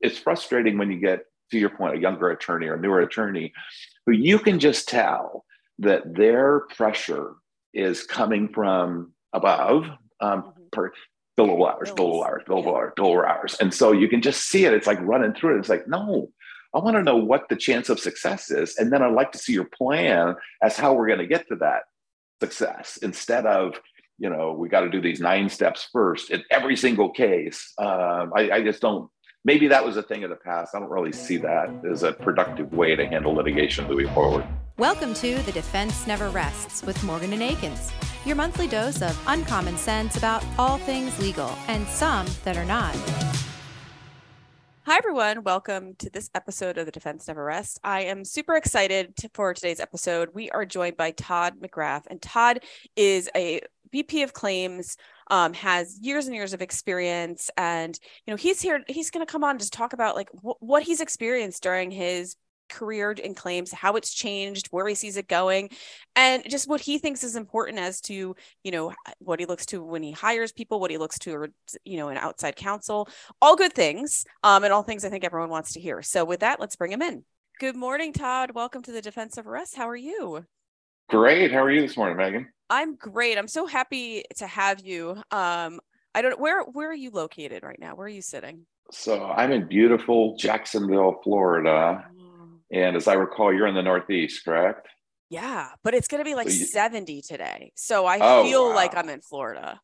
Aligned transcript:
it's 0.00 0.18
frustrating 0.18 0.78
when 0.78 0.90
you 0.90 0.98
get 0.98 1.20
to 1.50 1.58
your 1.58 1.70
point 1.70 1.96
a 1.96 2.00
younger 2.00 2.30
attorney 2.30 2.66
or 2.66 2.76
newer 2.76 3.00
attorney 3.00 3.52
who 4.04 4.12
you 4.12 4.38
can 4.38 4.58
just 4.58 4.88
tell 4.88 5.44
that 5.78 6.14
their 6.14 6.60
pressure 6.76 7.34
is 7.74 8.02
coming 8.04 8.48
from 8.48 9.12
above 9.32 9.84
um, 10.20 10.42
mm-hmm. 10.42 10.62
per 10.72 10.92
billable 11.38 11.70
hours, 11.70 11.90
billable 11.90 12.26
hours, 12.26 12.42
billable 12.48 12.74
hours, 12.74 12.92
billable 12.96 13.28
hours. 13.28 13.56
And 13.60 13.72
so 13.72 13.92
you 13.92 14.08
can 14.08 14.22
just 14.22 14.48
see 14.48 14.64
it. 14.64 14.72
It's 14.72 14.86
like 14.86 15.00
running 15.02 15.34
through 15.34 15.56
it. 15.56 15.58
It's 15.58 15.68
like, 15.68 15.86
no, 15.86 16.30
I 16.74 16.78
want 16.78 16.96
to 16.96 17.02
know 17.02 17.16
what 17.16 17.48
the 17.48 17.56
chance 17.56 17.88
of 17.88 18.00
success 18.00 18.50
is. 18.50 18.76
And 18.78 18.92
then 18.92 19.02
I'd 19.02 19.12
like 19.12 19.32
to 19.32 19.38
see 19.38 19.52
your 19.52 19.66
plan 19.66 20.36
as 20.62 20.76
how 20.76 20.94
we're 20.94 21.06
going 21.06 21.18
to 21.18 21.26
get 21.26 21.46
to 21.48 21.56
that 21.56 21.82
success 22.40 22.98
instead 23.02 23.44
of, 23.44 23.78
you 24.18 24.30
know, 24.30 24.52
we 24.52 24.68
got 24.70 24.80
to 24.80 24.88
do 24.88 25.00
these 25.00 25.20
nine 25.20 25.50
steps 25.50 25.88
first 25.92 26.30
in 26.30 26.42
every 26.50 26.76
single 26.76 27.10
case. 27.10 27.72
Um, 27.76 28.32
I, 28.34 28.50
I 28.52 28.62
just 28.62 28.80
don't 28.80 29.10
maybe 29.46 29.68
that 29.68 29.84
was 29.84 29.96
a 29.96 30.02
thing 30.02 30.24
of 30.24 30.30
the 30.30 30.34
past. 30.34 30.74
I 30.74 30.80
don't 30.80 30.90
really 30.90 31.12
see 31.12 31.36
that 31.36 31.70
as 31.88 32.02
a 32.02 32.12
productive 32.12 32.72
way 32.72 32.96
to 32.96 33.06
handle 33.06 33.32
litigation 33.32 33.86
moving 33.86 34.12
forward. 34.12 34.44
Welcome 34.76 35.14
to 35.14 35.38
The 35.44 35.52
Defense 35.52 36.04
Never 36.04 36.30
Rests 36.30 36.82
with 36.82 37.00
Morgan 37.04 37.32
and 37.32 37.40
Akins, 37.40 37.92
your 38.24 38.34
monthly 38.34 38.66
dose 38.66 39.02
of 39.02 39.16
uncommon 39.28 39.76
sense 39.76 40.16
about 40.16 40.44
all 40.58 40.78
things 40.78 41.16
legal 41.20 41.56
and 41.68 41.86
some 41.86 42.26
that 42.42 42.56
are 42.56 42.64
not. 42.64 42.96
Hi, 44.82 44.96
everyone. 44.96 45.44
Welcome 45.44 45.94
to 45.98 46.10
this 46.10 46.28
episode 46.34 46.76
of 46.76 46.86
The 46.86 46.92
Defense 46.92 47.28
Never 47.28 47.44
Rests. 47.44 47.78
I 47.84 48.02
am 48.02 48.24
super 48.24 48.56
excited 48.56 49.16
to, 49.18 49.28
for 49.32 49.54
today's 49.54 49.78
episode. 49.78 50.30
We 50.34 50.50
are 50.50 50.64
joined 50.64 50.96
by 50.96 51.12
Todd 51.12 51.54
McGrath, 51.60 52.02
and 52.08 52.20
Todd 52.20 52.60
is 52.96 53.30
a 53.36 53.60
VP 53.92 54.22
of 54.22 54.32
Claims 54.32 54.96
um, 55.30 55.52
has 55.54 55.98
years 56.00 56.26
and 56.26 56.34
years 56.34 56.52
of 56.52 56.62
experience 56.62 57.50
and 57.56 57.98
you 58.26 58.32
know 58.32 58.36
he's 58.36 58.60
here 58.60 58.82
he's 58.88 59.10
going 59.10 59.26
to 59.26 59.30
come 59.30 59.44
on 59.44 59.58
to 59.58 59.70
talk 59.70 59.92
about 59.92 60.14
like 60.14 60.28
wh- 60.32 60.60
what 60.62 60.82
he's 60.82 61.00
experienced 61.00 61.62
during 61.62 61.90
his 61.90 62.36
career 62.68 63.12
in 63.12 63.34
claims 63.34 63.72
how 63.72 63.94
it's 63.94 64.12
changed 64.12 64.66
where 64.70 64.88
he 64.88 64.94
sees 64.94 65.16
it 65.16 65.28
going 65.28 65.70
and 66.16 66.42
just 66.48 66.68
what 66.68 66.80
he 66.80 66.98
thinks 66.98 67.22
is 67.22 67.36
important 67.36 67.78
as 67.78 68.00
to 68.00 68.34
you 68.64 68.70
know 68.72 68.92
what 69.18 69.38
he 69.38 69.46
looks 69.46 69.66
to 69.66 69.82
when 69.82 70.02
he 70.02 70.10
hires 70.10 70.52
people 70.52 70.80
what 70.80 70.90
he 70.90 70.98
looks 70.98 71.18
to 71.18 71.46
you 71.84 71.96
know 71.96 72.08
an 72.08 72.16
outside 72.16 72.56
counsel 72.56 73.08
all 73.40 73.56
good 73.56 73.72
things 73.72 74.24
um, 74.42 74.64
and 74.64 74.72
all 74.72 74.82
things 74.82 75.04
i 75.04 75.08
think 75.08 75.24
everyone 75.24 75.50
wants 75.50 75.72
to 75.72 75.80
hear. 75.80 76.02
So 76.02 76.24
with 76.24 76.40
that 76.40 76.60
let's 76.60 76.76
bring 76.76 76.92
him 76.92 77.02
in. 77.02 77.24
Good 77.58 77.76
morning 77.76 78.12
todd. 78.12 78.50
Welcome 78.54 78.82
to 78.82 78.92
the 78.92 79.00
Defense 79.00 79.36
Never 79.36 79.50
Rests. 79.50 79.76
How 79.76 79.88
are 79.88 79.96
you? 79.96 80.44
Great. 81.08 81.52
How 81.52 81.62
are 81.62 81.70
you 81.70 81.80
this 81.80 81.96
morning 81.96 82.16
megan 82.16 82.48
I'm 82.68 82.96
great. 82.96 83.38
I'm 83.38 83.48
so 83.48 83.66
happy 83.66 84.24
to 84.36 84.46
have 84.46 84.80
you. 84.84 85.10
Um, 85.30 85.80
I 86.14 86.22
don't 86.22 86.40
where 86.40 86.62
where 86.64 86.90
are 86.90 86.94
you 86.94 87.10
located 87.10 87.62
right 87.62 87.78
now? 87.78 87.94
Where 87.94 88.06
are 88.06 88.10
you 88.10 88.22
sitting? 88.22 88.66
So 88.90 89.24
I'm 89.24 89.52
in 89.52 89.66
beautiful 89.66 90.36
Jacksonville, 90.36 91.20
Florida. 91.22 92.04
Oh. 92.08 92.48
And 92.72 92.96
as 92.96 93.08
I 93.08 93.14
recall, 93.14 93.52
you're 93.52 93.66
in 93.66 93.74
the 93.74 93.82
Northeast, 93.82 94.44
correct? 94.44 94.88
Yeah, 95.28 95.70
but 95.82 95.94
it's 95.94 96.06
going 96.06 96.20
to 96.20 96.24
be 96.24 96.36
like 96.36 96.48
so 96.48 96.54
you, 96.54 96.66
70 96.66 97.22
today. 97.22 97.72
So 97.74 98.06
I 98.06 98.18
oh, 98.20 98.44
feel 98.44 98.68
wow. 98.68 98.74
like 98.74 98.96
I'm 98.96 99.08
in 99.08 99.20
Florida. 99.20 99.80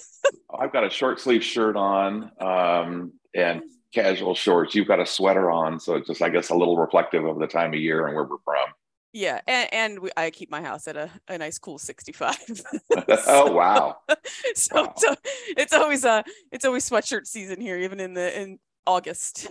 I've 0.58 0.72
got 0.72 0.84
a 0.84 0.90
short 0.90 1.20
sleeve 1.20 1.44
shirt 1.44 1.76
on 1.76 2.30
um, 2.40 3.12
and 3.34 3.62
casual 3.94 4.34
shorts. 4.34 4.74
You've 4.74 4.88
got 4.88 4.98
a 4.98 5.06
sweater 5.06 5.50
on. 5.50 5.78
So 5.78 5.94
it's 5.94 6.08
just, 6.08 6.22
I 6.22 6.28
guess, 6.28 6.50
a 6.50 6.56
little 6.56 6.76
reflective 6.76 7.24
of 7.24 7.38
the 7.38 7.46
time 7.46 7.72
of 7.72 7.80
year 7.80 8.06
and 8.06 8.16
where 8.16 8.24
we're 8.24 8.38
from. 8.44 8.66
Yeah, 9.12 9.40
and, 9.46 9.68
and 9.72 9.98
we, 9.98 10.10
I 10.16 10.30
keep 10.30 10.50
my 10.50 10.62
house 10.62 10.86
at 10.86 10.96
a, 10.96 11.10
a 11.28 11.38
nice 11.38 11.58
cool 11.58 11.78
65. 11.78 12.36
oh 13.26 13.52
wow. 13.52 13.96
so, 14.54 14.84
wow. 14.84 14.94
so 14.96 15.14
it's 15.56 15.72
always 15.72 16.04
a 16.04 16.24
it's 16.52 16.64
always 16.64 16.88
sweatshirt 16.88 17.26
season 17.26 17.60
here 17.60 17.76
even 17.78 17.98
in 17.98 18.14
the 18.14 18.40
in 18.40 18.58
August. 18.86 19.48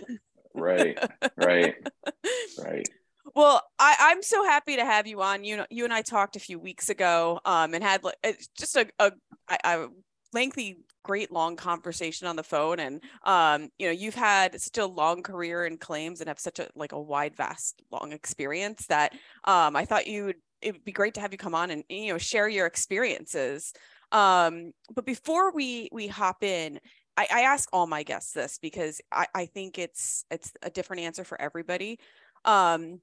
right. 0.54 0.98
Right. 1.36 1.74
Right. 2.62 2.88
Well, 3.34 3.62
I, 3.78 3.96
I'm 4.00 4.22
so 4.22 4.44
happy 4.44 4.76
to 4.76 4.84
have 4.84 5.06
you 5.06 5.22
on. 5.22 5.44
You 5.44 5.58
know, 5.58 5.66
you 5.70 5.84
and 5.84 5.92
I 5.92 6.02
talked 6.02 6.36
a 6.36 6.40
few 6.40 6.58
weeks 6.58 6.88
ago, 6.88 7.38
um, 7.44 7.74
and 7.74 7.84
had 7.84 8.02
like 8.02 8.16
just 8.58 8.76
a, 8.76 8.88
a, 8.98 9.12
a 9.64 9.88
lengthy 10.32 10.76
great 11.02 11.32
long 11.32 11.56
conversation 11.56 12.26
on 12.26 12.36
the 12.36 12.42
phone 12.42 12.78
and 12.78 13.02
um, 13.24 13.68
you 13.78 13.86
know 13.86 13.92
you've 13.92 14.14
had 14.14 14.60
such 14.60 14.78
a 14.78 14.86
long 14.86 15.22
career 15.22 15.64
in 15.64 15.76
claims 15.76 16.20
and 16.20 16.28
have 16.28 16.38
such 16.38 16.58
a 16.58 16.68
like 16.74 16.92
a 16.92 17.00
wide 17.00 17.34
vast 17.36 17.82
long 17.90 18.12
experience 18.12 18.86
that 18.86 19.12
um, 19.44 19.74
i 19.74 19.84
thought 19.84 20.06
you 20.06 20.26
would 20.26 20.36
it 20.62 20.72
would 20.72 20.84
be 20.84 20.92
great 20.92 21.14
to 21.14 21.20
have 21.20 21.32
you 21.32 21.38
come 21.38 21.54
on 21.54 21.70
and 21.70 21.84
you 21.88 22.12
know 22.12 22.18
share 22.18 22.48
your 22.48 22.66
experiences. 22.66 23.72
Um, 24.12 24.72
but 24.94 25.06
before 25.06 25.52
we 25.52 25.88
we 25.92 26.08
hop 26.08 26.42
in 26.42 26.80
I, 27.16 27.26
I 27.32 27.40
ask 27.42 27.68
all 27.72 27.86
my 27.86 28.02
guests 28.02 28.32
this 28.32 28.58
because 28.58 29.00
I, 29.12 29.26
I 29.34 29.46
think 29.46 29.78
it's 29.78 30.24
it's 30.30 30.52
a 30.62 30.70
different 30.70 31.02
answer 31.02 31.24
for 31.24 31.40
everybody. 31.40 31.98
Um, 32.44 33.00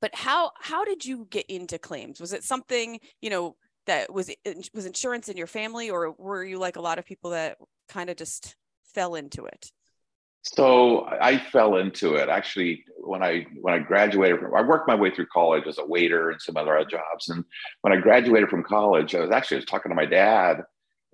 but 0.00 0.14
how 0.14 0.52
how 0.60 0.84
did 0.84 1.04
you 1.04 1.26
get 1.30 1.46
into 1.46 1.78
claims? 1.78 2.20
Was 2.20 2.32
it 2.32 2.44
something 2.44 2.98
you 3.20 3.30
know 3.30 3.56
that 3.86 4.12
was 4.12 4.30
was 4.74 4.86
insurance 4.86 5.28
in 5.28 5.36
your 5.36 5.46
family 5.46 5.90
or 5.90 6.12
were 6.18 6.44
you 6.44 6.58
like 6.58 6.76
a 6.76 6.80
lot 6.80 6.98
of 6.98 7.06
people 7.06 7.30
that 7.30 7.58
kind 7.88 8.10
of 8.10 8.16
just 8.16 8.56
fell 8.84 9.14
into 9.14 9.44
it? 9.44 9.70
So 10.42 11.06
i 11.20 11.38
fell 11.38 11.76
into 11.76 12.14
it. 12.14 12.28
Actually 12.28 12.84
when 12.98 13.22
i 13.22 13.46
when 13.60 13.74
i 13.74 13.78
graduated 13.78 14.40
from 14.40 14.54
i 14.54 14.62
worked 14.62 14.88
my 14.88 14.94
way 14.94 15.10
through 15.10 15.26
college 15.26 15.66
as 15.66 15.78
a 15.78 15.86
waiter 15.86 16.30
and 16.30 16.40
some 16.40 16.56
other 16.56 16.84
jobs. 16.84 17.28
And 17.28 17.44
when 17.82 17.92
i 17.92 17.96
graduated 17.96 18.48
from 18.48 18.62
college 18.62 19.14
i 19.14 19.20
was 19.20 19.30
actually 19.30 19.58
I 19.58 19.60
was 19.60 19.66
talking 19.66 19.90
to 19.90 19.96
my 19.96 20.06
dad 20.06 20.62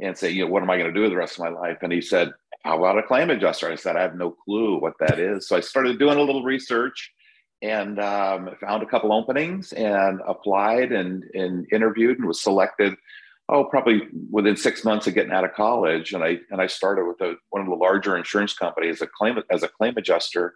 and 0.00 0.16
say 0.16 0.30
you 0.30 0.44
know 0.44 0.50
what 0.50 0.62
am 0.62 0.70
i 0.70 0.78
going 0.78 0.92
to 0.92 0.94
do 0.94 1.02
with 1.02 1.10
the 1.10 1.16
rest 1.16 1.38
of 1.38 1.44
my 1.44 1.50
life? 1.50 1.78
And 1.82 1.92
he 1.92 2.00
said 2.00 2.32
how 2.64 2.78
about 2.78 2.98
a 2.98 3.02
claim 3.02 3.30
adjuster? 3.30 3.70
I 3.70 3.76
said 3.76 3.96
i 3.96 4.02
have 4.02 4.16
no 4.16 4.30
clue 4.30 4.80
what 4.80 4.94
that 5.00 5.18
is. 5.18 5.48
So 5.48 5.56
i 5.56 5.60
started 5.60 5.98
doing 5.98 6.18
a 6.18 6.22
little 6.22 6.42
research 6.42 7.12
and 7.62 7.98
um, 7.98 8.50
found 8.60 8.82
a 8.82 8.86
couple 8.86 9.12
openings 9.12 9.72
and 9.72 10.20
applied 10.26 10.92
and, 10.92 11.24
and 11.34 11.66
interviewed 11.72 12.18
and 12.18 12.28
was 12.28 12.40
selected 12.40 12.94
oh 13.48 13.64
probably 13.64 14.02
within 14.30 14.56
six 14.56 14.84
months 14.84 15.06
of 15.06 15.14
getting 15.14 15.32
out 15.32 15.44
of 15.44 15.54
college. 15.54 16.12
And 16.12 16.22
i 16.22 16.38
and 16.50 16.60
i 16.60 16.66
started 16.66 17.06
with 17.06 17.20
a, 17.20 17.34
one 17.50 17.62
of 17.62 17.68
the 17.68 17.74
larger 17.74 18.16
insurance 18.16 18.54
companies 18.54 18.96
as 18.96 19.02
a 19.02 19.06
claim 19.06 19.38
as 19.50 19.62
a 19.62 19.68
claim 19.68 19.96
adjuster 19.96 20.54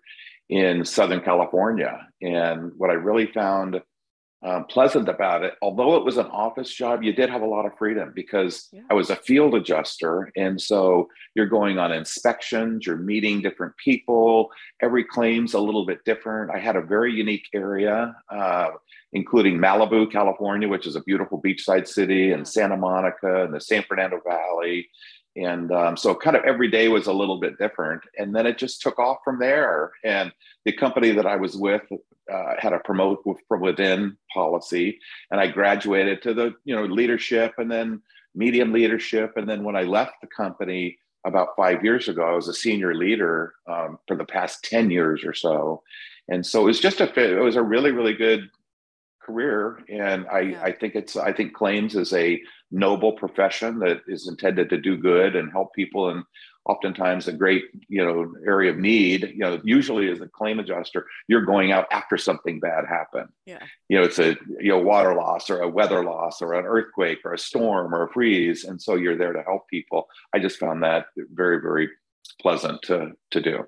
in 0.49 0.85
southern 0.85 1.21
california. 1.21 2.07
And 2.21 2.73
what 2.77 2.91
i 2.91 2.95
really 2.95 3.27
found 3.27 3.81
um, 4.45 4.65
pleasant 4.65 5.09
about 5.09 5.45
it. 5.45 5.55
Although 5.63 5.97
it 5.97 6.05
was 6.05 6.17
an 6.17 6.27
office 6.27 6.73
job, 6.73 7.03
you 7.03 7.13
did 7.13 7.31
have 7.31 7.43
a 7.43 7.47
lot 7.47 7.65
of 7.65 7.77
freedom 7.79 8.13
because 8.15 8.69
yeah. 8.73 8.81
I 8.91 8.95
was 8.95 9.11
a 9.11 9.17
field 9.17 9.55
adjuster. 9.55 10.33
And 10.37 10.61
so 10.61 11.09
you're 11.35 11.47
going 11.47 11.79
on 11.79 11.93
inspections, 11.93 12.87
you're 12.87 12.97
meeting 12.97 13.41
different 13.41 13.77
people. 13.77 14.51
Every 14.81 15.05
claim's 15.05 15.55
a 15.55 15.61
little 15.61 15.87
bit 15.87 16.05
different. 16.05 16.51
I 16.51 16.59
had 16.59 16.77
a 16.77 16.83
very 16.83 17.13
unique 17.13 17.47
area, 17.55 18.17
uh, 18.31 18.71
including 19.13 19.59
Malibu, 19.59 20.11
California, 20.11 20.67
which 20.67 20.87
is 20.87 20.97
a 20.97 21.03
beautiful 21.03 21.41
beachside 21.41 21.87
city, 21.87 22.33
and 22.33 22.47
Santa 22.47 22.77
Monica 22.77 23.45
and 23.45 23.55
the 23.55 23.61
San 23.61 23.85
Fernando 23.85 24.21
Valley. 24.27 24.89
And 25.37 25.73
um, 25.73 25.97
so, 25.97 26.15
kind 26.15 26.37
of 26.37 26.45
every 26.45 26.69
day 26.69 26.89
was 26.89 27.07
a 27.07 27.13
little 27.13 27.41
bit 27.41 27.59
different. 27.59 28.03
And 28.19 28.35
then 28.35 28.47
it 28.47 28.59
just 28.59 28.83
took 28.83 28.99
off 28.99 29.19
from 29.25 29.39
there. 29.39 29.93
And 30.05 30.31
the 30.67 30.73
company 30.73 31.13
that 31.13 31.27
I 31.27 31.37
was 31.37 31.57
with 31.57 31.83
uh, 32.33 32.55
had 32.59 32.73
a 32.73 32.79
promote 32.79 33.23
from 33.49 33.61
within 33.61 34.17
policy, 34.33 34.99
and 35.31 35.41
I 35.41 35.49
graduated 35.49 36.23
to 36.23 36.35
the 36.35 36.55
you 36.65 36.75
know 36.75 36.85
leadership 36.85 37.55
and 37.59 37.71
then 37.71 38.03
medium 38.35 38.73
leadership, 38.73 39.33
and 39.37 39.49
then 39.49 39.65
when 39.65 39.77
I 39.77 39.83
left 39.83 40.15
the 40.21 40.29
company 40.29 40.99
about 41.25 41.57
five 41.57 41.85
years 41.85 42.09
ago, 42.09 42.23
I 42.23 42.35
was 42.35 42.49
a 42.49 42.55
senior 42.55 42.95
leader 42.95 43.55
um, 43.69 43.99
for 44.09 44.17
the 44.17 44.25
past 44.25 44.65
ten 44.65 44.91
years 44.91 45.25
or 45.25 45.35
so, 45.35 45.83
and 46.29 46.45
so 46.45 46.63
it 46.63 46.67
was 46.67 46.81
just 46.81 47.01
a 47.01 47.39
it 47.39 47.43
was 47.43 47.57
a 47.57 47.63
really 47.63 47.91
really 47.91 48.15
good 48.15 48.49
career, 49.21 49.79
and 49.89 50.27
I 50.29 50.41
yeah. 50.41 50.63
I 50.63 50.73
think 50.73 50.95
it's 50.95 51.17
I 51.17 51.33
think 51.33 51.53
claims 51.53 51.95
is 51.95 52.13
a 52.13 52.41
noble 52.71 53.13
profession 53.13 53.79
that 53.81 54.01
is 54.09 54.29
intended 54.29 54.71
to 54.71 54.79
do 54.79 54.97
good 54.97 55.37
and 55.37 55.53
help 55.53 55.75
people 55.75 56.09
and 56.09 56.25
oftentimes 56.65 57.27
a 57.27 57.33
great 57.33 57.65
you 57.89 58.05
know 58.05 58.33
area 58.47 58.71
of 58.71 58.79
need 58.79 59.23
you 59.35 59.39
know 59.39 59.61
usually 59.65 60.09
as 60.11 60.21
a 60.21 60.29
claim 60.29 60.61
adjuster 60.61 61.07
you're 61.27 61.45
going 61.45 61.73
out 61.73 61.87
after 61.91 62.17
something 62.17 62.61
bad 62.61 62.85
happened. 62.89 63.29
Yeah. 63.47 63.63
You 63.89 63.99
know 63.99 64.05
it's 64.05 64.19
a 64.19 64.37
you 64.61 64.71
know 64.71 64.79
water 64.79 65.15
loss 65.15 65.51
or 65.51 65.61
a 65.61 65.69
weather 65.69 66.05
loss 66.05 66.41
or 66.41 66.55
an 66.55 66.65
earthquake 66.65 67.19
or 67.25 67.35
a 67.35 67.39
storm 67.39 67.95
or 67.95 68.05
a 68.05 68.13
freeze 68.13 68.65
and 68.65 68.81
so 68.81 68.95
you're 68.95 69.17
there 69.17 69.33
to 69.33 69.43
help 69.43 69.69
people. 69.69 70.07
I 70.35 70.39
just 70.39 70.59
found 70.59 70.83
that 70.83 71.07
very 71.17 71.61
very 71.61 71.91
pleasant 72.41 72.83
to 72.83 73.13
to 73.33 73.41
do. 73.41 73.67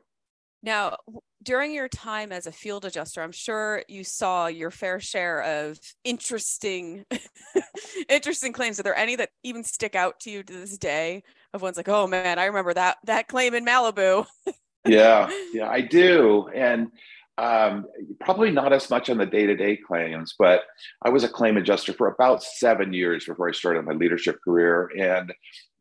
Now 0.63 0.97
during 1.43 1.75
your 1.75 1.89
time 1.89 2.33
as 2.33 2.47
a 2.47 2.53
field 2.53 2.87
adjuster 2.87 3.21
i'm 3.21 3.31
sure 3.31 3.83
you 3.87 4.03
saw 4.03 4.47
your 4.47 4.71
fair 4.71 4.99
share 4.99 5.43
of 5.43 5.79
interesting 6.03 7.05
interesting 8.09 8.53
claims. 8.53 8.79
Are 8.81 8.83
there 8.83 8.97
any 8.97 9.17
that 9.17 9.31
even 9.43 9.65
stick 9.65 9.95
out 9.95 10.21
to 10.21 10.31
you 10.31 10.43
to 10.43 10.53
this 10.53 10.79
day 10.79 11.23
everyone's 11.55 11.77
like, 11.77 11.89
oh 11.89 12.07
man, 12.07 12.39
I 12.39 12.47
remember 12.47 12.75
that 12.75 12.99
that 13.05 13.29
claim 13.29 13.55
in 13.55 13.65
Malibu. 13.65 14.27
yeah, 14.87 15.31
yeah, 15.53 15.69
I 15.69 15.81
do. 15.81 16.49
And 16.55 16.91
um, 17.39 17.87
probably 18.21 18.51
not 18.51 18.73
as 18.73 18.91
much 18.91 19.11
on 19.11 19.19
the 19.19 19.27
day-to-day 19.27 19.79
claims, 19.79 20.35
but 20.39 20.63
I 21.03 21.09
was 21.09 21.25
a 21.25 21.29
claim 21.29 21.57
adjuster 21.57 21.93
for 21.93 22.09
about 22.09 22.43
seven 22.43 22.93
years 22.93 23.25
before 23.25 23.49
I 23.49 23.53
started 23.53 23.85
my 23.85 23.93
leadership 23.93 24.39
career. 24.45 24.91
And 24.99 25.33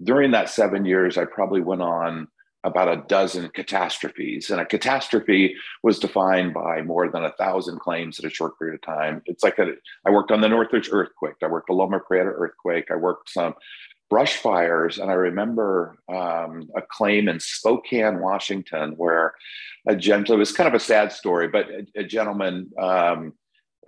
during 0.04 0.32
that 0.32 0.50
seven 0.50 0.86
years, 0.86 1.18
I 1.18 1.26
probably 1.26 1.62
went 1.62 1.82
on 1.82 2.28
about 2.64 2.88
a 2.88 3.04
dozen 3.08 3.50
catastrophes. 3.50 4.50
And 4.50 4.62
a 4.62 4.66
catastrophe 4.66 5.56
was 5.84 6.00
defined 6.00 6.54
by 6.54 6.82
more 6.82 7.10
than 7.10 7.26
a 7.26 7.34
thousand 7.34 7.80
claims 7.80 8.20
in 8.20 8.26
a 8.26 8.30
short 8.30 8.58
period 8.58 8.76
of 8.76 8.82
time. 8.82 9.22
It's 9.26 9.44
like 9.44 9.60
a, 9.60 9.74
I 10.06 10.12
worked 10.12 10.32
on 10.32 10.42
the 10.42 10.48
Northridge 10.48 10.90
earthquake, 10.92 11.36
I 11.44 11.48
worked 11.48 11.68
the 11.68 11.74
Loma 11.74 12.00
Prieta 12.00 12.30
earthquake, 12.30 12.90
I 12.90 12.96
worked 12.96 13.30
some 13.30 13.54
brush 14.14 14.38
fires. 14.38 15.00
And 15.00 15.10
I 15.10 15.16
remember 15.16 15.98
um, 16.08 16.70
a 16.76 16.84
claim 16.88 17.28
in 17.28 17.40
Spokane, 17.40 18.20
Washington, 18.20 18.92
where 18.92 19.34
a 19.88 19.96
gentleman, 19.96 20.38
it 20.38 20.46
was 20.46 20.52
kind 20.52 20.68
of 20.68 20.76
a 20.76 20.80
sad 20.80 21.12
story, 21.12 21.48
but 21.48 21.68
a, 21.68 21.88
a 22.02 22.04
gentleman 22.04 22.70
um, 22.80 23.34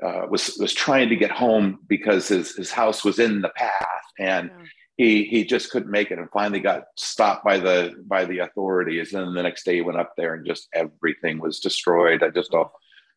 uh, 0.01 0.25
was, 0.27 0.57
was 0.59 0.73
trying 0.73 1.09
to 1.09 1.15
get 1.15 1.29
home 1.29 1.77
because 1.87 2.27
his, 2.27 2.55
his 2.55 2.71
house 2.71 3.05
was 3.05 3.19
in 3.19 3.41
the 3.41 3.49
path. 3.49 4.05
And 4.17 4.49
yeah 4.49 4.65
he 4.97 5.25
he 5.25 5.43
just 5.43 5.71
couldn't 5.71 5.91
make 5.91 6.09
it 6.09 6.19
and 6.19 6.29
finally 6.31 6.61
got 6.61 6.85
stopped 6.95 7.43
by 7.43 7.57
the 7.57 7.93
by 8.07 8.23
the 8.23 8.39
authorities 8.39 9.13
and 9.13 9.35
the 9.35 9.43
next 9.43 9.65
day 9.65 9.75
he 9.75 9.81
went 9.81 9.99
up 9.99 10.13
there 10.15 10.35
and 10.35 10.45
just 10.45 10.69
everything 10.73 11.37
was 11.37 11.59
destroyed 11.59 12.23
i 12.23 12.29
just 12.29 12.53
all 12.53 12.71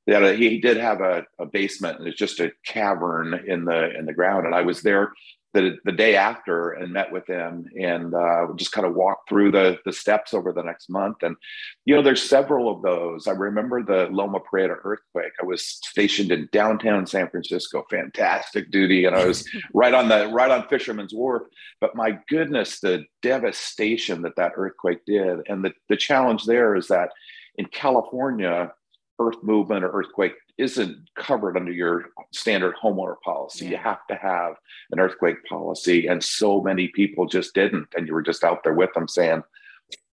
yeah 0.06 0.32
he 0.32 0.58
did 0.58 0.76
have 0.76 1.00
a, 1.00 1.24
a 1.38 1.46
basement 1.46 1.98
and 1.98 2.08
it's 2.08 2.18
just 2.18 2.40
a 2.40 2.50
cavern 2.66 3.44
in 3.46 3.64
the 3.64 3.96
in 3.96 4.06
the 4.06 4.12
ground 4.12 4.44
and 4.44 4.56
i 4.56 4.62
was 4.62 4.82
there 4.82 5.12
the, 5.54 5.76
the 5.84 5.92
day 5.92 6.14
after 6.14 6.72
and 6.72 6.92
met 6.92 7.10
with 7.10 7.26
him 7.26 7.66
and 7.80 8.14
uh, 8.14 8.46
just 8.56 8.72
kind 8.72 8.86
of 8.86 8.94
walked 8.94 9.28
through 9.28 9.50
the, 9.50 9.78
the 9.84 9.92
steps 9.92 10.34
over 10.34 10.52
the 10.52 10.62
next 10.62 10.90
month. 10.90 11.22
And, 11.22 11.36
you 11.86 11.94
know, 11.94 12.02
there's 12.02 12.22
several 12.22 12.70
of 12.70 12.82
those. 12.82 13.26
I 13.26 13.32
remember 13.32 13.82
the 13.82 14.08
Loma 14.10 14.40
Prieta 14.40 14.76
earthquake. 14.84 15.32
I 15.40 15.46
was 15.46 15.64
stationed 15.64 16.32
in 16.32 16.48
downtown 16.52 17.06
San 17.06 17.30
Francisco, 17.30 17.86
fantastic 17.90 18.70
duty. 18.70 19.06
And 19.06 19.16
I 19.16 19.24
was 19.24 19.48
right 19.74 19.94
on 19.94 20.08
the, 20.08 20.28
right 20.28 20.50
on 20.50 20.68
Fisherman's 20.68 21.14
Wharf. 21.14 21.44
But 21.80 21.96
my 21.96 22.18
goodness, 22.28 22.80
the 22.80 23.04
devastation 23.22 24.22
that 24.22 24.36
that 24.36 24.52
earthquake 24.56 25.04
did. 25.06 25.40
And 25.48 25.64
the, 25.64 25.72
the 25.88 25.96
challenge 25.96 26.44
there 26.44 26.76
is 26.76 26.88
that 26.88 27.10
in 27.56 27.64
California, 27.66 28.70
earth 29.18 29.42
movement 29.42 29.84
or 29.84 29.90
earthquake 29.90 30.34
isn't 30.58 30.96
covered 31.16 31.56
under 31.56 31.72
your 31.72 32.06
standard 32.32 32.74
homeowner 32.82 33.20
policy. 33.24 33.64
Yeah. 33.64 33.70
You 33.70 33.76
have 33.78 34.06
to 34.08 34.16
have 34.16 34.54
an 34.90 35.00
earthquake 35.00 35.44
policy. 35.48 36.06
And 36.06 36.22
so 36.22 36.60
many 36.60 36.88
people 36.88 37.26
just 37.26 37.54
didn't. 37.54 37.88
And 37.96 38.06
you 38.06 38.14
were 38.14 38.22
just 38.22 38.44
out 38.44 38.64
there 38.64 38.74
with 38.74 38.92
them 38.94 39.08
saying, 39.08 39.42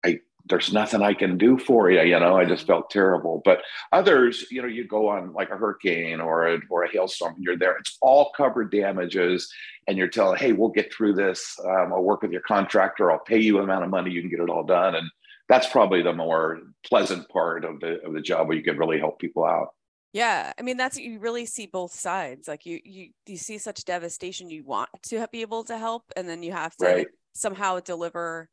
I, 0.06 0.20
there's 0.46 0.74
nothing 0.74 1.04
I 1.04 1.14
can 1.14 1.38
do 1.38 1.58
for 1.60 1.92
you. 1.92 2.02
You 2.02 2.20
know, 2.20 2.38
I 2.38 2.46
just 2.46 2.66
felt 2.66 2.90
terrible. 2.90 3.42
But 3.46 3.62
others, 3.92 4.46
you 4.50 4.62
know, 4.62 4.68
you 4.68 4.88
go 4.88 5.08
on 5.10 5.34
like 5.34 5.52
a 5.52 5.58
hurricane 5.58 6.20
or 6.20 6.48
a, 6.48 6.60
or 6.70 6.84
a 6.84 6.92
hailstorm 6.92 7.36
and 7.36 7.44
you're 7.44 7.58
there. 7.58 7.78
It's 7.78 7.98
all 8.02 8.32
covered 8.36 8.72
damages. 8.72 9.52
And 9.88 9.98
you're 9.98 10.08
telling, 10.08 10.38
hey, 10.38 10.54
we'll 10.54 10.70
get 10.70 10.94
through 10.94 11.14
this. 11.14 11.60
Um, 11.66 11.92
I'll 11.94 12.04
work 12.04 12.22
with 12.22 12.32
your 12.32 12.42
contractor. 12.42 13.12
I'll 13.12 13.20
pay 13.20 13.40
you 13.40 13.58
an 13.58 13.64
amount 13.64 13.84
of 13.84 13.90
money. 13.90 14.12
You 14.12 14.22
can 14.22 14.30
get 14.30 14.40
it 14.40 14.50
all 14.50 14.64
done. 14.64 14.96
And 14.96 15.10
that's 15.52 15.68
probably 15.68 16.02
the 16.02 16.14
more 16.14 16.60
pleasant 16.86 17.28
part 17.28 17.66
of 17.66 17.82
the 17.82 18.02
of 18.06 18.14
the 18.14 18.22
job 18.22 18.48
where 18.48 18.56
you 18.56 18.64
can 18.64 18.78
really 18.78 19.00
help 19.00 19.20
people 19.20 19.44
out. 19.44 19.70
Yeah, 20.14 20.54
I 20.58 20.62
mean 20.62 20.78
that's 20.78 20.98
you 20.98 21.20
really 21.20 21.46
see 21.46 21.66
both 21.66 21.94
sides. 21.94 22.48
Like 22.48 22.66
you 22.66 22.80
you 22.86 23.10
you 23.28 23.36
see 23.38 23.58
such 23.58 23.84
devastation, 23.84 24.50
you 24.50 24.64
want 24.64 24.90
to 25.04 25.28
be 25.30 25.42
able 25.42 25.66
to 25.66 25.78
help, 25.78 26.04
and 26.16 26.28
then 26.28 26.42
you 26.42 26.54
have 26.54 26.76
to 26.78 26.86
right. 26.86 27.08
somehow 27.34 27.82
deliver, 27.82 28.50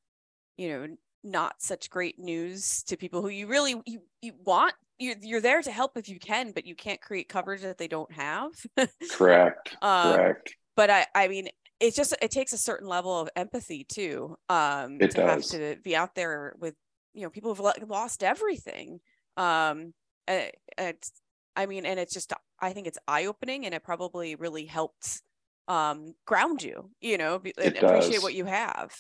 you 0.57 0.69
know, 0.71 0.97
not 1.23 1.55
such 1.61 1.89
great 1.89 2.19
news 2.19 2.83
to 2.85 2.97
people 2.97 3.23
who 3.23 3.29
you 3.29 3.47
really 3.47 3.81
you 3.87 4.01
you 4.21 4.33
want. 4.45 4.75
You're, 5.01 5.15
you're 5.23 5.41
there 5.41 5.63
to 5.63 5.71
help 5.71 5.97
if 5.97 6.09
you 6.09 6.19
can, 6.19 6.51
but 6.51 6.67
you 6.67 6.75
can't 6.75 7.01
create 7.01 7.29
coverage 7.29 7.63
that 7.63 7.79
they 7.79 7.87
don't 7.87 8.11
have. 8.11 8.51
Correct. 9.13 9.77
um, 9.83 10.17
Correct. 10.17 10.57
But 10.75 10.91
I 10.91 11.07
I 11.15 11.29
mean 11.29 11.49
it 11.79 11.95
just 11.95 12.17
it 12.21 12.33
takes 12.33 12.53
a 12.53 12.59
certain 12.59 12.89
level 12.89 13.21
of 13.21 13.29
empathy 13.37 13.85
too 13.85 14.37
um 14.49 14.99
it 15.01 15.13
to 15.13 15.19
does. 15.19 15.53
have 15.53 15.61
to 15.61 15.77
be 15.83 15.95
out 15.95 16.17
there 16.17 16.57
with 16.59 16.75
you 17.19 17.25
know 17.25 17.31
people 17.31 17.55
have 17.55 17.89
lost 17.89 18.23
everything 18.23 19.01
um 19.37 19.93
it's 20.27 21.13
I 21.59 21.67
mean, 21.67 21.85
and 21.87 21.99
it's 21.99 22.15
just, 22.15 22.33
I 22.61 22.73
think 22.73 22.87
it's 22.87 22.99
eye 23.09 23.27
opening 23.27 23.67
and 23.67 23.75
it 23.75 23.83
probably 23.83 24.37
really 24.37 24.65
helps 24.65 25.23
um, 25.67 26.15
ground 26.25 26.63
you, 26.63 26.91
you 27.01 27.19
know, 27.19 27.43
and 27.61 27.77
appreciate 27.77 28.23
what 28.23 28.35
you 28.35 28.45
have. 28.45 28.95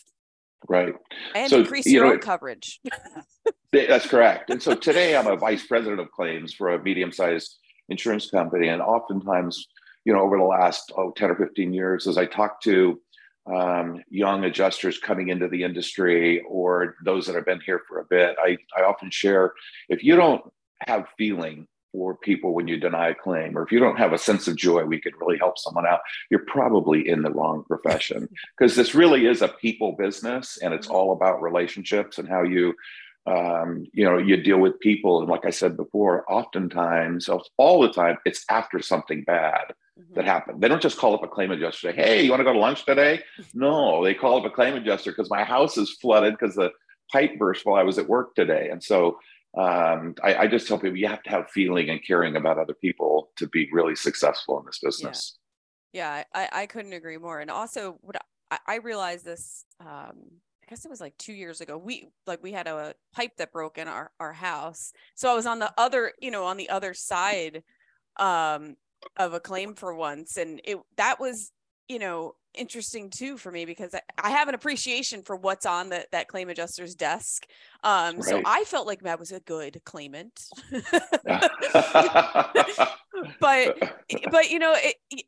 Right. 0.68 0.92
And 1.36 1.50
so, 1.50 1.60
increase 1.60 1.86
your 1.86 2.06
know, 2.06 2.12
own 2.14 2.18
coverage. 2.18 2.80
that's 3.72 4.08
correct. 4.08 4.50
And 4.50 4.60
so 4.60 4.74
today 4.74 5.16
I'm 5.16 5.28
a 5.28 5.36
vice 5.36 5.64
president 5.64 6.00
of 6.00 6.10
claims 6.10 6.52
for 6.52 6.70
a 6.70 6.82
medium 6.82 7.12
sized 7.12 7.58
insurance 7.90 8.28
company. 8.28 8.66
And 8.66 8.82
oftentimes, 8.82 9.68
you 10.04 10.12
know, 10.12 10.20
over 10.20 10.36
the 10.36 10.42
last 10.42 10.92
oh, 10.96 11.12
10 11.12 11.30
or 11.30 11.36
15 11.36 11.72
years, 11.72 12.08
as 12.08 12.18
I 12.18 12.26
talk 12.26 12.60
to 12.62 13.00
um, 13.52 14.02
young 14.10 14.44
adjusters 14.44 14.98
coming 14.98 15.28
into 15.28 15.48
the 15.48 15.62
industry 15.62 16.42
or 16.48 16.96
those 17.04 17.26
that 17.26 17.34
have 17.34 17.46
been 17.46 17.60
here 17.60 17.82
for 17.88 18.00
a 18.00 18.04
bit, 18.04 18.36
I, 18.42 18.58
I 18.76 18.82
often 18.82 19.10
share 19.10 19.52
if 19.88 20.02
you 20.04 20.16
don't 20.16 20.42
have 20.86 21.06
feeling 21.16 21.66
for 21.92 22.16
people 22.16 22.54
when 22.54 22.68
you 22.68 22.78
deny 22.78 23.08
a 23.08 23.14
claim, 23.14 23.56
or 23.56 23.62
if 23.62 23.72
you 23.72 23.80
don't 23.80 23.96
have 23.96 24.12
a 24.12 24.18
sense 24.18 24.46
of 24.46 24.56
joy, 24.56 24.84
we 24.84 25.00
could 25.00 25.14
really 25.20 25.38
help 25.38 25.58
someone 25.58 25.86
out. 25.86 26.00
You're 26.30 26.44
probably 26.46 27.08
in 27.08 27.22
the 27.22 27.30
wrong 27.30 27.64
profession 27.66 28.28
because 28.56 28.76
this 28.76 28.94
really 28.94 29.26
is 29.26 29.42
a 29.42 29.48
people 29.48 29.92
business, 29.92 30.58
and 30.62 30.74
it's 30.74 30.86
mm-hmm. 30.86 30.96
all 30.96 31.12
about 31.12 31.42
relationships 31.42 32.18
and 32.18 32.28
how 32.28 32.42
you, 32.42 32.74
um, 33.28 33.84
you 33.92 34.04
know, 34.04 34.18
you 34.18 34.36
deal 34.36 34.58
with 34.58 34.80
people. 34.80 35.20
And 35.20 35.28
like 35.28 35.44
I 35.44 35.50
said 35.50 35.76
before, 35.76 36.30
oftentimes, 36.30 37.28
all 37.56 37.82
the 37.82 37.92
time, 37.92 38.16
it's 38.24 38.44
after 38.48 38.80
something 38.80 39.24
bad 39.24 39.74
mm-hmm. 39.98 40.14
that 40.14 40.24
happened. 40.24 40.60
They 40.60 40.68
don't 40.68 40.82
just 40.82 40.98
call 40.98 41.14
up 41.14 41.22
a 41.22 41.28
claim 41.28 41.50
adjuster. 41.50 41.92
Say, 41.92 41.96
hey, 41.96 42.22
you 42.22 42.30
want 42.30 42.40
to 42.40 42.44
go 42.44 42.52
to 42.52 42.58
lunch 42.58 42.84
today? 42.84 43.22
No, 43.54 44.04
they 44.04 44.14
call 44.14 44.38
up 44.38 44.44
a 44.44 44.54
claim 44.54 44.74
adjuster 44.74 45.10
because 45.10 45.30
my 45.30 45.42
house 45.42 45.76
is 45.76 45.96
flooded 46.00 46.36
because 46.38 46.54
the 46.54 46.70
pipe 47.10 47.38
burst 47.38 47.66
while 47.66 47.76
I 47.76 47.82
was 47.82 47.98
at 47.98 48.08
work 48.08 48.34
today, 48.34 48.68
and 48.70 48.82
so 48.82 49.18
um, 49.56 50.14
I, 50.22 50.36
I, 50.36 50.46
just 50.46 50.68
tell 50.68 50.78
people 50.78 50.98
you 50.98 51.08
have 51.08 51.22
to 51.22 51.30
have 51.30 51.50
feeling 51.50 51.88
and 51.88 52.04
caring 52.06 52.36
about 52.36 52.58
other 52.58 52.74
people 52.74 53.30
to 53.38 53.48
be 53.48 53.68
really 53.72 53.96
successful 53.96 54.58
in 54.60 54.66
this 54.66 54.78
business. 54.78 55.38
Yeah, 55.92 56.18
yeah 56.18 56.24
I, 56.34 56.62
I 56.62 56.66
couldn't 56.66 56.92
agree 56.92 57.16
more. 57.16 57.40
And 57.40 57.50
also, 57.50 57.98
what 58.02 58.16
I, 58.50 58.58
I 58.66 58.76
realized 58.76 59.24
this, 59.24 59.64
um, 59.80 60.40
I 60.68 60.70
guess 60.70 60.84
it 60.84 60.90
was 60.90 61.00
like 61.00 61.16
two 61.16 61.32
years 61.32 61.62
ago. 61.62 61.78
We 61.78 62.10
like 62.26 62.42
we 62.42 62.52
had 62.52 62.66
a 62.66 62.94
pipe 63.14 63.32
that 63.38 63.52
broke 63.52 63.78
in 63.78 63.88
our 63.88 64.10
our 64.20 64.34
house, 64.34 64.92
so 65.14 65.32
I 65.32 65.34
was 65.34 65.46
on 65.46 65.60
the 65.60 65.72
other, 65.78 66.12
you 66.20 66.30
know, 66.30 66.44
on 66.44 66.58
the 66.58 66.68
other 66.68 66.92
side 66.92 67.62
um, 68.18 68.76
of 69.16 69.32
a 69.32 69.40
claim 69.40 69.74
for 69.74 69.94
once, 69.94 70.36
and 70.36 70.60
it 70.64 70.76
that 70.98 71.20
was, 71.20 71.52
you 71.88 71.98
know, 71.98 72.34
interesting 72.54 73.08
too 73.08 73.38
for 73.38 73.50
me 73.50 73.64
because 73.64 73.94
I, 73.94 74.02
I 74.22 74.30
have 74.30 74.48
an 74.48 74.54
appreciation 74.54 75.22
for 75.22 75.36
what's 75.36 75.64
on 75.64 75.88
the, 75.88 76.06
that 76.12 76.28
claim 76.28 76.50
adjuster's 76.50 76.94
desk. 76.94 77.46
Um, 77.82 78.16
right. 78.16 78.24
So 78.24 78.42
I 78.44 78.64
felt 78.64 78.86
like 78.86 79.02
Matt 79.02 79.18
was 79.18 79.32
a 79.32 79.40
good 79.40 79.80
claimant. 79.86 80.38
but 83.40 83.78
but 84.30 84.50
you 84.50 84.58
know 84.58 84.76
it, 84.76 85.24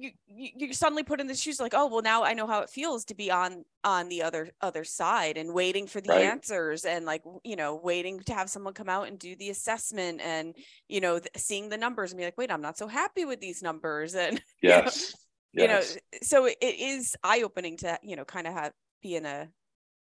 you, 0.00 0.10
you 0.26 0.72
suddenly 0.72 1.02
put 1.02 1.20
in 1.20 1.26
the 1.26 1.34
shoes 1.34 1.60
like 1.60 1.74
oh 1.74 1.86
well 1.86 2.02
now 2.02 2.22
i 2.24 2.32
know 2.32 2.46
how 2.46 2.60
it 2.60 2.70
feels 2.70 3.04
to 3.04 3.14
be 3.14 3.30
on 3.30 3.64
on 3.84 4.08
the 4.08 4.22
other 4.22 4.48
other 4.60 4.84
side 4.84 5.36
and 5.36 5.52
waiting 5.52 5.86
for 5.86 6.00
the 6.00 6.10
right. 6.10 6.24
answers 6.24 6.84
and 6.84 7.04
like 7.04 7.22
you 7.44 7.56
know 7.56 7.80
waiting 7.82 8.20
to 8.20 8.34
have 8.34 8.48
someone 8.48 8.74
come 8.74 8.88
out 8.88 9.08
and 9.08 9.18
do 9.18 9.36
the 9.36 9.50
assessment 9.50 10.20
and 10.20 10.54
you 10.88 11.00
know 11.00 11.18
th- 11.18 11.30
seeing 11.36 11.68
the 11.68 11.76
numbers 11.76 12.12
and 12.12 12.18
be 12.18 12.24
like 12.24 12.38
wait 12.38 12.50
i'm 12.50 12.62
not 12.62 12.78
so 12.78 12.86
happy 12.86 13.24
with 13.24 13.40
these 13.40 13.62
numbers. 13.62 14.14
And 14.22 14.40
yes. 14.62 15.14
you 15.52 15.66
know 15.66 15.82
so 16.22 16.46
it 16.46 16.56
is 16.60 17.16
eye-opening 17.24 17.76
to 17.78 17.98
you 18.02 18.16
know 18.16 18.24
kind 18.24 18.46
of 18.46 18.52
have 18.54 18.72
be 19.02 19.16
in 19.16 19.26
a 19.26 19.48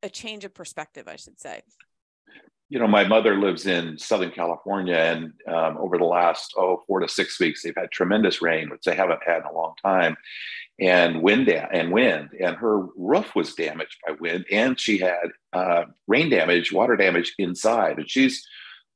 a 0.03 0.09
change 0.09 0.45
of 0.45 0.53
perspective 0.53 1.07
i 1.07 1.15
should 1.15 1.39
say 1.39 1.61
you 2.71 2.79
know 2.79 2.87
my 2.87 3.03
mother 3.03 3.37
lives 3.37 3.65
in 3.67 3.97
southern 3.99 4.31
california 4.31 4.95
and 4.95 5.33
um, 5.53 5.77
over 5.77 5.97
the 5.97 6.05
last 6.05 6.53
oh 6.57 6.81
four 6.87 7.01
to 7.01 7.07
six 7.07 7.37
weeks 7.39 7.61
they've 7.61 7.75
had 7.75 7.91
tremendous 7.91 8.41
rain 8.41 8.69
which 8.69 8.81
they 8.85 8.95
haven't 8.95 9.19
had 9.25 9.39
in 9.39 9.45
a 9.45 9.53
long 9.53 9.73
time 9.83 10.15
and 10.79 11.21
wind 11.21 11.45
da- 11.45 11.67
and 11.73 11.91
wind 11.91 12.29
and 12.39 12.55
her 12.55 12.85
roof 12.95 13.35
was 13.35 13.53
damaged 13.55 13.97
by 14.07 14.15
wind 14.21 14.45
and 14.49 14.79
she 14.79 14.97
had 14.97 15.27
uh, 15.51 15.83
rain 16.07 16.29
damage 16.29 16.71
water 16.71 16.95
damage 16.95 17.35
inside 17.37 17.97
and 17.97 18.09
she's 18.09 18.47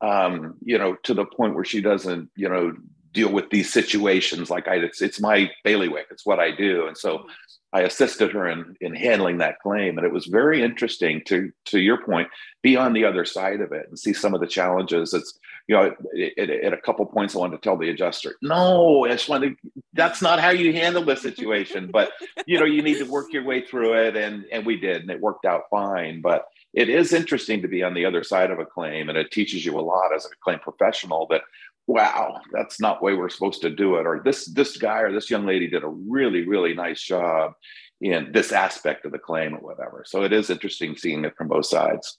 um, 0.02 0.56
you 0.64 0.78
know 0.78 0.96
to 1.04 1.14
the 1.14 1.26
point 1.26 1.54
where 1.54 1.66
she 1.66 1.82
doesn't 1.82 2.30
you 2.38 2.48
know 2.48 2.74
deal 3.16 3.32
with 3.32 3.50
these 3.50 3.72
situations. 3.74 4.50
Like 4.50 4.68
I 4.68 4.76
it's, 4.76 5.02
it's 5.02 5.20
my 5.20 5.50
bailiwick. 5.64 6.08
It's 6.12 6.26
what 6.26 6.40
I 6.40 6.52
do. 6.52 6.88
And 6.88 6.98
so 6.98 7.20
mm-hmm. 7.20 7.28
I 7.74 7.82
assisted 7.82 8.32
her 8.32 8.48
in 8.48 8.76
in 8.80 8.96
handling 8.96 9.40
that 9.40 9.60
claim. 9.60 9.98
And 9.98 10.06
it 10.06 10.14
was 10.14 10.28
very 10.28 10.62
interesting 10.62 11.22
to 11.26 11.52
to 11.66 11.80
your 11.80 12.04
point 12.04 12.28
be 12.62 12.78
on 12.78 12.94
the 12.94 13.06
other 13.06 13.26
side 13.26 13.62
of 13.62 13.72
it 13.72 13.88
and 13.90 13.98
see 13.98 14.14
some 14.14 14.34
of 14.34 14.42
the 14.42 14.48
challenges. 14.48 15.14
It's 15.14 15.38
you 15.68 15.76
know 15.76 15.96
at 16.38 16.74
a 16.74 16.82
couple 16.86 17.06
points 17.06 17.36
I 17.36 17.40
wanted 17.40 17.58
to 17.58 17.64
tell 17.64 17.78
the 17.78 17.90
adjuster 17.90 18.36
no 18.42 19.06
I 19.06 19.10
just 19.10 19.30
wanted 19.30 19.58
to, 19.58 19.72
that's 19.94 20.22
not 20.22 20.40
how 20.40 20.52
you 20.52 20.72
handle 20.74 21.04
the 21.04 21.16
situation. 21.16 21.90
But 21.92 22.12
you 22.46 22.60
know 22.60 22.66
you 22.66 22.82
need 22.82 23.00
to 23.00 23.12
work 23.12 23.34
your 23.34 23.44
way 23.44 23.66
through 23.66 23.94
it. 23.96 24.16
And 24.16 24.46
and 24.52 24.66
we 24.66 24.78
did 24.78 25.02
and 25.02 25.12
it 25.12 25.20
worked 25.20 25.46
out 25.46 25.64
fine. 25.72 26.22
But 26.22 26.46
it 26.76 26.90
is 26.90 27.14
interesting 27.14 27.62
to 27.62 27.70
be 27.70 27.84
on 27.84 27.94
the 27.94 28.06
other 28.06 28.24
side 28.24 28.52
of 28.52 28.60
a 28.60 28.66
claim. 28.66 29.08
And 29.10 29.18
it 29.18 29.32
teaches 29.32 29.66
you 29.66 29.80
a 29.80 29.82
lot 29.82 30.14
as 30.14 30.26
a 30.26 30.30
claim 30.44 30.60
professional 30.60 31.26
that 31.30 31.42
wow, 31.88 32.40
that's 32.52 32.80
not 32.80 33.02
way 33.02 33.14
we're 33.14 33.30
supposed 33.30 33.62
to 33.62 33.70
do 33.70 33.96
it. 33.96 34.06
Or 34.06 34.22
this 34.24 34.46
this 34.46 34.78
guy 34.78 35.02
or 35.02 35.12
this 35.12 35.30
young 35.30 35.46
lady 35.46 35.68
did 35.68 35.84
a 35.84 35.88
really, 35.88 36.48
really 36.48 36.74
nice 36.74 37.02
job 37.02 37.54
in 38.02 38.32
this 38.32 38.52
aspect 38.52 39.06
of 39.06 39.12
the 39.12 39.20
claim 39.20 39.56
or 39.56 39.60
whatever. 39.60 40.04
So 40.06 40.24
it 40.24 40.34
is 40.34 40.50
interesting 40.50 40.96
seeing 40.96 41.24
it 41.26 41.36
from 41.38 41.48
both 41.48 41.68
sides. 41.68 42.18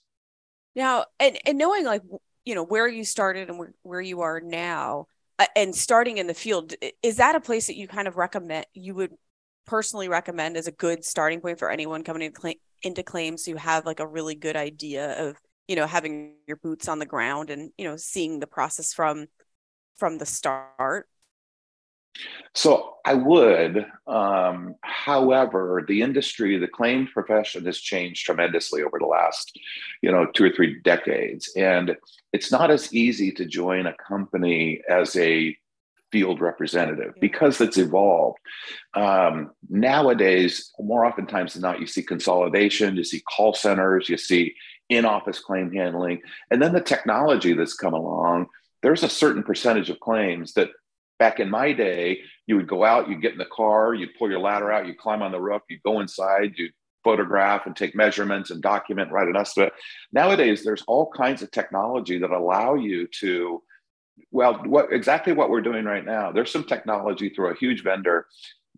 Now, 0.75 1.05
and 1.19 1.37
and 1.45 1.57
knowing 1.57 1.85
like 1.85 2.03
you 2.45 2.55
know 2.55 2.63
where 2.63 2.87
you 2.87 3.03
started 3.03 3.49
and 3.49 3.59
where, 3.59 3.73
where 3.83 4.01
you 4.01 4.21
are 4.21 4.39
now, 4.39 5.07
uh, 5.39 5.47
and 5.55 5.75
starting 5.75 6.17
in 6.17 6.27
the 6.27 6.33
field, 6.33 6.73
is 7.03 7.17
that 7.17 7.35
a 7.35 7.41
place 7.41 7.67
that 7.67 7.75
you 7.75 7.87
kind 7.87 8.07
of 8.07 8.15
recommend? 8.15 8.65
You 8.73 8.95
would 8.95 9.11
personally 9.65 10.07
recommend 10.07 10.55
as 10.55 10.67
a 10.67 10.71
good 10.71 11.03
starting 11.03 11.41
point 11.41 11.59
for 11.59 11.69
anyone 11.69 12.03
coming 12.03 12.21
into, 12.21 12.39
claim, 12.39 12.55
into 12.83 13.03
claims 13.03 13.45
who 13.45 13.55
have 13.55 13.85
like 13.85 13.99
a 13.99 14.07
really 14.07 14.35
good 14.35 14.55
idea 14.55 15.27
of 15.27 15.35
you 15.67 15.75
know 15.75 15.85
having 15.85 16.35
your 16.47 16.57
boots 16.57 16.87
on 16.87 16.99
the 16.99 17.05
ground 17.05 17.49
and 17.49 17.71
you 17.77 17.85
know 17.85 17.97
seeing 17.97 18.39
the 18.39 18.47
process 18.47 18.93
from 18.93 19.27
from 19.97 20.17
the 20.17 20.25
start 20.25 21.07
so 22.53 22.95
I 23.05 23.13
would. 23.13 23.85
Um, 24.07 24.75
however, 24.81 25.83
the 25.87 26.01
industry, 26.01 26.57
the 26.57 26.67
claims 26.67 27.09
profession 27.13 27.65
has 27.65 27.77
changed 27.79 28.25
tremendously 28.25 28.83
over 28.83 28.97
the 28.99 29.05
last, 29.05 29.57
you 30.01 30.11
know, 30.11 30.25
two 30.25 30.45
or 30.45 30.49
three 30.49 30.79
decades. 30.81 31.51
And 31.55 31.95
it's 32.33 32.51
not 32.51 32.71
as 32.71 32.93
easy 32.93 33.31
to 33.33 33.45
join 33.45 33.85
a 33.85 33.95
company 33.95 34.81
as 34.89 35.15
a 35.15 35.55
field 36.11 36.39
representative 36.39 37.13
because 37.19 37.59
it's 37.59 37.77
evolved. 37.77 38.39
Um, 38.93 39.51
nowadays, 39.69 40.71
more 40.79 41.05
oftentimes 41.05 41.53
than 41.53 41.61
not, 41.61 41.79
you 41.79 41.87
see 41.87 42.01
consolidation, 42.01 42.95
you 42.95 43.03
see 43.03 43.21
call 43.21 43.53
centers, 43.53 44.07
you 44.09 44.17
see 44.17 44.55
in 44.89 45.05
office 45.05 45.39
claim 45.39 45.71
handling. 45.71 46.21
And 46.49 46.61
then 46.61 46.73
the 46.73 46.81
technology 46.81 47.53
that's 47.53 47.73
come 47.73 47.93
along, 47.93 48.47
there's 48.87 49.03
a 49.03 49.09
certain 49.09 49.43
percentage 49.43 49.89
of 49.89 49.99
claims 49.99 50.53
that 50.53 50.69
back 51.19 51.41
in 51.41 51.49
my 51.49 51.73
day, 51.73 52.21
you 52.45 52.55
would 52.55 52.69
go 52.69 52.85
out, 52.85 53.09
you'd 53.09 53.21
get 53.21 53.33
in 53.33 53.37
the 53.37 53.45
car, 53.53 53.93
you'd 53.93 54.15
pull 54.17 54.29
your 54.29 54.39
ladder 54.39 54.71
out, 54.71 54.87
you'd 54.87 54.97
climb 54.97 55.21
on 55.21 55.33
the 55.33 55.41
roof, 55.41 55.61
you'd 55.69 55.83
go 55.83 55.99
inside, 55.99 56.53
you'd 56.55 56.71
photograph 57.03 57.65
and 57.65 57.75
take 57.75 57.93
measurements 57.95 58.49
and 58.49 58.61
document, 58.61 59.11
write 59.11 59.27
an 59.27 59.35
estimate. 59.35 59.73
Nowadays, 60.13 60.63
there's 60.63 60.85
all 60.87 61.11
kinds 61.11 61.41
of 61.41 61.51
technology 61.51 62.17
that 62.17 62.31
allow 62.31 62.75
you 62.75 63.09
to, 63.19 63.61
well, 64.31 64.53
what 64.63 64.93
exactly 64.93 65.33
what 65.33 65.49
we're 65.49 65.59
doing 65.59 65.83
right 65.83 66.05
now. 66.05 66.31
There's 66.31 66.49
some 66.49 66.63
technology 66.63 67.27
through 67.27 67.51
a 67.51 67.57
huge 67.57 67.83
vendor 67.83 68.25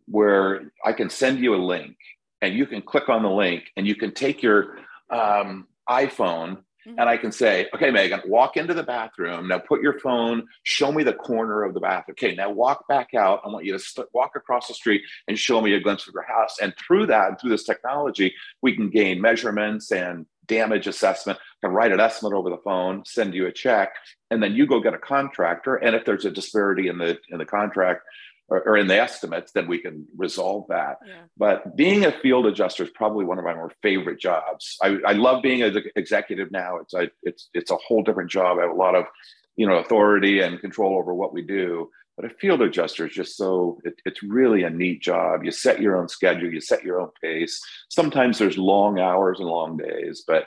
where 0.08 0.72
I 0.84 0.94
can 0.94 1.12
send 1.12 1.38
you 1.38 1.54
a 1.54 1.62
link 1.64 1.98
and 2.42 2.56
you 2.56 2.66
can 2.66 2.82
click 2.82 3.10
on 3.10 3.22
the 3.22 3.30
link 3.30 3.66
and 3.78 3.86
you 3.86 3.94
can 3.94 4.16
take 4.16 4.42
your 4.42 4.80
um, 5.12 5.68
iPhone 5.88 6.64
And 6.86 7.02
I 7.02 7.18
can 7.18 7.32
say, 7.32 7.68
okay, 7.76 7.92
Megan, 7.92 8.22
walk 8.26 8.58
into 8.58 8.74
the 8.74 8.84
bathroom. 8.84 9.48
Now 9.48 9.60
put 9.60 9.82
your 9.82 10.00
phone, 10.00 10.48
show 10.64 10.92
me 10.92 11.04
the 11.04 11.14
corner 11.14 11.64
of 11.64 11.74
the 11.74 11.80
bathroom. 11.80 12.16
Okay, 12.20 12.36
now 12.36 12.50
walk 12.50 12.88
back 12.88 13.14
out. 13.14 13.42
I 13.46 13.50
want 13.50 13.66
you 13.66 13.74
to 13.74 13.80
st- 13.80 14.08
walk 14.14 14.32
across 14.36 14.68
the 14.68 14.74
street 14.74 15.02
and 15.28 15.38
show 15.38 15.62
me 15.62 15.74
a 15.74 15.80
glimpse 15.80 16.08
of 16.08 16.14
your 16.14 16.24
house. 16.24 16.58
And 16.62 16.74
through 16.78 17.08
that, 17.08 17.40
through 17.40 17.52
this 17.52 17.66
technology, 17.66 18.34
we 18.62 18.76
can 18.76 18.90
gain 18.90 19.22
measurements 19.22 19.92
and 19.92 20.26
damage 20.48 20.88
assessment. 20.88 21.38
I 21.40 21.68
can 21.68 21.76
write 21.76 21.92
an 21.92 22.00
estimate 22.00 22.34
over 22.34 22.50
the 22.50 22.58
phone, 22.58 23.06
send 23.06 23.34
you 23.34 23.46
a 23.46 23.52
check, 23.52 23.94
and 24.32 24.42
then 24.42 24.56
you 24.56 24.66
go 24.66 24.80
get 24.80 24.94
a 24.94 25.00
contractor. 25.00 25.76
And 25.76 25.96
if 25.96 26.06
there's 26.06 26.26
a 26.26 26.32
disparity 26.32 26.88
in 26.88 26.98
the 26.98 27.18
in 27.30 27.38
the 27.38 27.46
contract, 27.46 28.02
or, 28.50 28.62
or 28.62 28.78
in 28.78 28.88
the 28.88 29.00
estimates, 29.00 29.52
then 29.52 29.68
we 29.68 29.80
can 29.80 30.06
resolve 30.18 30.66
that. 30.70 30.98
Yeah. 31.06 31.14
But 31.38 31.76
being 31.76 32.06
a 32.06 32.12
field 32.12 32.46
adjuster 32.46 32.84
is 32.84 32.90
probably 32.92 33.26
one 33.26 33.38
of 33.38 33.46
my 33.46 33.54
more 33.54 33.72
favorite 33.82 34.20
jobs. 34.20 34.78
I, 34.82 34.98
I 35.06 35.14
love 35.14 35.42
being 35.42 35.64
an 35.64 35.84
executive 35.96 36.52
now. 36.52 36.78
It's 36.78 36.94
I, 36.94 37.10
it's 37.24 37.50
it's 37.54 37.72
a 37.72 37.78
whole 37.78 38.04
different 38.04 38.32
job. 38.32 38.58
I 38.58 38.64
have 38.64 38.72
a 38.72 38.76
lot 38.76 38.96
of 38.96 39.06
you 39.56 39.68
know 39.68 39.78
authority 39.78 40.42
and 40.42 40.60
control 40.60 40.98
over 40.98 41.14
what 41.14 41.34
we 41.34 41.42
do. 41.42 41.90
But 42.18 42.32
a 42.32 42.36
field 42.36 42.62
adjuster 42.62 43.08
is 43.08 43.14
just 43.14 43.38
so 43.38 43.80
it, 43.86 43.94
it's 44.06 44.22
really 44.24 44.64
a 44.64 44.70
neat 44.70 45.02
job. 45.02 45.44
You 45.44 45.52
set 45.52 45.82
your 45.82 45.98
own 45.98 46.10
schedule, 46.10 46.52
you 46.52 46.60
set 46.60 46.84
your 46.84 47.00
own 47.00 47.10
pace. 47.24 47.62
Sometimes 47.90 48.38
there's 48.38 48.58
long 48.58 49.00
hours 49.00 49.40
and 49.40 49.48
long 49.48 49.78
days, 49.78 50.24
but 50.28 50.46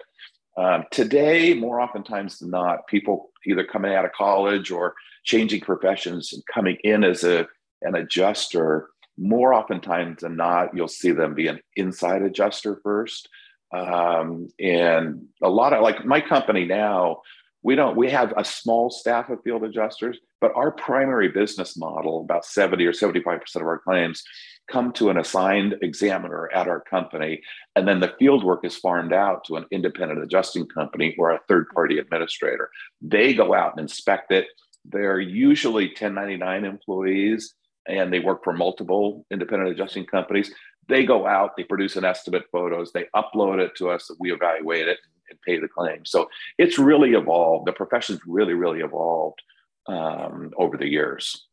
um, 0.56 0.84
today, 0.90 1.54
more 1.54 1.80
oftentimes 1.80 2.38
than 2.38 2.50
not, 2.50 2.86
people 2.86 3.30
either 3.46 3.64
coming 3.64 3.94
out 3.94 4.04
of 4.04 4.12
college 4.12 4.70
or 4.70 4.94
changing 5.24 5.60
professions 5.62 6.32
and 6.32 6.42
coming 6.52 6.76
in 6.84 7.04
as 7.04 7.24
a 7.24 7.46
an 7.84 7.96
adjuster, 7.96 8.88
more 9.18 9.54
oftentimes 9.54 10.22
than 10.22 10.36
not, 10.36 10.74
you'll 10.74 10.88
see 10.88 11.12
them 11.12 11.34
be 11.34 11.48
an 11.48 11.60
inside 11.76 12.22
adjuster 12.22 12.80
first. 12.82 13.28
Um, 13.72 14.48
and 14.58 15.26
a 15.42 15.48
lot 15.48 15.72
of 15.72 15.82
like 15.82 16.04
my 16.04 16.20
company 16.20 16.64
now, 16.64 17.22
we 17.62 17.76
don't 17.76 17.96
we 17.96 18.10
have 18.10 18.34
a 18.36 18.44
small 18.44 18.90
staff 18.90 19.30
of 19.30 19.42
field 19.42 19.64
adjusters, 19.64 20.18
but 20.40 20.52
our 20.56 20.72
primary 20.72 21.28
business 21.28 21.76
model, 21.76 22.20
about 22.22 22.44
70 22.44 22.84
or 22.84 22.92
75% 22.92 23.40
of 23.56 23.62
our 23.62 23.78
claims 23.78 24.22
come 24.70 24.92
to 24.92 25.10
an 25.10 25.18
assigned 25.18 25.76
examiner 25.82 26.50
at 26.52 26.68
our 26.68 26.80
company. 26.80 27.40
And 27.76 27.86
then 27.86 28.00
the 28.00 28.14
field 28.18 28.44
work 28.44 28.64
is 28.64 28.76
farmed 28.76 29.12
out 29.12 29.44
to 29.44 29.56
an 29.56 29.66
independent 29.70 30.22
adjusting 30.22 30.66
company 30.66 31.14
or 31.18 31.30
a 31.30 31.40
third 31.48 31.68
party 31.74 31.98
administrator. 31.98 32.70
They 33.00 33.34
go 33.34 33.54
out 33.54 33.72
and 33.72 33.80
inspect 33.80 34.32
it. 34.32 34.46
They're 34.84 35.20
usually 35.20 35.86
1099 35.86 36.64
employees 36.64 37.54
and 37.86 38.12
they 38.12 38.20
work 38.20 38.44
for 38.44 38.52
multiple 38.52 39.26
independent 39.30 39.70
adjusting 39.70 40.06
companies. 40.06 40.52
They 40.88 41.04
go 41.04 41.26
out, 41.26 41.56
they 41.56 41.64
produce 41.64 41.96
an 41.96 42.04
estimate 42.04 42.44
photos, 42.50 42.92
they 42.92 43.06
upload 43.14 43.60
it 43.60 43.76
to 43.76 43.90
us, 43.90 44.10
we 44.18 44.32
evaluate 44.32 44.88
it 44.88 44.98
and 45.30 45.40
pay 45.42 45.58
the 45.58 45.68
claim. 45.68 46.04
So 46.04 46.28
it's 46.58 46.78
really 46.78 47.12
evolved. 47.12 47.66
The 47.66 47.72
profession's 47.72 48.20
really, 48.26 48.54
really 48.54 48.80
evolved 48.80 49.40
um, 49.86 50.50
over 50.56 50.76
the 50.76 50.88
years. 50.88 51.46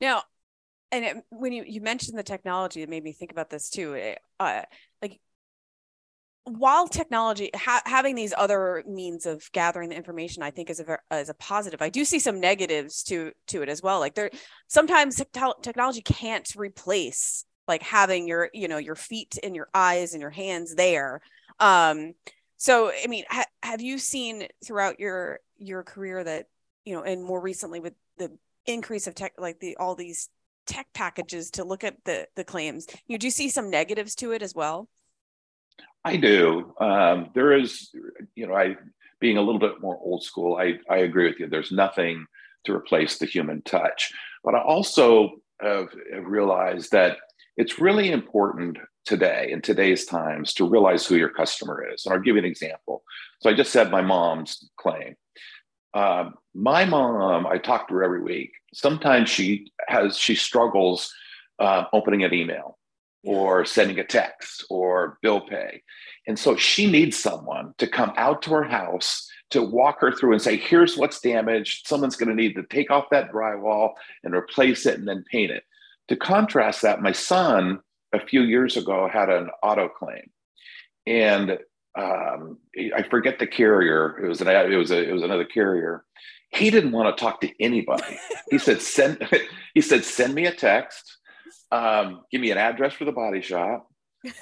Now, 0.00 0.22
and 0.92 1.04
it, 1.04 1.16
when 1.30 1.52
you, 1.52 1.64
you 1.66 1.80
mentioned 1.80 2.18
the 2.18 2.22
technology, 2.22 2.82
it 2.82 2.88
made 2.88 3.04
me 3.04 3.12
think 3.12 3.30
about 3.30 3.50
this 3.50 3.70
too. 3.70 4.14
Uh, 4.38 4.62
while 6.58 6.88
technology 6.88 7.50
ha- 7.54 7.82
having 7.84 8.14
these 8.14 8.34
other 8.36 8.82
means 8.86 9.26
of 9.26 9.50
gathering 9.52 9.90
the 9.90 9.96
information 9.96 10.42
i 10.42 10.50
think 10.50 10.70
is 10.70 10.80
a 10.80 10.98
is 11.12 11.28
a 11.28 11.34
positive. 11.34 11.82
I 11.82 11.88
do 11.88 12.04
see 12.04 12.18
some 12.18 12.40
negatives 12.40 13.02
to 13.04 13.32
to 13.48 13.62
it 13.62 13.68
as 13.68 13.82
well 13.82 14.00
like 14.00 14.14
there 14.14 14.30
sometimes 14.68 15.16
te- 15.16 15.52
technology 15.62 16.02
can't 16.02 16.50
replace 16.56 17.44
like 17.68 17.82
having 17.82 18.26
your 18.26 18.50
you 18.52 18.68
know 18.68 18.78
your 18.78 18.96
feet 18.96 19.38
and 19.42 19.54
your 19.54 19.68
eyes 19.74 20.12
and 20.12 20.20
your 20.20 20.30
hands 20.30 20.74
there. 20.74 21.20
Um 21.58 22.14
so 22.60 22.92
i 22.92 23.06
mean 23.08 23.24
ha- 23.28 23.46
have 23.62 23.80
you 23.80 23.98
seen 23.98 24.46
throughout 24.64 25.00
your 25.00 25.40
your 25.56 25.82
career 25.82 26.22
that 26.22 26.46
you 26.84 26.94
know 26.94 27.02
and 27.02 27.24
more 27.24 27.40
recently 27.40 27.80
with 27.80 27.94
the 28.18 28.30
increase 28.66 29.06
of 29.06 29.14
tech 29.14 29.32
like 29.38 29.58
the 29.58 29.76
all 29.78 29.96
these 29.96 30.28
tech 30.66 30.86
packages 30.92 31.50
to 31.50 31.64
look 31.64 31.82
at 31.82 31.96
the 32.04 32.28
the 32.36 32.44
claims 32.44 32.86
you 33.08 33.18
do 33.18 33.30
see 33.30 33.48
some 33.48 33.70
negatives 33.70 34.14
to 34.14 34.32
it 34.32 34.42
as 34.42 34.54
well 34.54 34.88
I 36.04 36.16
do. 36.16 36.74
Um, 36.80 37.30
there 37.34 37.52
is, 37.52 37.90
you 38.34 38.46
know, 38.46 38.54
I 38.54 38.76
being 39.20 39.36
a 39.36 39.42
little 39.42 39.60
bit 39.60 39.80
more 39.80 39.98
old 40.02 40.22
school. 40.22 40.56
I 40.56 40.78
I 40.88 40.98
agree 40.98 41.28
with 41.28 41.38
you. 41.38 41.46
There's 41.48 41.72
nothing 41.72 42.26
to 42.64 42.74
replace 42.74 43.18
the 43.18 43.26
human 43.26 43.62
touch, 43.62 44.12
but 44.44 44.54
I 44.54 44.60
also 44.60 45.40
have, 45.60 45.88
have 46.12 46.24
realized 46.24 46.92
that 46.92 47.18
it's 47.56 47.78
really 47.78 48.10
important 48.10 48.78
today 49.04 49.50
in 49.50 49.60
today's 49.60 50.04
times 50.04 50.52
to 50.54 50.68
realize 50.68 51.06
who 51.06 51.16
your 51.16 51.30
customer 51.30 51.86
is. 51.92 52.04
And 52.04 52.14
I'll 52.14 52.20
give 52.20 52.36
you 52.36 52.40
an 52.40 52.44
example. 52.44 53.02
So 53.40 53.50
I 53.50 53.54
just 53.54 53.72
said 53.72 53.90
my 53.90 54.02
mom's 54.02 54.70
claim. 54.78 55.16
Uh, 55.94 56.30
my 56.54 56.84
mom, 56.84 57.46
I 57.46 57.58
talk 57.58 57.88
to 57.88 57.94
her 57.94 58.04
every 58.04 58.22
week. 58.22 58.52
Sometimes 58.72 59.28
she 59.28 59.72
has 59.88 60.16
she 60.16 60.34
struggles 60.34 61.12
uh, 61.58 61.84
opening 61.92 62.24
an 62.24 62.32
email 62.32 62.78
or 63.24 63.64
sending 63.64 63.98
a 63.98 64.04
text 64.04 64.64
or 64.70 65.18
bill 65.22 65.40
pay. 65.40 65.82
And 66.26 66.38
so 66.38 66.56
she 66.56 66.90
needs 66.90 67.18
someone 67.18 67.74
to 67.78 67.86
come 67.86 68.12
out 68.16 68.42
to 68.42 68.50
her 68.50 68.64
house 68.64 69.28
to 69.50 69.62
walk 69.62 70.00
her 70.00 70.12
through 70.12 70.32
and 70.32 70.42
say, 70.42 70.56
here's 70.56 70.96
what's 70.96 71.20
damaged. 71.20 71.86
Someone's 71.86 72.16
going 72.16 72.28
to 72.28 72.40
need 72.40 72.54
to 72.54 72.62
take 72.70 72.90
off 72.90 73.10
that 73.10 73.32
drywall 73.32 73.92
and 74.22 74.34
replace 74.34 74.86
it 74.86 74.98
and 74.98 75.08
then 75.08 75.24
paint 75.30 75.50
it. 75.50 75.64
To 76.08 76.16
contrast 76.16 76.82
that, 76.82 77.02
my 77.02 77.12
son 77.12 77.80
a 78.12 78.24
few 78.24 78.42
years 78.42 78.76
ago 78.76 79.08
had 79.12 79.28
an 79.28 79.50
auto 79.62 79.88
claim. 79.88 80.30
And 81.06 81.58
um, 81.96 82.58
I 82.94 83.02
forget 83.02 83.38
the 83.38 83.46
carrier. 83.46 84.18
It 84.24 84.28
was 84.28 84.40
an 84.40 84.48
it 84.48 84.76
was 84.76 84.90
a 84.90 85.08
it 85.08 85.12
was 85.12 85.22
another 85.22 85.44
carrier. 85.44 86.04
He 86.50 86.70
didn't 86.70 86.92
want 86.92 87.16
to 87.16 87.20
talk 87.20 87.40
to 87.40 87.62
anybody. 87.62 88.18
he 88.50 88.58
said 88.58 88.80
send 88.80 89.28
he 89.74 89.80
said 89.80 90.04
send 90.04 90.34
me 90.34 90.46
a 90.46 90.52
text 90.54 91.18
um, 91.70 92.22
give 92.30 92.40
me 92.40 92.50
an 92.50 92.58
address 92.58 92.94
for 92.94 93.04
the 93.04 93.12
body 93.12 93.40
shop. 93.40 93.86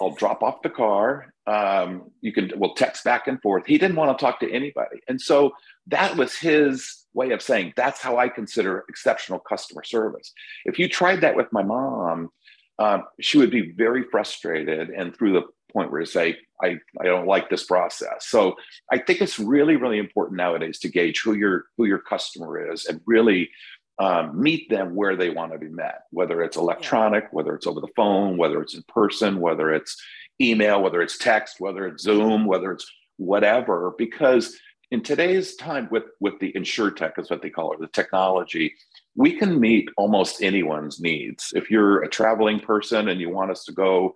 I'll 0.01 0.11
drop 0.11 0.43
off 0.43 0.63
the 0.63 0.71
car. 0.71 1.33
Um, 1.47 2.11
you 2.21 2.33
can 2.33 2.53
we'll 2.57 2.75
text 2.75 3.05
back 3.05 3.29
and 3.29 3.41
forth. 3.41 3.65
He 3.67 3.79
didn't 3.79 3.97
want 3.97 4.17
to 4.17 4.25
talk 4.25 4.41
to 4.41 4.51
anybody, 4.51 4.99
and 5.09 5.21
so 5.21 5.53
that 5.87 6.17
was 6.17 6.35
his 6.35 7.05
way 7.15 7.31
of 7.31 7.41
saying 7.41 7.75
that's 7.77 8.01
how 8.01 8.19
I 8.19 8.29
consider 8.29 8.85
exceptional 8.89 9.39
customer 9.39 9.85
service. 9.85 10.33
If 10.65 10.79
you 10.79 10.89
tried 10.89 11.21
that 11.21 11.37
with 11.37 11.47
my 11.53 11.63
mom, 11.63 12.31
um, 12.79 13.05
she 13.21 13.39
would 13.39 13.51
be 13.51 13.73
very 13.73 14.05
frustrated 14.11 14.91
and 14.91 15.17
through 15.17 15.35
the 15.35 15.43
point 15.73 15.91
where 15.91 16.01
you 16.01 16.07
say, 16.07 16.37
I, 16.63 16.77
I 17.01 17.05
don't 17.05 17.27
like 17.27 17.51
this 17.51 17.65
process. 17.65 18.27
So 18.27 18.57
I 18.91 18.99
think 18.99 19.21
it's 19.21 19.39
really, 19.39 19.77
really 19.77 19.99
important 19.99 20.37
nowadays 20.37 20.79
to 20.81 20.89
gauge 20.89 21.21
who 21.21 21.35
your 21.35 21.67
who 21.77 21.85
your 21.85 21.99
customer 21.99 22.73
is 22.73 22.87
and 22.87 23.01
really 23.07 23.51
um, 23.99 24.41
meet 24.41 24.71
them 24.71 24.95
where 24.95 25.17
they 25.17 25.31
want 25.31 25.53
to 25.53 25.59
be 25.59 25.69
met, 25.69 26.03
whether 26.11 26.43
it's 26.43 26.57
electronic, 26.57 27.25
yeah. 27.25 27.31
whether 27.33 27.55
it's 27.55 27.67
over 27.67 27.81
the 27.81 27.89
phone, 27.97 28.37
whether 28.37 28.63
it's 28.63 28.75
in 28.75 28.85
person, 28.89 29.41
whether 29.41 29.73
it's 29.73 29.97
email, 30.41 30.81
whether 30.83 31.03
it's 31.03 31.19
text, 31.19 31.57
whether 31.59 31.87
it's 31.87 32.05
Zoom, 32.05 32.47
whether 32.47 32.73
it's 32.73 32.87
whatever, 33.17 33.95
because 33.99 34.57
in 34.91 35.03
today's 35.03 35.57
time 35.57 35.89
with 35.91 36.05
with 36.21 36.39
the 36.39 36.55
insure 36.57 36.91
tech 36.91 37.19
is 37.19 37.29
what 37.29 37.43
they 37.43 37.51
call 37.51 37.73
it 37.73 37.81
the 37.81 37.89
technology 37.89 38.75
we 39.19 39.33
can 39.33 39.59
meet 39.59 39.89
almost 39.97 40.43
anyone's 40.43 41.01
needs. 41.01 41.53
If 41.55 41.73
you're 41.73 42.05
a 42.05 42.09
traveling 42.09 42.61
person 42.61 43.09
and 43.09 43.21
you 43.21 43.29
want 43.31 43.51
us 43.51 43.65
to 43.65 43.73
go 43.73 44.15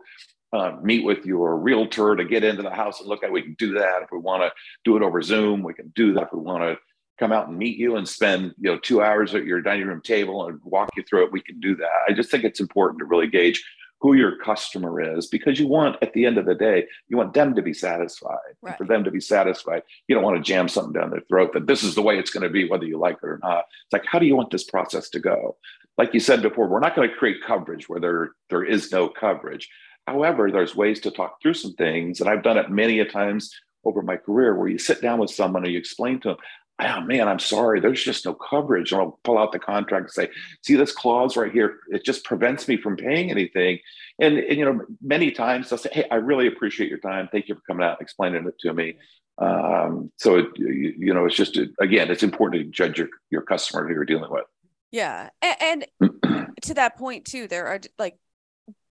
uh, 0.53 0.77
meet 0.81 1.05
with 1.05 1.27
your 1.27 1.57
realtor 1.57 2.15
to 2.15 2.25
get 2.25 2.45
into 2.45 2.63
the 2.63 2.71
house 2.71 3.01
and 3.01 3.09
look 3.09 3.25
at 3.25 3.31
it, 3.31 3.33
we 3.33 3.43
can 3.43 3.57
do 3.59 3.73
that. 3.75 4.03
If 4.03 4.11
we 4.13 4.19
want 4.19 4.45
to 4.45 4.53
do 4.85 4.97
it 4.97 5.03
over 5.03 5.21
zoom 5.21 5.65
we 5.65 5.75
can 5.75 5.93
do 5.97 6.15
that. 6.15 6.25
If 6.25 6.33
we 6.33 6.39
want 6.39 6.63
to 6.63 6.77
come 7.19 7.33
out 7.33 7.49
and 7.49 7.59
meet 7.59 7.79
you 7.79 7.97
and 7.97 8.09
spend 8.09 8.55
you 8.59 8.71
know 8.71 8.79
two 8.79 9.03
hours 9.03 9.35
at 9.35 9.45
your 9.45 9.61
dining 9.61 9.87
room 9.87 10.01
table 10.01 10.47
and 10.47 10.61
walk 10.65 10.91
you 10.97 11.03
through 11.03 11.25
it 11.25 11.33
we 11.33 11.41
can 11.41 11.61
do 11.61 11.77
that. 11.77 11.91
I 12.09 12.13
just 12.13 12.31
think 12.31 12.45
it's 12.45 12.61
important 12.61 12.99
to 13.01 13.05
really 13.05 13.27
gauge 13.27 13.65
who 14.01 14.15
your 14.15 14.37
customer 14.39 15.01
is 15.01 15.29
because 15.29 15.61
you 15.61 15.69
want 15.69 15.97
at 16.03 16.13
the 16.13 16.27
end 16.27 16.37
of 16.37 16.47
the 16.47 16.55
day 16.55 16.87
you 17.09 17.17
want 17.17 17.35
them 17.35 17.55
to 17.55 17.63
be 17.63 17.73
satisfied. 17.73 18.39
Right. 18.61 18.77
for 18.77 18.85
them 18.85 19.05
to 19.05 19.11
be 19.11 19.21
satisfied 19.21 19.83
you 20.09 20.15
don't 20.15 20.25
want 20.25 20.37
to 20.37 20.43
jam 20.43 20.69
something 20.69 20.93
down 20.93 21.11
their 21.11 21.23
throat 21.29 21.53
that 21.55 21.67
this 21.67 21.83
is 21.83 21.95
the 21.95 22.03
way 22.03 22.19
it's 22.19 22.31
going 22.31 22.43
to 22.43 22.51
be 22.51 22.69
whether 22.69 22.85
you 22.85 22.99
like 22.99 23.19
it 23.23 23.29
or 23.29 23.41
not. 23.43 23.65
It's 23.85 23.93
like 23.93 24.07
how 24.07 24.19
do 24.19 24.27
you 24.27 24.37
want 24.37 24.51
this 24.51 24.65
process 24.65 25.09
to 25.11 25.21
go? 25.21 25.57
Like 25.99 26.15
you 26.15 26.21
said 26.21 26.43
before 26.43 26.69
we're 26.69 26.81
not 26.81 26.97
going 26.97 27.09
to 27.09 27.17
create 27.17 27.45
coverage 27.47 27.89
where 27.89 28.01
there 28.01 28.33
there 28.51 28.65
is 28.65 28.91
no 28.91 29.09
coverage. 29.09 29.69
However 30.07 30.51
there's 30.51 30.75
ways 30.75 30.99
to 31.01 31.11
talk 31.11 31.41
through 31.41 31.55
some 31.55 31.75
things 31.75 32.21
and 32.21 32.29
i've 32.29 32.43
done 32.43 32.59
it 32.59 32.71
many 32.71 32.99
a 32.99 33.05
times 33.05 33.53
over 33.85 34.03
my 34.03 34.17
career 34.17 34.55
where 34.55 34.69
you 34.69 34.79
sit 34.79 35.01
down 35.01 35.19
with 35.19 35.31
someone 35.31 35.65
and 35.65 35.73
you 35.73 35.79
explain 35.79 36.21
to 36.21 36.29
them 36.29 36.37
oh 36.81 37.01
man, 37.03 37.29
I'm 37.29 37.39
sorry, 37.39 37.81
there's 37.81 38.03
just 38.03 38.25
no 38.25 38.35
coverage. 38.35 38.93
And 38.93 39.01
I'll 39.01 39.19
pull 39.25 39.39
out 39.39 39.53
the 39.53 39.59
contract 39.59 40.05
and 40.05 40.11
say, 40.11 40.31
see 40.63 40.77
this 40.77 40.93
clause 40.93 41.37
right 41.37 41.53
here, 41.53 41.81
it 41.89 42.05
just 42.05 42.25
prevents 42.25 42.69
me 42.69 42.77
from 42.77 42.97
paying 42.97 43.31
anything. 43.31 43.79
And, 44.19 44.39
and 44.39 44.59
you 44.59 44.65
know, 44.65 44.81
many 45.01 45.31
times 45.31 45.69
they'll 45.69 45.79
say, 45.79 45.91
hey, 45.93 46.05
I 46.11 46.17
really 46.17 46.47
appreciate 46.47 46.89
your 46.89 46.99
time. 46.99 47.29
Thank 47.31 47.49
you 47.49 47.55
for 47.55 47.63
coming 47.67 47.85
out 47.85 47.99
and 47.99 48.03
explaining 48.03 48.47
it 48.47 48.59
to 48.61 48.73
me. 48.73 48.97
Um, 49.39 50.13
so, 50.17 50.39
it, 50.39 50.47
you, 50.57 50.95
you, 50.99 51.15
know, 51.15 51.25
it's 51.25 51.37
just, 51.37 51.59
again, 51.81 52.11
it's 52.11 52.23
important 52.23 52.63
to 52.63 52.71
judge 52.71 52.99
your, 52.99 53.09
your 53.31 53.43
customer 53.43 53.87
who 53.87 53.95
you're 53.95 54.05
dealing 54.05 54.31
with. 54.31 54.45
Yeah. 54.91 55.31
And, 55.41 55.87
and 56.01 56.47
to 56.63 56.75
that 56.75 56.99
point 56.99 57.25
too, 57.25 57.49
there 57.49 57.67
are 57.67 57.81
like, 57.99 58.19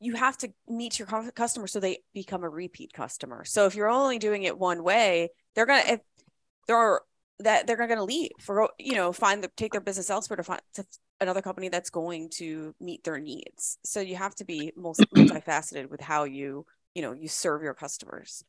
you 0.01 0.15
have 0.17 0.37
to 0.39 0.53
meet 0.67 0.99
your 0.99 1.07
customer 1.35 1.69
so 1.69 1.79
they 1.79 1.99
become 2.13 2.43
a 2.43 2.49
repeat 2.49 2.93
customer. 2.93 3.45
So 3.45 3.67
if 3.67 3.77
you're 3.77 3.89
only 3.89 4.19
doing 4.19 4.43
it 4.43 4.59
one 4.59 4.83
way, 4.83 5.31
they're 5.55 5.67
going 5.67 5.85
to, 5.85 5.93
if 5.93 6.01
there 6.67 6.77
are 6.77 7.03
that 7.39 7.67
they're 7.67 7.77
going 7.77 7.99
to 7.99 8.05
leave 8.05 8.31
for 8.41 8.71
you 8.79 8.95
know 8.95 9.13
find 9.13 9.43
the 9.43 9.51
take 9.57 9.73
their 9.73 9.81
business 9.81 10.11
elsewhere 10.11 10.37
to 10.37 10.43
find 10.43 10.61
to 10.75 10.85
another 11.21 11.43
company 11.43 11.69
that's 11.69 11.91
going 11.91 12.29
to 12.29 12.75
meet 12.81 13.05
their 13.05 13.19
needs. 13.19 13.79
So 13.85 14.01
you 14.01 14.17
have 14.17 14.35
to 14.37 14.45
be 14.45 14.73
most 14.77 15.01
multifaceted 15.17 15.91
with 15.91 16.01
how 16.01 16.25
you 16.25 16.67
you 16.95 17.03
know 17.03 17.13
you 17.13 17.29
serve 17.29 17.63
your 17.63 17.75
customers. 17.75 18.45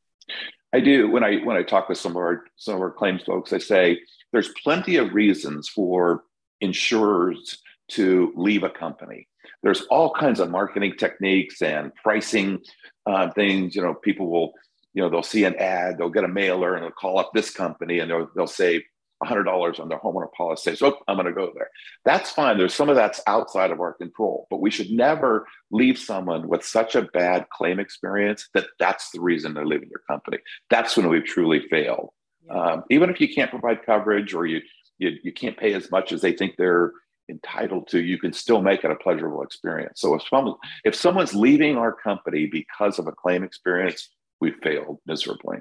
I 0.74 0.80
do. 0.80 1.10
When 1.10 1.24
i 1.24 1.38
when 1.38 1.58
i 1.58 1.64
talk 1.64 1.90
with 1.90 1.98
some 1.98 2.14
of 2.14 2.18
our 2.18 2.44
some 2.56 2.76
of 2.76 2.82
our 2.82 2.92
claims 2.92 3.24
folks 3.24 3.54
i 3.54 3.58
say 3.58 4.00
there's 4.32 4.50
plenty 4.64 4.98
of 4.98 5.14
reasons 5.14 5.70
for 5.70 6.24
insurers 6.62 7.62
to 7.90 8.34
leave 8.36 8.64
a 8.64 8.70
company. 8.70 9.28
There's 9.62 9.82
all 9.84 10.14
kinds 10.14 10.40
of 10.40 10.50
marketing 10.50 10.96
techniques 10.98 11.62
and 11.62 11.94
pricing 11.96 12.60
uh, 13.06 13.32
things 13.32 13.76
you 13.76 13.82
know 13.82 13.94
people 13.94 14.30
will 14.30 14.54
you 14.94 15.02
know, 15.02 15.10
they'll 15.10 15.24
see 15.24 15.44
an 15.44 15.56
ad, 15.56 15.98
they'll 15.98 16.10
get 16.10 16.24
a 16.24 16.28
mailer, 16.28 16.76
and 16.76 16.84
they'll 16.84 16.92
call 16.92 17.20
up 17.20 17.32
this 17.34 17.50
company, 17.50 18.00
and 18.00 18.10
they'll 18.10 18.30
they'll 18.36 18.48
save 18.48 18.84
hundred 19.24 19.44
dollars 19.44 19.80
on 19.80 19.90
their 19.90 20.00
homeowner 20.00 20.32
policy. 20.34 20.76
So 20.76 20.88
oh, 20.88 21.00
I'm 21.08 21.16
going 21.16 21.28
to 21.28 21.34
go 21.34 21.52
there. 21.56 21.70
That's 22.06 22.30
fine. 22.30 22.58
There's 22.58 22.74
some 22.74 22.90
of 22.90 22.96
that's 22.96 23.22
outside 23.28 23.72
of 23.72 23.80
our 23.80 23.94
control, 23.94 24.48
but 24.50 24.62
we 24.62 24.72
should 24.72 24.92
never 24.92 25.48
leave 25.72 25.98
someone 25.98 26.48
with 26.48 26.64
such 26.64 26.96
a 26.96 27.04
bad 27.04 27.48
claim 27.50 27.80
experience 27.80 28.50
that 28.54 28.66
that's 28.80 29.12
the 29.12 29.22
reason 29.22 29.54
they're 29.54 29.66
leaving 29.66 29.90
your 29.90 30.02
company. 30.10 30.38
That's 30.70 30.96
when 30.98 31.10
we've 31.10 31.26
truly 31.26 31.62
failed. 31.70 32.10
Yeah. 32.46 32.54
Um, 32.54 32.84
even 32.90 33.10
if 33.10 33.22
you 33.22 33.34
can't 33.34 33.50
provide 33.50 33.86
coverage 33.86 34.34
or 34.34 34.46
you, 34.46 34.62
you 34.98 35.12
you 35.24 35.32
can't 35.32 35.58
pay 35.58 35.74
as 35.74 35.90
much 35.92 36.12
as 36.12 36.22
they 36.22 36.34
think 36.34 36.56
they're 36.58 36.92
entitled 37.30 37.88
to, 37.88 38.02
you 38.02 38.18
can 38.18 38.34
still 38.34 38.62
make 38.62 38.84
it 38.84 38.92
a 38.92 38.96
pleasurable 38.96 39.44
experience. 39.44 40.02
So 40.02 40.14
if 40.16 40.24
someone 40.28 40.56
if 40.84 40.96
someone's 40.96 41.34
leaving 41.34 41.78
our 41.78 41.94
company 41.94 42.48
because 42.48 43.00
of 43.00 43.08
a 43.08 43.12
claim 43.12 43.44
experience, 43.44 44.10
we 44.44 44.52
failed 44.62 45.00
miserably. 45.06 45.60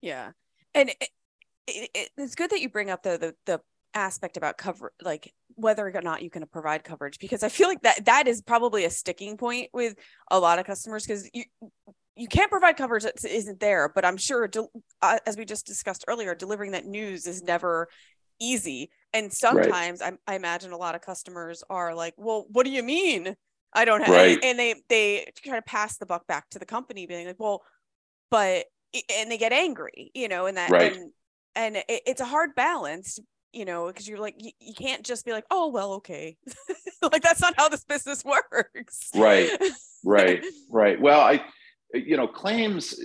Yeah, 0.00 0.30
and 0.72 0.90
it, 0.90 1.08
it, 1.66 2.10
it's 2.16 2.36
good 2.36 2.50
that 2.50 2.60
you 2.60 2.68
bring 2.68 2.88
up 2.88 3.02
the 3.02 3.18
the, 3.18 3.34
the 3.44 3.60
aspect 3.92 4.36
about 4.36 4.56
cover 4.56 4.92
like 5.02 5.34
whether 5.56 5.84
or 5.84 6.00
not 6.00 6.22
you 6.22 6.30
can 6.30 6.46
provide 6.46 6.84
coverage 6.84 7.18
because 7.18 7.42
i 7.42 7.48
feel 7.48 7.66
like 7.66 7.82
that 7.82 8.04
that 8.04 8.28
is 8.28 8.40
probably 8.40 8.84
a 8.84 8.90
sticking 8.90 9.36
point 9.36 9.68
with 9.72 9.96
a 10.30 10.38
lot 10.38 10.60
of 10.60 10.64
customers 10.64 11.04
because 11.04 11.28
you 11.34 11.42
you 12.14 12.28
can't 12.28 12.52
provide 12.52 12.76
coverage 12.76 13.02
that 13.02 13.24
isn't 13.24 13.58
there 13.58 13.90
but 13.92 14.04
i'm 14.04 14.16
sure 14.16 14.48
uh, 15.02 15.18
as 15.26 15.36
we 15.36 15.44
just 15.44 15.66
discussed 15.66 16.04
earlier 16.06 16.36
delivering 16.36 16.70
that 16.70 16.86
news 16.86 17.26
is 17.26 17.42
never 17.42 17.88
easy 18.38 18.90
and 19.12 19.32
sometimes 19.32 20.00
right. 20.00 20.14
I, 20.28 20.34
I, 20.34 20.36
imagine 20.36 20.70
a 20.70 20.76
lot 20.76 20.94
of 20.94 21.00
customers 21.00 21.64
are 21.68 21.92
like 21.92 22.14
well 22.16 22.46
what 22.48 22.64
do 22.64 22.70
you 22.70 22.84
mean 22.84 23.34
i 23.72 23.84
don't 23.84 24.02
have 24.02 24.14
right. 24.14 24.38
and 24.40 24.56
they 24.56 24.76
they 24.88 25.32
try 25.42 25.56
to 25.56 25.62
pass 25.62 25.96
the 25.96 26.06
buck 26.06 26.28
back 26.28 26.48
to 26.50 26.60
the 26.60 26.64
company 26.64 27.06
being 27.06 27.26
like 27.26 27.40
well 27.40 27.62
but 28.30 28.66
and 29.08 29.30
they 29.30 29.38
get 29.38 29.52
angry 29.52 30.10
you 30.14 30.28
know 30.28 30.46
and 30.46 30.56
that 30.56 30.70
right. 30.70 30.96
and, 30.96 31.10
and 31.54 31.76
it, 31.76 32.02
it's 32.06 32.20
a 32.20 32.24
hard 32.24 32.54
balance 32.54 33.18
you 33.52 33.64
know 33.64 33.86
because 33.86 34.08
you're 34.08 34.18
like 34.18 34.34
you, 34.38 34.50
you, 34.60 34.74
can't 34.74 35.04
just 35.04 35.24
be 35.24 35.32
like 35.32 35.44
oh 35.50 35.68
well 35.68 35.94
okay. 35.94 36.36
Like 37.02 37.22
that's 37.22 37.40
not 37.40 37.54
how 37.56 37.70
this 37.70 37.82
business 37.84 38.24
works. 38.52 39.10
Right. 39.14 39.50
Right. 40.02 40.42
Right. 40.70 40.98
Well 40.98 41.20
i 41.20 41.42
you 41.92 42.16
know 42.16 42.26
claims 42.26 42.98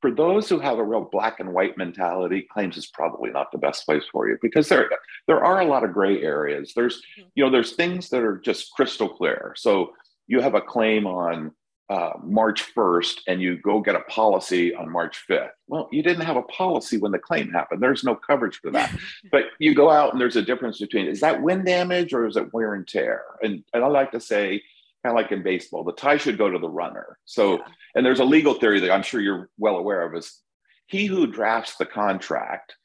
for 0.00 0.10
those 0.10 0.48
who 0.48 0.58
have 0.58 0.78
a 0.78 0.84
real 0.84 1.08
black 1.12 1.38
and 1.38 1.52
white 1.52 1.78
mentality 1.78 2.46
claims 2.52 2.76
is 2.76 2.88
probably 2.88 3.30
not 3.30 3.52
the 3.52 3.58
best 3.58 3.86
place 3.86 4.04
for 4.10 4.28
you 4.28 4.36
because 4.42 4.68
there 4.68 4.90
there 5.28 5.44
are 5.44 5.60
a 5.60 5.64
lot 5.64 5.84
of 5.84 5.92
gray 5.92 6.20
areas. 6.22 6.72
There's 6.74 6.96
mm-hmm. 6.96 7.28
you 7.34 7.44
know 7.44 7.50
there's 7.50 7.74
things 7.74 8.08
that 8.10 8.22
are 8.22 8.38
just 8.38 8.72
crystal 8.72 9.08
clear. 9.08 9.54
So 9.56 9.92
you 10.26 10.40
have 10.40 10.54
a 10.54 10.60
claim 10.60 11.06
on 11.06 11.52
uh, 11.90 12.12
March 12.22 12.72
1st 12.72 13.22
and 13.26 13.42
you 13.42 13.56
go 13.56 13.80
get 13.80 13.96
a 13.96 14.00
policy 14.02 14.72
on 14.72 14.88
March 14.88 15.24
5th. 15.28 15.50
Well, 15.66 15.88
you 15.90 16.04
didn't 16.04 16.24
have 16.24 16.36
a 16.36 16.42
policy 16.42 16.98
when 16.98 17.10
the 17.10 17.18
claim 17.18 17.50
happened. 17.50 17.82
There's 17.82 18.04
no 18.04 18.14
coverage 18.14 18.60
for 18.60 18.70
that. 18.70 18.94
but 19.32 19.46
you 19.58 19.74
go 19.74 19.90
out 19.90 20.12
and 20.12 20.20
there's 20.20 20.36
a 20.36 20.42
difference 20.42 20.78
between 20.78 21.06
is 21.06 21.20
that 21.20 21.42
wind 21.42 21.66
damage 21.66 22.14
or 22.14 22.26
is 22.26 22.36
it 22.36 22.54
wear 22.54 22.74
and 22.74 22.86
tear? 22.86 23.24
And, 23.42 23.64
and 23.74 23.82
I 23.82 23.88
like 23.88 24.12
to 24.12 24.20
say, 24.20 24.62
kind 25.02 25.16
of 25.18 25.20
like 25.20 25.32
in 25.32 25.42
baseball, 25.42 25.82
the 25.82 25.92
tie 25.92 26.16
should 26.16 26.38
go 26.38 26.48
to 26.48 26.60
the 26.60 26.68
runner. 26.68 27.18
So, 27.24 27.54
yeah. 27.54 27.64
and 27.96 28.06
there's 28.06 28.20
a 28.20 28.24
legal 28.24 28.54
theory 28.54 28.78
that 28.80 28.92
I'm 28.92 29.02
sure 29.02 29.20
you're 29.20 29.50
well 29.58 29.76
aware 29.76 30.02
of 30.02 30.14
is 30.14 30.40
he 30.86 31.06
who 31.06 31.26
drafts 31.26 31.76
the 31.76 31.86
contract 31.86 32.76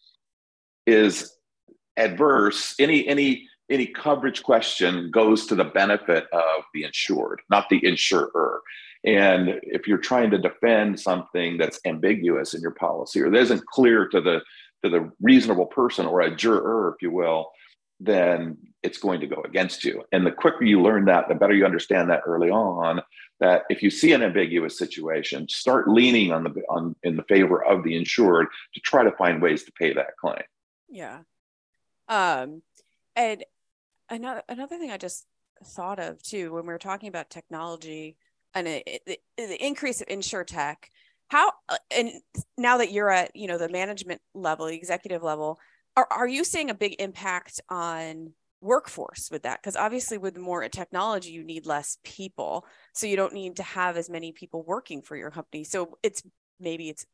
is 0.87 1.31
adverse. 1.95 2.73
Any, 2.79 3.07
any, 3.07 3.47
any 3.69 3.85
coverage 3.85 4.41
question 4.41 5.11
goes 5.11 5.45
to 5.47 5.55
the 5.55 5.63
benefit 5.63 6.25
of 6.33 6.63
the 6.73 6.85
insured, 6.85 7.41
not 7.51 7.69
the 7.69 7.85
insurer. 7.85 8.61
And 9.05 9.59
if 9.61 9.87
you're 9.87 9.99
trying 9.99 10.31
to 10.31 10.37
defend 10.39 10.99
something 10.99 11.57
that's 11.57 11.79
ambiguous 11.85 12.55
in 12.55 12.61
your 12.61 12.71
policy 12.71 13.21
or 13.21 13.29
that 13.29 13.39
isn't 13.39 13.65
clear 13.67 14.07
to 14.09 14.19
the 14.19 14.41
to 14.83 14.89
the 14.89 15.11
reasonable 15.21 15.67
person 15.67 16.05
or 16.05 16.21
a 16.21 16.35
juror, 16.35 16.93
if 16.95 17.01
you 17.01 17.11
will, 17.11 17.51
then 17.99 18.57
it's 18.83 18.97
going 18.97 19.19
to 19.21 19.27
go 19.27 19.41
against 19.45 19.83
you. 19.83 20.03
And 20.11 20.25
the 20.25 20.31
quicker 20.31 20.63
you 20.63 20.81
learn 20.81 21.05
that, 21.05 21.27
the 21.27 21.35
better 21.35 21.53
you 21.53 21.65
understand 21.65 22.09
that 22.09 22.21
early 22.25 22.49
on. 22.49 23.01
That 23.39 23.63
if 23.69 23.83
you 23.83 23.89
see 23.89 24.13
an 24.13 24.23
ambiguous 24.23 24.77
situation, 24.77 25.47
start 25.49 25.89
leaning 25.89 26.31
on 26.31 26.43
the 26.43 26.63
on 26.69 26.95
in 27.03 27.15
the 27.15 27.23
favor 27.23 27.63
of 27.63 27.83
the 27.83 27.95
insured 27.95 28.47
to 28.73 28.79
try 28.79 29.03
to 29.03 29.11
find 29.11 29.41
ways 29.41 29.63
to 29.65 29.71
pay 29.73 29.93
that 29.93 30.17
claim. 30.19 30.43
Yeah. 30.89 31.19
Um, 32.07 32.61
and 33.15 33.43
another 34.09 34.41
another 34.49 34.77
thing 34.77 34.89
I 34.89 34.97
just 34.97 35.25
thought 35.63 35.99
of 35.99 36.21
too 36.23 36.53
when 36.53 36.65
we 36.65 36.73
were 36.73 36.79
talking 36.79 37.09
about 37.09 37.29
technology 37.29 38.17
and 38.55 38.67
a, 38.67 38.99
the, 39.05 39.19
the 39.37 39.65
increase 39.65 40.01
of 40.01 40.07
insure 40.09 40.43
tech 40.43 40.89
how 41.27 41.51
uh, 41.69 41.77
and 41.91 42.11
now 42.57 42.77
that 42.77 42.91
you're 42.91 43.09
at 43.09 43.35
you 43.35 43.47
know 43.47 43.57
the 43.57 43.69
management 43.69 44.21
level 44.33 44.65
the 44.65 44.75
executive 44.75 45.21
level 45.21 45.59
are, 45.95 46.07
are 46.11 46.27
you 46.27 46.43
seeing 46.43 46.69
a 46.69 46.75
big 46.75 46.95
impact 46.99 47.61
on 47.69 48.33
workforce 48.61 49.29
with 49.31 49.43
that? 49.43 49.61
Because 49.61 49.75
obviously 49.75 50.17
with 50.17 50.37
more 50.37 50.67
technology 50.69 51.31
you 51.31 51.43
need 51.43 51.65
less 51.65 51.97
people 52.03 52.65
so 52.93 53.07
you 53.07 53.15
don't 53.15 53.33
need 53.33 53.57
to 53.57 53.63
have 53.63 53.95
as 53.95 54.09
many 54.09 54.31
people 54.31 54.63
working 54.63 55.01
for 55.01 55.15
your 55.15 55.31
company. 55.31 55.63
So 55.63 55.97
it's 56.03 56.23
maybe 56.59 56.89
it's 56.89 57.05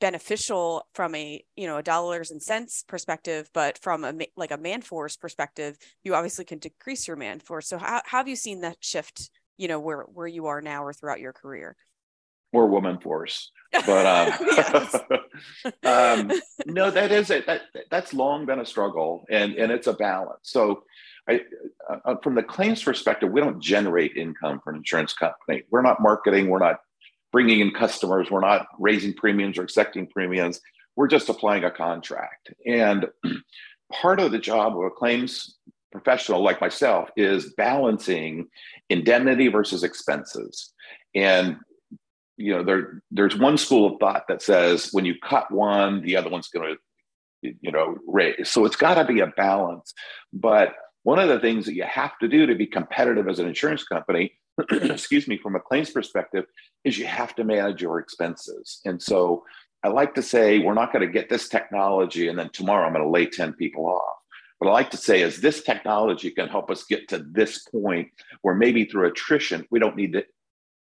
beneficial 0.00 0.86
from 0.94 1.14
a 1.14 1.42
you 1.56 1.66
know 1.66 1.78
a 1.78 1.82
dollars 1.82 2.30
and 2.30 2.42
cents 2.42 2.84
perspective 2.86 3.48
but 3.54 3.78
from 3.78 4.04
a 4.04 4.12
like 4.36 4.50
a 4.50 4.58
man 4.58 4.82
force 4.82 5.16
perspective 5.16 5.78
you 6.02 6.14
obviously 6.14 6.44
can 6.44 6.58
decrease 6.58 7.06
your 7.08 7.16
man 7.16 7.40
force. 7.40 7.68
So 7.68 7.78
how, 7.78 8.02
how 8.04 8.18
have 8.18 8.28
you 8.28 8.36
seen 8.36 8.60
that 8.60 8.76
shift 8.80 9.30
you 9.56 9.68
know 9.68 9.80
where 9.80 10.02
where 10.02 10.26
you 10.26 10.46
are 10.46 10.60
now 10.60 10.84
or 10.84 10.92
throughout 10.92 11.20
your 11.20 11.32
career. 11.32 11.76
Or 12.52 12.68
woman 12.68 12.98
force 12.98 13.50
but 13.86 14.06
um, 15.04 15.10
um, 15.84 16.40
no 16.66 16.90
that 16.90 17.12
is 17.12 17.30
it 17.30 17.46
that 17.46 17.62
that's 17.90 18.14
long 18.14 18.46
been 18.46 18.60
a 18.60 18.66
struggle 18.66 19.24
and 19.30 19.54
and 19.54 19.72
it's 19.72 19.86
a 19.86 19.92
balance. 19.92 20.40
So 20.42 20.82
I, 21.28 21.40
uh, 21.88 21.96
uh, 22.04 22.14
from 22.22 22.34
the 22.34 22.42
claims 22.42 22.82
perspective 22.82 23.30
we 23.30 23.40
don't 23.40 23.60
generate 23.60 24.16
income 24.16 24.60
for 24.62 24.70
an 24.70 24.76
insurance 24.76 25.12
company. 25.12 25.62
We're 25.70 25.82
not 25.82 26.00
marketing 26.00 26.48
we're 26.48 26.58
not 26.58 26.80
bringing 27.32 27.60
in 27.60 27.72
customers 27.72 28.30
we're 28.30 28.40
not 28.40 28.66
raising 28.78 29.14
premiums 29.14 29.58
or 29.58 29.62
accepting 29.62 30.06
premiums. 30.06 30.60
We're 30.96 31.08
just 31.08 31.28
applying 31.28 31.64
a 31.64 31.72
contract. 31.72 32.52
And 32.64 33.08
part 33.92 34.20
of 34.20 34.30
the 34.30 34.38
job 34.38 34.76
of 34.78 34.84
a 34.84 34.90
claims 34.90 35.56
professional 35.94 36.42
like 36.42 36.60
myself 36.60 37.08
is 37.16 37.54
balancing 37.54 38.48
indemnity 38.90 39.46
versus 39.46 39.84
expenses. 39.84 40.72
And 41.14 41.56
you 42.36 42.52
know, 42.52 42.64
there 42.64 43.00
there's 43.12 43.36
one 43.36 43.56
school 43.56 43.86
of 43.86 44.00
thought 44.00 44.24
that 44.26 44.42
says 44.42 44.88
when 44.90 45.04
you 45.04 45.14
cut 45.22 45.52
one, 45.52 46.02
the 46.02 46.16
other 46.16 46.28
one's 46.28 46.48
going 46.48 46.76
to, 47.42 47.54
you 47.60 47.70
know, 47.70 47.96
raise. 48.08 48.50
So 48.50 48.64
it's 48.64 48.74
got 48.74 48.94
to 48.94 49.04
be 49.04 49.20
a 49.20 49.28
balance. 49.28 49.94
But 50.32 50.74
one 51.04 51.20
of 51.20 51.28
the 51.28 51.38
things 51.38 51.64
that 51.66 51.74
you 51.74 51.84
have 51.84 52.18
to 52.18 52.26
do 52.26 52.44
to 52.46 52.56
be 52.56 52.66
competitive 52.66 53.28
as 53.28 53.38
an 53.38 53.46
insurance 53.46 53.84
company, 53.84 54.32
excuse 54.72 55.28
me, 55.28 55.38
from 55.38 55.54
a 55.54 55.60
claims 55.60 55.90
perspective, 55.90 56.44
is 56.82 56.98
you 56.98 57.06
have 57.06 57.36
to 57.36 57.44
manage 57.44 57.80
your 57.80 58.00
expenses. 58.00 58.80
And 58.84 59.00
so 59.00 59.44
I 59.84 59.88
like 59.88 60.14
to 60.14 60.22
say 60.22 60.58
we're 60.58 60.74
not 60.74 60.92
going 60.92 61.06
to 61.06 61.12
get 61.12 61.28
this 61.28 61.48
technology 61.48 62.26
and 62.26 62.36
then 62.36 62.50
tomorrow 62.52 62.84
I'm 62.84 62.94
going 62.94 63.04
to 63.04 63.10
lay 63.10 63.26
10 63.26 63.52
people 63.52 63.86
off. 63.86 64.23
What 64.58 64.70
I 64.70 64.72
like 64.72 64.90
to 64.90 64.96
say 64.96 65.22
is 65.22 65.40
this 65.40 65.62
technology 65.62 66.30
can 66.30 66.48
help 66.48 66.70
us 66.70 66.84
get 66.84 67.08
to 67.08 67.18
this 67.18 67.62
point 67.64 68.08
where 68.42 68.54
maybe 68.54 68.84
through 68.84 69.08
attrition, 69.08 69.66
we 69.70 69.78
don't 69.78 69.96
need 69.96 70.12
to 70.12 70.24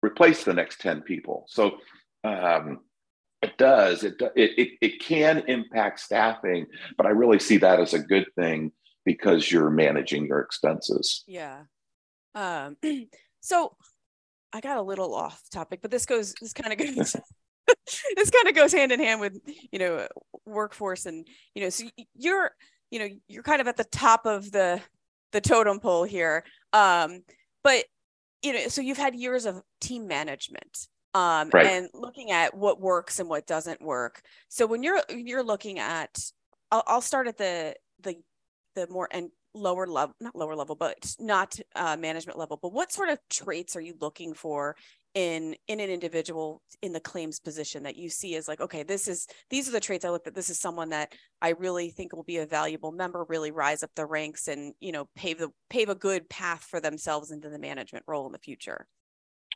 replace 0.02 0.44
the 0.44 0.54
next 0.54 0.80
10 0.80 1.02
people. 1.02 1.46
So 1.48 1.78
um, 2.24 2.80
it 3.42 3.56
does, 3.56 4.04
it, 4.04 4.20
it, 4.36 4.58
it, 4.58 4.68
it 4.80 5.00
can 5.00 5.44
impact 5.46 6.00
staffing, 6.00 6.66
but 6.96 7.06
I 7.06 7.10
really 7.10 7.38
see 7.38 7.58
that 7.58 7.80
as 7.80 7.94
a 7.94 7.98
good 7.98 8.26
thing 8.36 8.72
because 9.04 9.50
you're 9.50 9.70
managing 9.70 10.26
your 10.26 10.40
expenses. 10.40 11.24
Yeah. 11.26 11.62
Um, 12.34 12.76
so 13.40 13.76
I 14.52 14.60
got 14.60 14.76
a 14.76 14.82
little 14.82 15.14
off 15.14 15.42
topic, 15.50 15.80
but 15.80 15.90
this 15.90 16.06
goes, 16.06 16.34
this 16.40 16.52
kind 16.52 16.72
of 16.72 16.78
goes. 16.78 17.16
this 18.16 18.30
kind 18.30 18.48
of 18.48 18.54
goes 18.54 18.72
hand 18.72 18.92
in 18.92 19.00
hand 19.00 19.20
with 19.20 19.38
you 19.70 19.78
know 19.78 20.06
workforce 20.46 21.06
and 21.06 21.26
you 21.54 21.62
know 21.62 21.70
so 21.70 21.84
you're 22.14 22.50
you 22.90 22.98
know 22.98 23.08
you're 23.28 23.42
kind 23.42 23.60
of 23.60 23.68
at 23.68 23.76
the 23.76 23.84
top 23.84 24.26
of 24.26 24.50
the 24.52 24.80
the 25.32 25.40
totem 25.40 25.78
pole 25.78 26.04
here 26.04 26.44
um 26.72 27.22
but 27.62 27.84
you 28.42 28.52
know 28.52 28.68
so 28.68 28.80
you've 28.80 28.98
had 28.98 29.14
years 29.14 29.46
of 29.46 29.62
team 29.80 30.06
management 30.06 30.88
um 31.14 31.50
right. 31.52 31.66
and 31.66 31.88
looking 31.94 32.30
at 32.30 32.54
what 32.54 32.80
works 32.80 33.18
and 33.18 33.28
what 33.28 33.46
doesn't 33.46 33.80
work 33.80 34.22
so 34.48 34.66
when 34.66 34.82
you're 34.82 35.00
you're 35.10 35.42
looking 35.42 35.78
at 35.78 36.18
I'll, 36.70 36.82
I'll 36.86 37.00
start 37.00 37.26
at 37.28 37.36
the 37.36 37.74
the 38.02 38.16
the 38.74 38.86
more 38.88 39.08
and 39.10 39.30
lower 39.52 39.86
level 39.86 40.14
not 40.20 40.36
lower 40.36 40.54
level 40.54 40.76
but 40.76 41.14
not 41.18 41.58
uh, 41.74 41.96
management 41.96 42.38
level 42.38 42.58
but 42.60 42.72
what 42.72 42.92
sort 42.92 43.08
of 43.08 43.18
traits 43.28 43.74
are 43.74 43.80
you 43.80 43.94
looking 44.00 44.32
for 44.32 44.76
in 45.14 45.56
in 45.66 45.80
an 45.80 45.90
individual 45.90 46.62
in 46.82 46.92
the 46.92 47.00
claims 47.00 47.40
position 47.40 47.82
that 47.82 47.96
you 47.96 48.08
see 48.08 48.34
is 48.34 48.46
like 48.46 48.60
okay 48.60 48.84
this 48.84 49.08
is 49.08 49.26
these 49.48 49.68
are 49.68 49.72
the 49.72 49.80
traits 49.80 50.04
i 50.04 50.10
look 50.10 50.26
at. 50.26 50.34
This 50.34 50.50
is 50.50 50.58
someone 50.58 50.90
that 50.90 51.12
i 51.42 51.50
really 51.50 51.90
think 51.90 52.12
will 52.12 52.22
be 52.22 52.38
a 52.38 52.46
valuable 52.46 52.92
member 52.92 53.24
really 53.28 53.50
rise 53.50 53.82
up 53.82 53.90
the 53.96 54.06
ranks 54.06 54.46
and 54.46 54.72
you 54.78 54.92
know 54.92 55.08
pave 55.16 55.38
the 55.38 55.48
pave 55.68 55.88
a 55.88 55.94
good 55.94 56.28
path 56.28 56.62
for 56.62 56.80
themselves 56.80 57.32
into 57.32 57.48
the 57.48 57.58
management 57.58 58.04
role 58.06 58.26
in 58.26 58.32
the 58.32 58.38
future. 58.38 58.86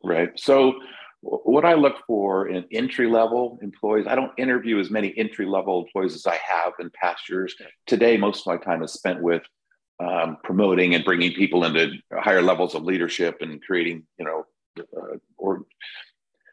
Right. 0.03 0.31
So 0.37 0.75
what 1.21 1.65
i 1.65 1.75
look 1.75 1.97
for 2.07 2.49
in 2.49 2.65
entry 2.73 3.07
level 3.07 3.59
employees 3.63 4.07
i 4.07 4.15
don't 4.15 4.33
interview 4.37 4.79
as 4.79 4.91
many 4.91 5.17
entry 5.17 5.47
level 5.47 5.85
employees 5.85 6.15
as 6.15 6.27
i 6.27 6.37
have 6.37 6.73
in 6.81 6.91
past 6.91 7.29
years. 7.29 7.55
Today 7.87 8.17
most 8.17 8.41
of 8.41 8.47
my 8.47 8.57
time 8.57 8.83
is 8.83 8.93
spent 8.93 9.23
with 9.23 9.43
um, 10.01 10.39
promoting 10.43 10.97
and 10.97 11.05
bringing 11.05 11.33
people 11.33 11.65
into 11.65 11.93
higher 12.13 12.43
levels 12.43 12.75
of 12.75 12.83
leadership 12.83 13.37
and 13.41 13.63
creating 13.63 14.03
you 14.19 14.25
know 14.25 14.45
uh, 14.79 15.17
or 15.37 15.65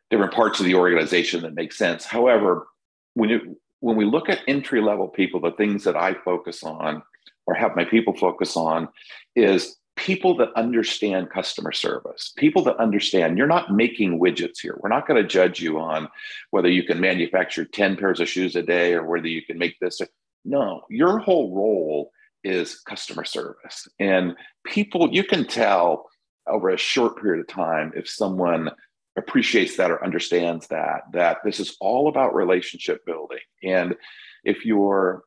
different 0.10 0.34
parts 0.34 0.60
of 0.60 0.66
the 0.66 0.76
organization 0.76 1.42
that 1.42 1.54
make 1.54 1.74
sense. 1.74 2.06
However, 2.06 2.68
when 3.14 3.30
you 3.30 3.58
when 3.80 3.96
we 3.96 4.06
look 4.06 4.30
at 4.30 4.42
entry 4.48 4.80
level 4.80 5.08
people, 5.08 5.40
the 5.40 5.52
things 5.52 5.84
that 5.86 5.96
I 5.96 6.14
focus 6.14 6.64
on 6.64 7.02
or 7.48 7.56
have 7.56 7.76
my 7.76 7.84
people 7.84 8.16
focus 8.16 8.56
on 8.56 8.88
is 9.36 9.78
people 9.96 10.36
that 10.38 10.50
understand 10.56 11.30
customer 11.30 11.72
service, 11.72 12.32
people 12.38 12.64
that 12.64 12.78
understand 12.78 13.38
you're 13.38 13.48
not 13.48 13.74
making 13.74 14.20
widgets 14.20 14.60
here. 14.62 14.78
We're 14.80 14.90
not 14.90 15.08
going 15.08 15.22
to 15.22 15.28
judge 15.28 15.60
you 15.60 15.80
on 15.80 16.08
whether 16.52 16.70
you 16.70 16.84
can 16.84 17.00
manufacture 17.00 17.66
10 17.66 17.98
pairs 17.98 18.20
of 18.20 18.30
shoes 18.30 18.56
a 18.56 18.62
day 18.62 18.94
or 18.94 19.06
whether 19.06 19.28
you 19.28 19.44
can 19.44 19.58
make 19.58 19.80
this. 19.80 20.00
No, 20.46 20.84
your 20.90 21.20
whole 21.20 21.56
role 21.56 22.12
is 22.44 22.80
customer 22.82 23.24
service. 23.24 23.88
And 24.00 24.36
people, 24.66 25.10
you 25.12 25.24
can 25.24 25.46
tell 25.46 26.10
over 26.48 26.70
a 26.70 26.78
short 26.78 27.22
period 27.22 27.42
of 27.42 27.48
time 27.48 27.92
if 27.96 28.10
someone 28.10 28.72
appreciates 29.18 29.76
that 29.78 29.92
or 29.92 30.04
understands 30.04 30.68
that 30.68 31.02
that 31.12 31.38
this 31.44 31.60
is 31.60 31.76
all 31.82 32.08
about 32.08 32.34
relationship 32.34 33.06
building. 33.06 33.40
And 33.64 33.96
if 34.44 34.66
you're 34.66 35.24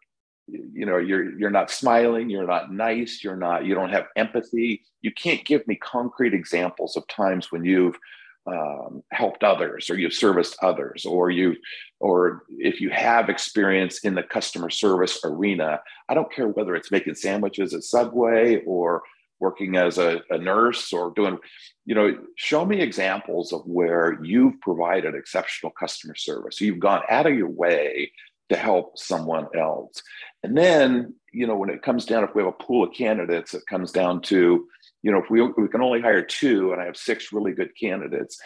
you 0.47 0.85
know 0.85 0.99
you're 0.99 1.39
you're 1.39 1.51
not 1.51 1.71
smiling 1.71 2.29
you're 2.29 2.47
not 2.47 2.71
nice 2.71 3.25
you're 3.25 3.37
not 3.37 3.65
you 3.65 3.75
don't 3.75 3.89
have 3.89 4.07
empathy 4.17 4.83
you 5.01 5.11
can't 5.13 5.45
give 5.45 5.67
me 5.67 5.75
concrete 5.77 6.35
examples 6.35 6.97
of 6.97 7.07
times 7.09 7.51
when 7.51 7.65
you've 7.65 7.99
um, 8.47 9.03
helped 9.11 9.43
others 9.43 9.89
or 9.89 9.99
you've 9.99 10.13
serviced 10.13 10.59
others 10.63 11.07
or 11.07 11.31
you 11.31 11.57
or 12.01 12.43
if 12.51 12.79
you 12.79 12.91
have 12.91 13.31
experience 13.31 14.01
in 14.01 14.15
the 14.15 14.23
customer 14.23 14.69
service 14.69 15.19
arena 15.25 15.81
i 16.11 16.15
don't 16.15 16.31
care 16.31 16.49
whether 16.49 16.75
it's 16.75 16.91
making 16.91 17.15
sandwiches 17.15 17.73
at 17.73 17.83
subway 17.83 18.63
or 18.67 19.03
working 19.41 19.77
as 19.77 19.99
a, 19.99 20.23
a, 20.31 20.39
nurse 20.39 20.93
or 20.93 21.13
doing, 21.15 21.39
you 21.85 21.95
know, 21.95 22.17
show 22.37 22.65
me 22.65 22.81
examples 22.81 23.53
of 23.53 23.63
where 23.67 24.19
you've 24.23 24.61
provided 24.61 25.15
exceptional 25.15 25.73
customer 25.73 26.15
service. 26.15 26.61
You've 26.61 26.79
gone 26.79 27.03
out 27.11 27.27
of 27.27 27.35
your 27.35 27.51
way 27.51 28.13
to 28.49 28.57
help 28.57 28.99
someone 28.99 29.47
else. 29.57 30.03
And 30.43 30.57
then, 30.57 31.15
you 31.33 31.47
know, 31.47 31.57
when 31.57 31.71
it 31.71 31.83
comes 31.83 32.05
down, 32.05 32.25
if 32.25 32.35
we 32.35 32.43
have 32.43 32.55
a 32.55 32.65
pool 32.65 32.85
of 32.85 32.95
candidates, 32.95 33.55
it 33.55 33.67
comes 33.67 33.91
down 33.91 34.23
to, 34.23 34.67
you 35.03 35.13
know, 35.13 35.19
if 35.19 35.31
we, 35.31 35.43
we 35.43 35.69
can 35.69 35.83
only 35.83 36.01
hire 36.01 36.23
two 36.23 36.73
and 36.73 36.81
I 36.81 36.85
have 36.85 36.97
six 36.97 37.33
really 37.33 37.53
good 37.53 37.71
candidates, 37.79 38.39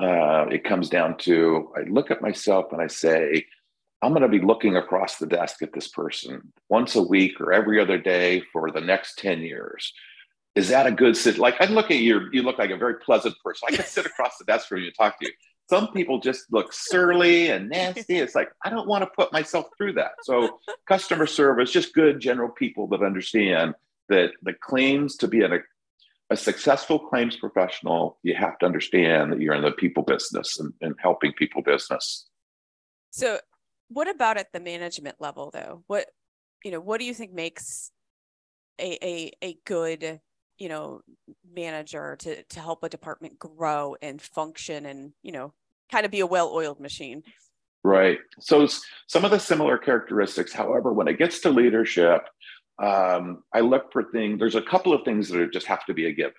uh, 0.00 0.46
it 0.50 0.64
comes 0.64 0.90
down 0.90 1.16
to 1.18 1.72
I 1.76 1.88
look 1.88 2.10
at 2.10 2.22
myself 2.22 2.66
and 2.72 2.82
I 2.82 2.88
say, 2.88 3.46
I'm 4.02 4.12
going 4.12 4.22
to 4.22 4.28
be 4.28 4.44
looking 4.44 4.76
across 4.76 5.16
the 5.16 5.26
desk 5.26 5.62
at 5.62 5.72
this 5.72 5.88
person 5.88 6.52
once 6.68 6.96
a 6.96 7.02
week 7.02 7.40
or 7.40 7.52
every 7.52 7.80
other 7.80 7.98
day 7.98 8.42
for 8.52 8.70
the 8.70 8.80
next 8.80 9.18
10 9.18 9.40
years 9.40 9.92
is 10.56 10.70
that 10.70 10.86
a 10.86 10.90
good 10.90 11.16
sit? 11.16 11.38
Like 11.38 11.60
I 11.60 11.66
look 11.66 11.90
at 11.90 11.98
you, 11.98 12.28
you 12.32 12.42
look 12.42 12.58
like 12.58 12.70
a 12.70 12.76
very 12.76 12.94
pleasant 12.94 13.36
person. 13.44 13.68
I 13.70 13.76
could 13.76 13.84
sit 13.86 14.06
across 14.06 14.38
the 14.38 14.44
desk 14.44 14.66
from 14.66 14.78
you 14.78 14.86
and 14.86 14.94
talk 14.96 15.20
to 15.20 15.26
you. 15.26 15.32
Some 15.68 15.92
people 15.92 16.18
just 16.20 16.44
look 16.52 16.72
surly 16.72 17.50
and 17.50 17.68
nasty. 17.68 18.16
It's 18.16 18.34
like 18.34 18.50
I 18.64 18.70
don't 18.70 18.88
want 18.88 19.02
to 19.02 19.10
put 19.16 19.32
myself 19.32 19.66
through 19.76 19.92
that. 19.94 20.12
So 20.22 20.60
customer 20.88 21.26
service, 21.26 21.70
just 21.70 21.92
good 21.92 22.20
general 22.20 22.48
people 22.48 22.86
that 22.88 23.02
understand 23.02 23.74
that 24.08 24.30
the 24.42 24.54
claims 24.54 25.16
to 25.16 25.28
be 25.28 25.42
a, 25.42 25.58
a 26.30 26.36
successful 26.36 27.00
claims 27.00 27.36
professional, 27.36 28.18
you 28.22 28.34
have 28.34 28.58
to 28.60 28.66
understand 28.66 29.32
that 29.32 29.40
you're 29.40 29.54
in 29.54 29.62
the 29.62 29.72
people 29.72 30.04
business 30.04 30.58
and, 30.60 30.72
and 30.80 30.94
helping 31.00 31.32
people 31.32 31.62
business. 31.62 32.28
So 33.10 33.40
what 33.88 34.08
about 34.08 34.36
at 34.36 34.52
the 34.52 34.60
management 34.60 35.16
level 35.20 35.50
though? 35.52 35.82
What 35.88 36.06
you 36.64 36.70
know, 36.70 36.80
what 36.80 37.00
do 37.00 37.06
you 37.06 37.12
think 37.12 37.32
makes 37.32 37.90
a 38.80 39.04
a, 39.04 39.32
a 39.42 39.58
good 39.64 40.20
you 40.58 40.68
know 40.68 41.00
manager 41.54 42.16
to 42.20 42.42
to 42.44 42.60
help 42.60 42.82
a 42.82 42.88
department 42.88 43.38
grow 43.38 43.96
and 44.02 44.20
function 44.20 44.86
and 44.86 45.12
you 45.22 45.32
know 45.32 45.52
kind 45.90 46.04
of 46.04 46.10
be 46.10 46.20
a 46.20 46.26
well-oiled 46.26 46.80
machine. 46.80 47.22
Right. 47.84 48.18
So 48.40 48.66
some 49.06 49.24
of 49.24 49.30
the 49.30 49.38
similar 49.38 49.78
characteristics 49.78 50.52
however 50.52 50.92
when 50.92 51.08
it 51.08 51.18
gets 51.18 51.40
to 51.40 51.50
leadership 51.50 52.28
um, 52.82 53.42
i 53.54 53.60
look 53.60 53.90
for 53.92 54.02
things 54.02 54.38
there's 54.38 54.54
a 54.54 54.62
couple 54.62 54.92
of 54.92 55.02
things 55.04 55.28
that 55.28 55.52
just 55.52 55.66
have 55.66 55.84
to 55.86 55.94
be 55.94 56.06
a 56.06 56.12
given. 56.12 56.32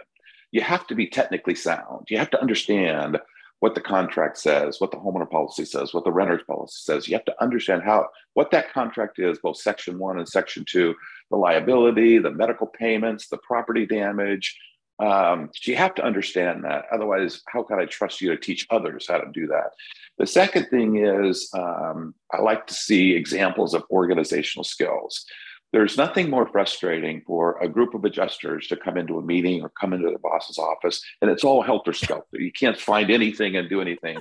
You 0.52 0.62
have 0.62 0.88
to 0.88 0.96
be 0.96 1.08
technically 1.08 1.56
sound. 1.56 2.08
You 2.10 2.18
have 2.18 2.30
to 2.32 2.42
understand 2.42 3.18
what 3.60 3.74
the 3.74 3.82
contract 3.82 4.38
says, 4.38 4.80
what 4.80 4.92
the 4.92 4.98
homeowner 4.98 5.30
policy 5.30 5.66
says, 5.66 5.94
what 5.94 6.04
the 6.04 6.12
renter's 6.12 6.44
policy 6.44 6.78
says. 6.80 7.08
You 7.08 7.16
have 7.16 7.26
to 7.26 7.44
understand 7.44 7.82
how 7.84 8.08
what 8.34 8.52
that 8.52 8.72
contract 8.72 9.20
is, 9.20 9.40
both 9.40 9.58
section 9.58 9.98
one 9.98 10.20
and 10.20 10.30
section 10.30 10.64
two, 10.68 10.94
the 11.30 11.38
liability, 11.38 12.18
the 12.20 12.32
medical 12.32 12.68
payments, 12.68 13.28
the 13.28 13.38
property 13.38 13.86
damage. 13.86 14.58
Um, 15.00 15.52
so 15.54 15.72
you 15.72 15.78
have 15.78 15.94
to 15.96 16.04
understand 16.04 16.64
that. 16.64 16.86
Otherwise, 16.92 17.42
how 17.48 17.64
can 17.64 17.80
I 17.80 17.86
trust 17.86 18.22
you 18.22 18.30
to 18.32 18.38
teach 18.38 18.66
others 18.70 19.08
how 19.08 19.20
to 19.20 19.32
do 19.32 19.48
that? 19.48 19.72
The 20.18 20.26
second 20.26 20.68
thing 20.70 20.98
is 20.98 21.50
um, 21.54 22.16
I 22.34 22.42
like 22.42 22.66
to 22.68 22.74
see 22.74 23.16
examples 23.16 23.74
of 23.74 23.84
organizational 23.92 24.64
skills. 24.64 25.26
There's 25.74 25.98
nothing 25.98 26.30
more 26.30 26.48
frustrating 26.48 27.22
for 27.28 27.60
a 27.62 27.68
group 27.68 27.94
of 27.94 28.06
adjusters 28.06 28.68
to 28.68 28.78
come 28.78 28.98
into 28.98 29.18
a 29.18 29.22
meeting 29.22 29.62
or 29.62 29.70
come 29.70 29.94
into 29.94 30.10
the 30.10 30.20
boss's 30.20 30.58
office 30.58 31.04
and 31.22 31.30
it's 31.30 31.44
all 31.44 31.62
helter 31.62 31.94
skelter. 31.94 32.26
You 32.40 32.52
can't 32.52 32.80
find 32.80 33.12
anything 33.12 33.58
and 33.58 33.70
do 33.70 33.82
anything. 33.82 34.18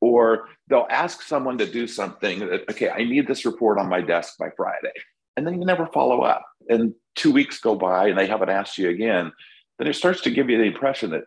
Or 0.00 0.48
they'll 0.68 0.86
ask 0.90 1.22
someone 1.22 1.58
to 1.58 1.66
do 1.66 1.86
something 1.86 2.40
that, 2.40 2.68
okay, 2.70 2.90
I 2.90 3.04
need 3.04 3.26
this 3.26 3.44
report 3.46 3.78
on 3.78 3.88
my 3.88 4.00
desk 4.00 4.36
by 4.38 4.50
Friday. 4.56 4.92
And 5.36 5.46
then 5.46 5.58
you 5.60 5.66
never 5.66 5.86
follow 5.86 6.22
up. 6.22 6.44
And 6.68 6.94
two 7.14 7.32
weeks 7.32 7.60
go 7.60 7.74
by 7.74 8.08
and 8.08 8.18
they 8.18 8.26
haven't 8.26 8.50
asked 8.50 8.78
you 8.78 8.90
again. 8.90 9.32
Then 9.78 9.88
it 9.88 9.94
starts 9.94 10.20
to 10.22 10.30
give 10.30 10.50
you 10.50 10.58
the 10.58 10.64
impression 10.64 11.10
that, 11.10 11.24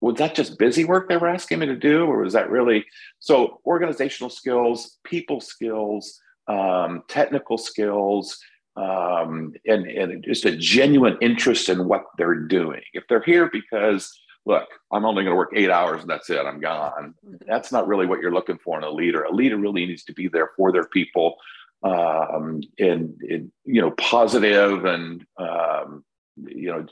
was 0.00 0.16
that 0.18 0.34
just 0.34 0.58
busy 0.58 0.84
work 0.84 1.08
they 1.08 1.16
were 1.16 1.28
asking 1.28 1.60
me 1.60 1.66
to 1.66 1.76
do? 1.76 2.04
Or 2.04 2.18
was 2.18 2.34
that 2.34 2.50
really? 2.50 2.84
So, 3.20 3.60
organizational 3.64 4.30
skills, 4.30 4.98
people 5.04 5.40
skills, 5.40 6.20
um, 6.46 7.02
technical 7.08 7.56
skills, 7.56 8.38
um, 8.76 9.54
and, 9.66 9.86
and 9.86 10.24
just 10.24 10.44
a 10.44 10.56
genuine 10.56 11.16
interest 11.20 11.68
in 11.68 11.88
what 11.88 12.04
they're 12.18 12.34
doing. 12.34 12.82
If 12.92 13.04
they're 13.08 13.22
here 13.22 13.48
because, 13.50 14.12
look, 14.44 14.68
I'm 14.92 15.04
only 15.04 15.22
going 15.22 15.32
to 15.32 15.38
work 15.38 15.52
eight 15.54 15.70
hours 15.70 16.02
and 16.02 16.10
that's 16.10 16.28
it, 16.28 16.44
I'm 16.44 16.60
gone. 16.60 17.14
That's 17.46 17.72
not 17.72 17.86
really 17.86 18.06
what 18.06 18.20
you're 18.20 18.34
looking 18.34 18.58
for 18.58 18.76
in 18.76 18.84
a 18.84 18.90
leader. 18.90 19.22
A 19.22 19.32
leader 19.32 19.56
really 19.56 19.86
needs 19.86 20.04
to 20.04 20.12
be 20.12 20.28
there 20.28 20.50
for 20.56 20.72
their 20.72 20.86
people 20.86 21.36
um, 21.84 22.62
and, 22.78 23.20
and, 23.20 23.52
you 23.64 23.80
know, 23.80 23.90
positive 23.92 24.84
and, 24.84 25.24
um, 25.38 26.04
you 26.36 26.70
know, 26.70 26.86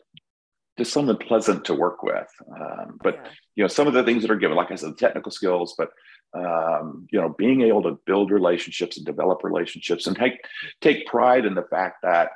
just 0.79 0.93
something 0.93 1.17
pleasant 1.17 1.65
to 1.65 1.75
work 1.75 2.03
with. 2.03 2.29
Um, 2.49 2.99
but, 3.03 3.15
yeah. 3.15 3.31
you 3.57 3.65
know, 3.65 3.69
some 3.69 3.87
of 3.87 3.95
the 3.95 4.05
things 4.05 4.23
that 4.23 4.31
are 4.31 4.37
given, 4.37 4.57
like 4.57 4.71
I 4.71 4.77
said, 4.77 4.99
technical 4.99 5.33
skills, 5.33 5.75
but 5.77 5.91
um, 6.35 7.07
you 7.11 7.21
know, 7.21 7.35
being 7.37 7.63
able 7.63 7.83
to 7.83 7.99
build 8.07 8.31
relationships 8.31 8.97
and 8.97 9.05
develop 9.05 9.45
relationships 9.45 10.07
and 10.07 10.17
take 10.17 10.41
take 10.81 11.07
pride 11.07 11.45
in 11.45 11.55
the 11.55 11.65
fact 11.65 11.97
that 12.03 12.31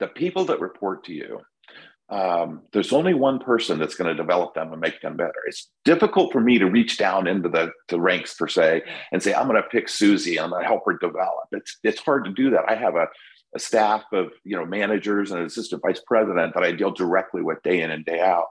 the 0.00 0.08
people 0.08 0.44
that 0.46 0.60
report 0.60 1.04
to 1.04 1.12
you, 1.12 1.40
um, 2.12 2.60
there's 2.72 2.92
only 2.92 3.14
one 3.14 3.38
person 3.38 3.78
that's 3.78 3.94
going 3.94 4.14
to 4.14 4.22
develop 4.22 4.52
them 4.52 4.70
and 4.70 4.80
make 4.80 5.00
them 5.00 5.16
better. 5.16 5.32
It's 5.46 5.70
difficult 5.82 6.30
for 6.30 6.42
me 6.42 6.58
to 6.58 6.66
reach 6.66 6.98
down 6.98 7.26
into 7.26 7.48
the, 7.48 7.72
the 7.88 7.98
ranks 7.98 8.34
per 8.34 8.48
se 8.48 8.82
and 9.12 9.22
say, 9.22 9.32
I'm 9.32 9.48
going 9.48 9.60
to 9.60 9.68
pick 9.68 9.88
Susie, 9.88 10.38
I'm 10.38 10.50
going 10.50 10.62
to 10.62 10.68
help 10.68 10.82
her 10.84 10.98
develop. 10.98 11.48
It's 11.52 11.78
it's 11.82 12.00
hard 12.00 12.26
to 12.26 12.30
do 12.30 12.50
that. 12.50 12.68
I 12.68 12.74
have 12.74 12.96
a, 12.96 13.06
a 13.54 13.58
staff 13.58 14.04
of 14.12 14.30
you 14.44 14.56
know 14.56 14.66
managers 14.66 15.30
and 15.30 15.40
an 15.40 15.46
assistant 15.46 15.80
vice 15.80 16.02
president 16.06 16.52
that 16.52 16.62
I 16.62 16.72
deal 16.72 16.90
directly 16.90 17.40
with 17.40 17.62
day 17.62 17.80
in 17.80 17.90
and 17.90 18.04
day 18.04 18.20
out. 18.20 18.48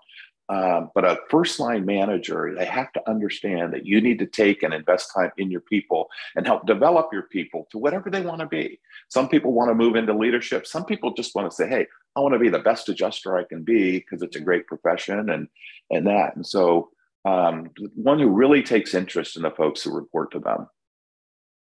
Um, 0.52 0.92
but 0.94 1.06
a 1.06 1.18
first 1.30 1.62
line 1.62 1.86
manager, 1.86 2.54
they 2.58 2.66
have 2.66 2.92
to 2.94 3.10
understand 3.10 3.74
that 3.74 3.86
you 3.86 4.02
need 4.02 4.20
to 4.20 4.26
take 4.26 4.64
and 4.64 4.74
invest 4.74 5.10
time 5.16 5.32
in 5.38 5.50
your 5.50 5.62
people 5.62 6.10
and 6.36 6.46
help 6.46 6.68
develop 6.68 7.08
your 7.14 7.24
people 7.24 7.70
to 7.72 7.78
whatever 7.78 8.10
they 8.10 8.22
want 8.22 8.42
to 8.42 8.48
be. 8.48 8.78
Some 9.08 9.30
people 9.30 9.54
want 9.54 9.70
to 9.70 9.76
move 9.76 9.96
into 9.96 10.14
leadership. 10.14 10.68
Some 10.68 10.84
people 10.84 11.14
just 11.14 11.36
want 11.36 11.50
to 11.50 11.56
say, 11.56 11.70
hey, 11.70 11.88
I 12.18 12.20
want 12.20 12.34
to 12.34 12.40
be 12.40 12.50
the 12.50 12.60
best 12.60 12.90
adjuster 12.90 13.38
I 13.38 13.46
can 13.46 13.64
be 13.64 14.00
because 14.00 14.22
it's 14.22 14.36
a 14.36 14.42
great 14.42 14.68
profession 14.68 15.30
and 15.30 15.48
and 15.90 16.06
that. 16.08 16.36
And 16.36 16.46
so 16.46 16.90
um, 17.24 17.70
one 17.96 18.20
who 18.20 18.28
really 18.28 18.62
takes 18.62 18.94
interest 18.94 19.38
in 19.38 19.44
the 19.44 19.52
folks 19.52 19.82
who 19.82 19.96
report 19.96 20.32
to 20.32 20.40
them. 20.40 20.68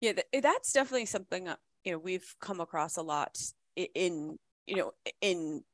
Yeah, 0.02 0.12
that's 0.42 0.74
definitely 0.74 1.06
something 1.06 1.48
uh, 1.48 1.56
you 1.84 1.92
know 1.92 1.98
we've 1.98 2.34
come 2.42 2.60
across 2.60 2.98
a 2.98 3.02
lot 3.02 3.38
in 3.76 4.36
you 4.66 4.76
know 4.76 4.92
in 5.22 5.64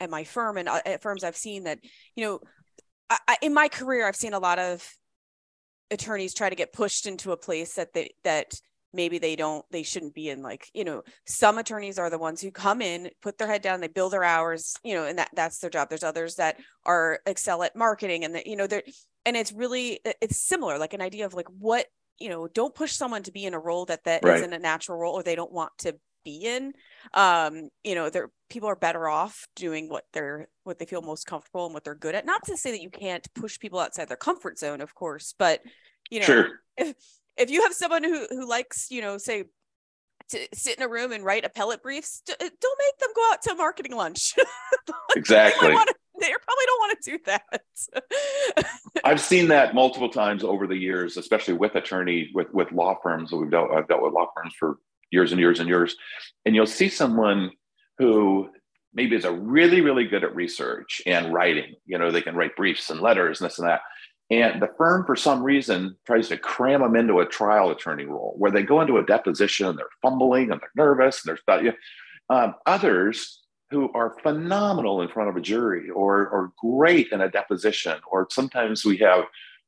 at 0.00 0.10
my 0.10 0.24
firm 0.24 0.56
and 0.56 0.68
uh, 0.68 0.80
at 0.84 1.02
firms 1.02 1.24
I've 1.24 1.36
seen 1.36 1.64
that, 1.64 1.78
you 2.14 2.24
know, 2.24 2.40
I, 3.08 3.36
in 3.40 3.54
my 3.54 3.68
career, 3.68 4.06
I've 4.06 4.16
seen 4.16 4.34
a 4.34 4.38
lot 4.38 4.58
of 4.58 4.84
attorneys 5.90 6.34
try 6.34 6.50
to 6.50 6.56
get 6.56 6.72
pushed 6.72 7.06
into 7.06 7.30
a 7.30 7.36
place 7.36 7.74
that 7.74 7.92
they, 7.92 8.14
that 8.24 8.52
maybe 8.92 9.18
they 9.18 9.36
don't, 9.36 9.64
they 9.70 9.84
shouldn't 9.84 10.14
be 10.14 10.28
in 10.28 10.42
like, 10.42 10.68
you 10.74 10.84
know, 10.84 11.02
some 11.24 11.58
attorneys 11.58 11.98
are 11.98 12.10
the 12.10 12.18
ones 12.18 12.40
who 12.40 12.50
come 12.50 12.82
in, 12.82 13.10
put 13.22 13.38
their 13.38 13.46
head 13.46 13.62
down, 13.62 13.80
they 13.80 13.86
bill 13.88 14.10
their 14.10 14.24
hours, 14.24 14.74
you 14.82 14.94
know, 14.94 15.04
and 15.04 15.18
that 15.18 15.30
that's 15.34 15.58
their 15.58 15.70
job. 15.70 15.88
There's 15.88 16.02
others 16.02 16.34
that 16.36 16.58
are 16.84 17.20
excel 17.26 17.62
at 17.62 17.76
marketing 17.76 18.24
and 18.24 18.34
that, 18.34 18.46
you 18.46 18.56
know, 18.56 18.66
they're, 18.66 18.82
and 19.24 19.36
it's 19.36 19.52
really, 19.52 20.00
it's 20.20 20.48
similar, 20.48 20.78
like 20.78 20.94
an 20.94 21.02
idea 21.02 21.26
of 21.26 21.34
like 21.34 21.48
what, 21.58 21.86
you 22.18 22.28
know, 22.28 22.48
don't 22.48 22.74
push 22.74 22.92
someone 22.92 23.22
to 23.24 23.32
be 23.32 23.44
in 23.44 23.54
a 23.54 23.58
role 23.58 23.84
that 23.84 24.04
that 24.04 24.24
right. 24.24 24.40
not 24.40 24.52
a 24.52 24.58
natural 24.58 24.98
role 24.98 25.14
or 25.14 25.22
they 25.22 25.36
don't 25.36 25.52
want 25.52 25.70
to 25.78 25.94
be 26.26 26.44
in 26.44 26.72
um 27.14 27.68
you 27.84 27.94
know 27.94 28.10
people 28.50 28.68
are 28.68 28.76
better 28.76 29.08
off 29.08 29.46
doing 29.54 29.88
what 29.88 30.04
they're 30.12 30.48
what 30.64 30.78
they 30.78 30.84
feel 30.84 31.00
most 31.00 31.24
comfortable 31.24 31.66
and 31.66 31.74
what 31.74 31.84
they're 31.84 31.94
good 31.94 32.14
at. 32.14 32.26
Not 32.26 32.44
to 32.46 32.56
say 32.56 32.72
that 32.72 32.82
you 32.82 32.90
can't 32.90 33.26
push 33.34 33.58
people 33.58 33.78
outside 33.78 34.08
their 34.08 34.16
comfort 34.16 34.58
zone 34.58 34.80
of 34.80 34.94
course 34.94 35.34
but 35.38 35.60
you 36.10 36.20
know 36.20 36.26
sure. 36.26 36.48
if 36.76 36.94
if 37.36 37.50
you 37.50 37.62
have 37.62 37.72
someone 37.72 38.02
who 38.02 38.26
who 38.28 38.48
likes 38.48 38.90
you 38.90 39.00
know 39.00 39.18
say 39.18 39.44
to 40.30 40.48
sit 40.52 40.76
in 40.76 40.82
a 40.82 40.88
room 40.88 41.12
and 41.12 41.24
write 41.24 41.44
appellate 41.44 41.82
briefs 41.82 42.22
don't 42.26 42.40
make 42.40 42.98
them 42.98 43.10
go 43.14 43.32
out 43.32 43.42
to 43.42 43.52
a 43.52 43.54
marketing 43.54 43.94
lunch. 43.94 44.34
Exactly. 45.16 45.68
they, 45.68 45.74
they 45.74 46.34
probably 46.44 46.66
don't 46.66 46.80
want 46.80 47.02
to 47.02 47.10
do 47.10 47.18
that. 47.24 48.64
I've 49.04 49.20
seen 49.20 49.48
that 49.48 49.74
multiple 49.74 50.10
times 50.10 50.44
over 50.44 50.66
the 50.66 50.76
years 50.76 51.16
especially 51.16 51.54
with 51.54 51.74
attorney 51.74 52.30
with 52.34 52.52
with 52.52 52.70
law 52.72 52.98
firms 53.02 53.32
we've 53.32 53.50
dealt 53.50 53.70
i've 53.70 53.88
dealt 53.88 54.02
with 54.02 54.12
law 54.12 54.26
firms 54.36 54.52
for 54.58 54.76
years 55.16 55.32
and 55.32 55.40
years 55.40 55.58
and 55.60 55.68
years. 55.68 55.96
And 56.44 56.54
you'll 56.54 56.66
see 56.66 56.88
someone 56.88 57.50
who 57.98 58.50
maybe 58.92 59.16
is 59.16 59.24
a 59.24 59.32
really, 59.32 59.80
really 59.80 60.06
good 60.06 60.24
at 60.24 60.34
research 60.34 61.02
and 61.06 61.32
writing. 61.32 61.74
You 61.86 61.98
know, 61.98 62.10
they 62.10 62.22
can 62.22 62.36
write 62.36 62.56
briefs 62.56 62.90
and 62.90 63.00
letters 63.00 63.40
and 63.40 63.48
this 63.48 63.58
and 63.58 63.68
that. 63.68 63.80
And 64.30 64.60
the 64.60 64.70
firm, 64.76 65.06
for 65.06 65.16
some 65.16 65.42
reason, 65.42 65.96
tries 66.04 66.28
to 66.28 66.36
cram 66.36 66.82
them 66.82 66.96
into 66.96 67.20
a 67.20 67.26
trial 67.26 67.70
attorney 67.70 68.04
role 68.04 68.34
where 68.38 68.50
they 68.50 68.62
go 68.62 68.80
into 68.80 68.98
a 68.98 69.06
deposition 69.06 69.66
and 69.66 69.78
they're 69.78 69.86
fumbling 70.02 70.50
and 70.50 70.60
they're 70.60 70.84
nervous 70.84 71.24
and 71.24 71.38
they're 71.46 71.62
you 71.62 71.72
um, 72.28 72.54
others 72.66 73.42
who 73.70 73.90
are 73.94 74.16
phenomenal 74.22 75.02
in 75.02 75.08
front 75.08 75.28
of 75.28 75.36
a 75.36 75.40
jury 75.40 75.90
or, 75.90 76.28
or 76.28 76.52
great 76.58 77.08
in 77.12 77.20
a 77.20 77.30
deposition. 77.30 77.96
Or 78.10 78.26
sometimes 78.30 78.84
we 78.84 78.96
have 78.98 79.24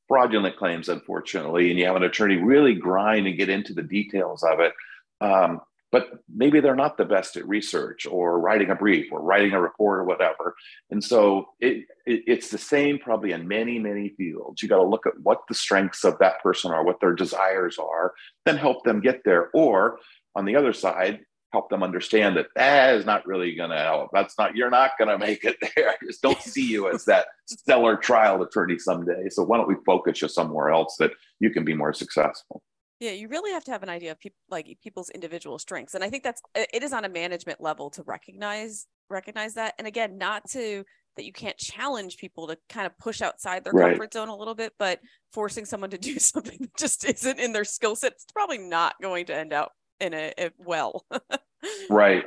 fraudulent 0.09 0.57
claims, 0.57 0.89
unfortunately, 0.89 1.71
and 1.71 1.79
you 1.79 1.87
have 1.87 1.97
an 1.97 2.05
attorney 2.05 2.37
really 2.37 2.75
grind 2.75 3.27
and 3.27 3.37
get 3.37 3.49
into 3.49 3.75
the 3.75 3.83
details 3.83 4.43
of 4.43 4.61
it. 4.61 4.73
Um, 5.21 5.61
but 5.91 6.09
maybe 6.35 6.61
they're 6.61 6.77
not 6.77 6.99
the 6.99 7.05
best 7.05 7.37
at 7.37 7.49
research 7.49 8.07
or 8.07 8.39
writing 8.39 8.71
a 8.71 8.75
brief 8.75 9.11
or 9.11 9.23
writing 9.23 9.53
a 9.53 9.61
report 9.61 10.01
or 10.01 10.05
whatever. 10.05 10.55
And 10.91 11.03
so 11.03 11.49
it, 11.61 11.87
it, 12.05 12.25
it's 12.27 12.51
the 12.51 12.59
same 12.59 12.99
probably 12.99 13.33
in 13.33 13.49
many, 13.49 13.79
many 13.79 14.11
fields. 14.11 14.63
You 14.63 14.69
got 14.69 14.77
to 14.77 14.87
look 14.87 15.07
at 15.07 15.19
what 15.23 15.41
the 15.49 15.55
strengths 15.55 16.05
of 16.05 16.19
that 16.19 16.43
person 16.43 16.73
are, 16.73 16.85
what 16.85 17.01
their 17.01 17.15
desires 17.15 17.79
are, 17.79 18.13
then 18.45 18.59
help 18.59 18.85
them 18.85 19.01
get 19.01 19.23
there. 19.25 19.49
Or 19.55 19.99
on 20.35 20.45
the 20.45 20.57
other 20.57 20.75
side, 20.75 21.21
help 21.53 21.71
them 21.71 21.83
understand 21.83 22.37
that 22.37 22.49
that 22.55 22.95
is 22.95 23.07
not 23.07 23.27
really 23.27 23.55
going 23.55 23.71
to 23.71 23.79
help. 23.79 24.11
That's 24.13 24.37
not, 24.39 24.55
you're 24.55 24.69
not 24.69 24.91
going 24.99 25.09
to 25.09 25.17
make 25.17 25.45
it 25.45 25.57
there. 25.75 25.89
I 25.89 25.95
just 26.05 26.21
don't 26.21 26.43
see 26.43 26.69
you 26.69 26.91
as 26.91 27.07
that 27.07 27.29
stellar 27.47 27.97
trial 27.97 28.43
attorney 28.43 28.79
someday. 28.79 29.31
So 29.31 29.45
why 29.45 29.57
don't 29.57 29.69
we 29.69 29.77
focus 29.87 30.21
you 30.21 30.29
somewhere 30.29 30.69
else 30.69 30.97
that 30.99 31.13
you 31.41 31.49
can 31.49 31.65
be 31.65 31.73
more 31.73 31.95
successful? 31.95 32.63
Yeah, 33.01 33.13
you 33.13 33.29
really 33.29 33.53
have 33.53 33.65
to 33.65 33.71
have 33.71 33.83
an 33.83 33.89
idea 33.89 34.11
of 34.11 34.19
people 34.19 34.39
like 34.51 34.67
people's 34.83 35.11
individual 35.11 35.59
strengths. 35.59 35.95
And 35.95 36.03
I 36.03 36.11
think 36.11 36.25
that's 36.25 36.43
it 36.55 36.83
is 36.83 36.93
on 36.93 37.05
a 37.05 37.09
management 37.09 37.61
level 37.61 37.91
to 37.91 38.03
recognize 38.03 38.87
recognize 39.09 39.55
that. 39.55 39.75
And 39.79 39.87
again, 39.87 40.19
not 40.19 40.49
to 40.51 40.85
that 41.17 41.25
you 41.25 41.33
can't 41.33 41.57
challenge 41.57 42.17
people 42.17 42.47
to 42.47 42.57
kind 42.69 42.87
of 42.87 42.97
push 42.99 43.21
outside 43.21 43.65
their 43.65 43.73
right. 43.73 43.91
comfort 43.91 44.15
zone 44.15 44.29
a 44.29 44.37
little 44.37 44.55
bit, 44.55 44.73
but 44.79 45.01
forcing 45.33 45.65
someone 45.65 45.91
to 45.91 45.99
do 45.99 46.19
something 46.19 46.59
that 46.61 46.77
just 46.77 47.05
isn't 47.05 47.39
in 47.39 47.53
their 47.53 47.65
skill 47.65 47.97
set, 47.97 48.13
it's 48.13 48.27
probably 48.33 48.59
not 48.59 48.95
going 49.03 49.27
to 49.27 49.35
end 49.35 49.53
up 49.53 49.73
in 50.01 50.15
a, 50.15 50.33
a 50.39 50.51
well. 50.59 51.05
right. 51.91 52.25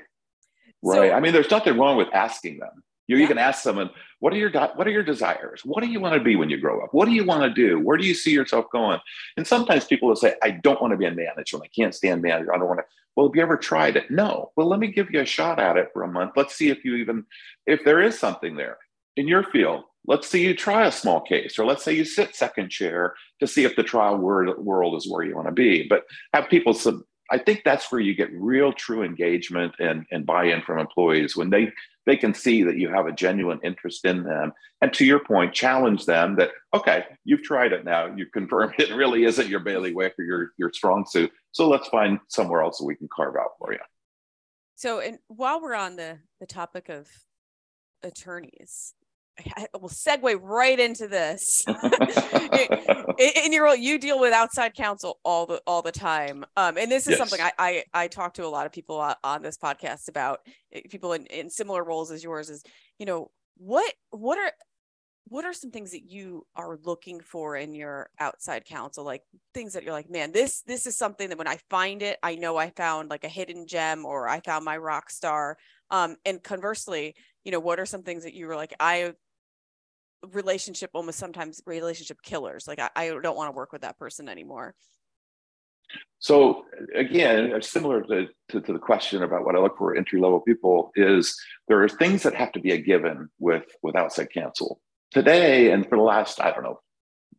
Right. 0.83 0.95
So, 0.95 1.11
I 1.11 1.19
mean, 1.19 1.31
there's 1.31 1.51
nothing 1.51 1.77
wrong 1.77 1.95
with 1.95 2.07
asking 2.13 2.59
them. 2.59 2.83
You, 3.11 3.17
yeah. 3.17 3.23
you 3.23 3.27
can 3.27 3.37
ask 3.37 3.61
someone, 3.61 3.89
what 4.19 4.31
are 4.31 4.37
your 4.37 4.49
what 4.51 4.87
are 4.87 4.91
your 4.91 5.03
desires? 5.03 5.63
What 5.65 5.83
do 5.83 5.89
you 5.89 5.99
want 5.99 6.13
to 6.13 6.21
be 6.21 6.37
when 6.37 6.49
you 6.49 6.57
grow 6.57 6.81
up? 6.81 6.93
What 6.93 7.07
do 7.07 7.11
you 7.11 7.25
want 7.25 7.43
to 7.43 7.49
do? 7.53 7.77
Where 7.77 7.97
do 7.97 8.05
you 8.05 8.13
see 8.13 8.31
yourself 8.31 8.67
going? 8.71 8.99
And 9.35 9.45
sometimes 9.45 9.83
people 9.83 10.07
will 10.07 10.15
say, 10.15 10.35
I 10.41 10.51
don't 10.51 10.81
want 10.81 10.91
to 10.91 10.97
be 10.97 11.05
a 11.05 11.11
manager. 11.11 11.57
I 11.61 11.67
can't 11.67 11.93
stand 11.93 12.21
manager. 12.21 12.53
I 12.53 12.57
don't 12.57 12.69
want 12.69 12.79
to. 12.79 12.85
Well, 13.17 13.27
have 13.27 13.35
you 13.35 13.41
ever 13.41 13.57
tried 13.57 13.97
it? 13.97 14.09
No. 14.09 14.51
Well, 14.55 14.67
let 14.67 14.79
me 14.79 14.87
give 14.87 15.11
you 15.11 15.19
a 15.19 15.25
shot 15.25 15.59
at 15.59 15.75
it 15.75 15.89
for 15.91 16.03
a 16.03 16.07
month. 16.07 16.31
Let's 16.37 16.55
see 16.55 16.69
if 16.69 16.85
you 16.85 16.95
even 16.95 17.25
if 17.67 17.83
there 17.83 18.01
is 18.01 18.17
something 18.17 18.55
there 18.55 18.77
in 19.17 19.27
your 19.27 19.43
field. 19.43 19.83
Let's 20.07 20.29
say 20.29 20.39
you 20.39 20.55
try 20.55 20.87
a 20.87 20.91
small 20.91 21.19
case, 21.19 21.59
or 21.59 21.65
let's 21.65 21.83
say 21.83 21.93
you 21.93 22.05
sit 22.05 22.33
second 22.33 22.69
chair 22.69 23.13
to 23.41 23.45
see 23.45 23.65
if 23.65 23.75
the 23.75 23.83
trial 23.83 24.17
world 24.17 24.95
is 24.95 25.11
where 25.11 25.23
you 25.23 25.35
want 25.35 25.47
to 25.47 25.53
be. 25.53 25.85
But 25.87 26.05
have 26.33 26.49
people 26.49 26.73
sub, 26.73 27.01
I 27.31 27.37
think 27.37 27.61
that's 27.63 27.91
where 27.91 28.01
you 28.01 28.13
get 28.13 28.29
real 28.33 28.73
true 28.73 29.03
engagement 29.03 29.73
and, 29.79 30.05
and 30.11 30.25
buy-in 30.25 30.61
from 30.61 30.79
employees 30.79 31.35
when 31.35 31.49
they 31.49 31.71
they 32.05 32.17
can 32.17 32.33
see 32.33 32.63
that 32.63 32.77
you 32.77 32.89
have 32.89 33.05
a 33.05 33.11
genuine 33.11 33.59
interest 33.63 34.05
in 34.05 34.23
them. 34.23 34.53
And 34.81 34.91
to 34.93 35.05
your 35.05 35.19
point, 35.19 35.53
challenge 35.53 36.05
them 36.05 36.35
that, 36.37 36.49
okay, 36.73 37.05
you've 37.25 37.43
tried 37.43 37.73
it 37.73 37.85
now. 37.85 38.07
You've 38.15 38.31
confirmed 38.31 38.73
it 38.79 38.93
really 38.95 39.25
isn't 39.25 39.47
your 39.47 39.59
bailiwick 39.59 40.15
or 40.17 40.25
your, 40.25 40.51
your 40.57 40.71
strong 40.73 41.05
suit. 41.05 41.31
So 41.51 41.69
let's 41.69 41.87
find 41.89 42.19
somewhere 42.27 42.63
else 42.63 42.79
that 42.79 42.85
we 42.85 42.95
can 42.95 43.07
carve 43.15 43.35
out 43.35 43.51
for 43.59 43.71
you. 43.71 43.79
So, 44.75 44.99
and 44.99 45.19
while 45.27 45.61
we're 45.61 45.75
on 45.75 45.95
the, 45.95 46.17
the 46.39 46.47
topic 46.47 46.89
of 46.89 47.07
attorneys, 48.01 48.95
I 49.55 49.67
will 49.73 49.89
segue 49.89 50.39
right 50.41 50.79
into 50.79 51.07
this. 51.07 51.63
in, 53.17 53.53
your 53.53 53.65
role, 53.65 53.75
you 53.75 53.99
deal 53.99 54.19
with 54.19 54.33
outside 54.33 54.73
counsel 54.73 55.19
all 55.23 55.45
the 55.45 55.61
all 55.67 55.81
the 55.81 55.91
time, 55.91 56.45
um, 56.57 56.77
and 56.77 56.91
this 56.91 57.07
is 57.07 57.11
yes. 57.11 57.17
something 57.17 57.41
I, 57.41 57.51
I, 57.57 57.83
I 57.93 58.07
talk 58.07 58.33
to 58.35 58.45
a 58.45 58.47
lot 58.47 58.65
of 58.65 58.71
people 58.71 59.13
on 59.23 59.41
this 59.41 59.57
podcast 59.57 60.07
about. 60.07 60.39
Eh, 60.73 60.81
people 60.89 61.13
in, 61.13 61.25
in 61.27 61.49
similar 61.49 61.83
roles 61.83 62.11
as 62.11 62.23
yours 62.23 62.49
is, 62.49 62.63
you 62.97 63.05
know, 63.05 63.31
what 63.57 63.93
what 64.11 64.37
are 64.37 64.51
what 65.27 65.45
are 65.45 65.53
some 65.53 65.71
things 65.71 65.91
that 65.91 66.09
you 66.09 66.45
are 66.55 66.77
looking 66.83 67.21
for 67.21 67.55
in 67.55 67.73
your 67.73 68.09
outside 68.19 68.65
counsel 68.65 69.05
like 69.05 69.23
things 69.53 69.73
that 69.73 69.83
you're 69.83 69.93
like 69.93 70.09
man 70.09 70.31
this 70.31 70.61
this 70.63 70.85
is 70.85 70.97
something 70.97 71.29
that 71.29 71.37
when 71.37 71.47
i 71.47 71.57
find 71.69 72.01
it 72.01 72.17
i 72.23 72.35
know 72.35 72.57
i 72.57 72.69
found 72.71 73.09
like 73.09 73.23
a 73.23 73.29
hidden 73.29 73.65
gem 73.67 74.05
or 74.05 74.27
i 74.27 74.39
found 74.41 74.65
my 74.65 74.75
rock 74.75 75.09
star 75.09 75.57
um 75.89 76.15
and 76.25 76.43
conversely 76.43 77.15
you 77.43 77.51
know 77.51 77.59
what 77.59 77.79
are 77.79 77.85
some 77.85 78.03
things 78.03 78.23
that 78.23 78.33
you 78.33 78.47
were 78.47 78.55
like 78.55 78.73
i 78.79 79.13
relationship 80.31 80.91
almost 80.93 81.17
sometimes 81.17 81.61
relationship 81.65 82.17
killers 82.23 82.67
like 82.67 82.79
i, 82.79 82.89
I 82.95 83.07
don't 83.21 83.35
want 83.35 83.51
to 83.51 83.55
work 83.55 83.71
with 83.71 83.81
that 83.81 83.97
person 83.97 84.29
anymore 84.29 84.75
So 86.19 86.65
again, 86.95 87.59
similar 87.61 88.01
to, 88.03 88.27
to, 88.49 88.61
to, 88.61 88.73
the 88.73 88.79
question 88.79 89.23
about 89.23 89.43
what 89.43 89.55
I 89.55 89.59
look 89.59 89.77
for 89.77 89.95
entry 89.95 90.21
level 90.21 90.39
people 90.39 90.91
is 90.95 91.35
there 91.67 91.81
are 91.81 91.89
things 91.89 92.23
that 92.23 92.35
have 92.35 92.51
to 92.53 92.59
be 92.59 92.71
a 92.71 92.77
given 92.77 93.29
with 93.39 93.65
with 93.81 93.95
outside 93.95 94.29
counsel. 94.31 94.79
Today 95.11 95.71
and 95.71 95.87
for 95.89 95.97
the 95.97 96.03
last, 96.03 96.39
I 96.39 96.51
don't 96.51 96.63
know, 96.63 96.79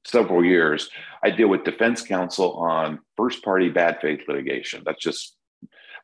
several 0.05 0.45
years, 0.45 0.91
I 1.23 1.31
deal 1.31 1.49
with 1.49 1.65
defense 1.65 2.03
counsel 2.03 2.55
on 2.55 2.99
first 3.17 3.45
party 3.45 3.69
bad 3.69 3.99
faith 4.01 4.21
litigation. 4.29 4.83
That's 4.85 5.03
just 5.03 5.37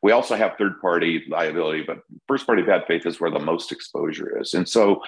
we 0.01 0.13
also 0.13 0.35
have 0.35 0.55
third 0.57 0.79
party 0.79 1.25
liability, 1.29 1.83
but 1.85 1.99
first 2.27 2.45
party 2.45 2.61
bad 2.61 2.85
faith 2.87 3.05
is 3.05 3.19
where 3.19 3.31
the 3.31 3.39
most 3.39 3.71
exposure 3.71 4.39
is. 4.39 4.53
And 4.53 4.67
so 4.67 5.01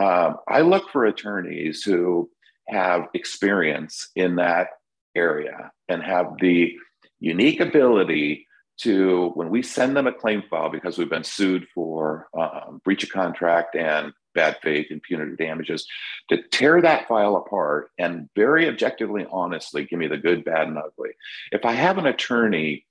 uh, 0.00 0.34
I 0.48 0.60
look 0.62 0.90
for 0.90 1.04
attorneys 1.04 1.82
who 1.82 2.30
have 2.68 3.08
experience 3.14 4.10
in 4.16 4.36
that 4.36 4.68
area 5.14 5.70
and 5.88 6.02
have 6.02 6.38
the 6.40 6.74
unique 7.20 7.60
ability 7.60 8.46
to, 8.78 9.30
when 9.34 9.50
we 9.50 9.62
send 9.62 9.96
them 9.96 10.06
a 10.06 10.12
claim 10.12 10.42
file 10.48 10.70
because 10.70 10.98
we've 10.98 11.10
been 11.10 11.24
sued 11.24 11.66
for 11.74 12.28
um, 12.38 12.80
breach 12.84 13.04
of 13.04 13.10
contract 13.10 13.76
and 13.76 14.12
bad 14.34 14.56
faith 14.62 14.86
and 14.90 15.02
punitive 15.02 15.36
damages, 15.36 15.86
to 16.28 16.42
tear 16.48 16.80
that 16.80 17.06
file 17.06 17.36
apart 17.36 17.90
and 17.98 18.28
very 18.34 18.66
objectively, 18.68 19.26
honestly 19.30 19.84
give 19.84 19.98
me 19.98 20.06
the 20.06 20.16
good, 20.16 20.44
bad, 20.44 20.68
and 20.68 20.78
ugly. 20.78 21.10
If 21.52 21.64
I 21.64 21.72
have 21.72 21.98
an 21.98 22.06
attorney 22.06 22.86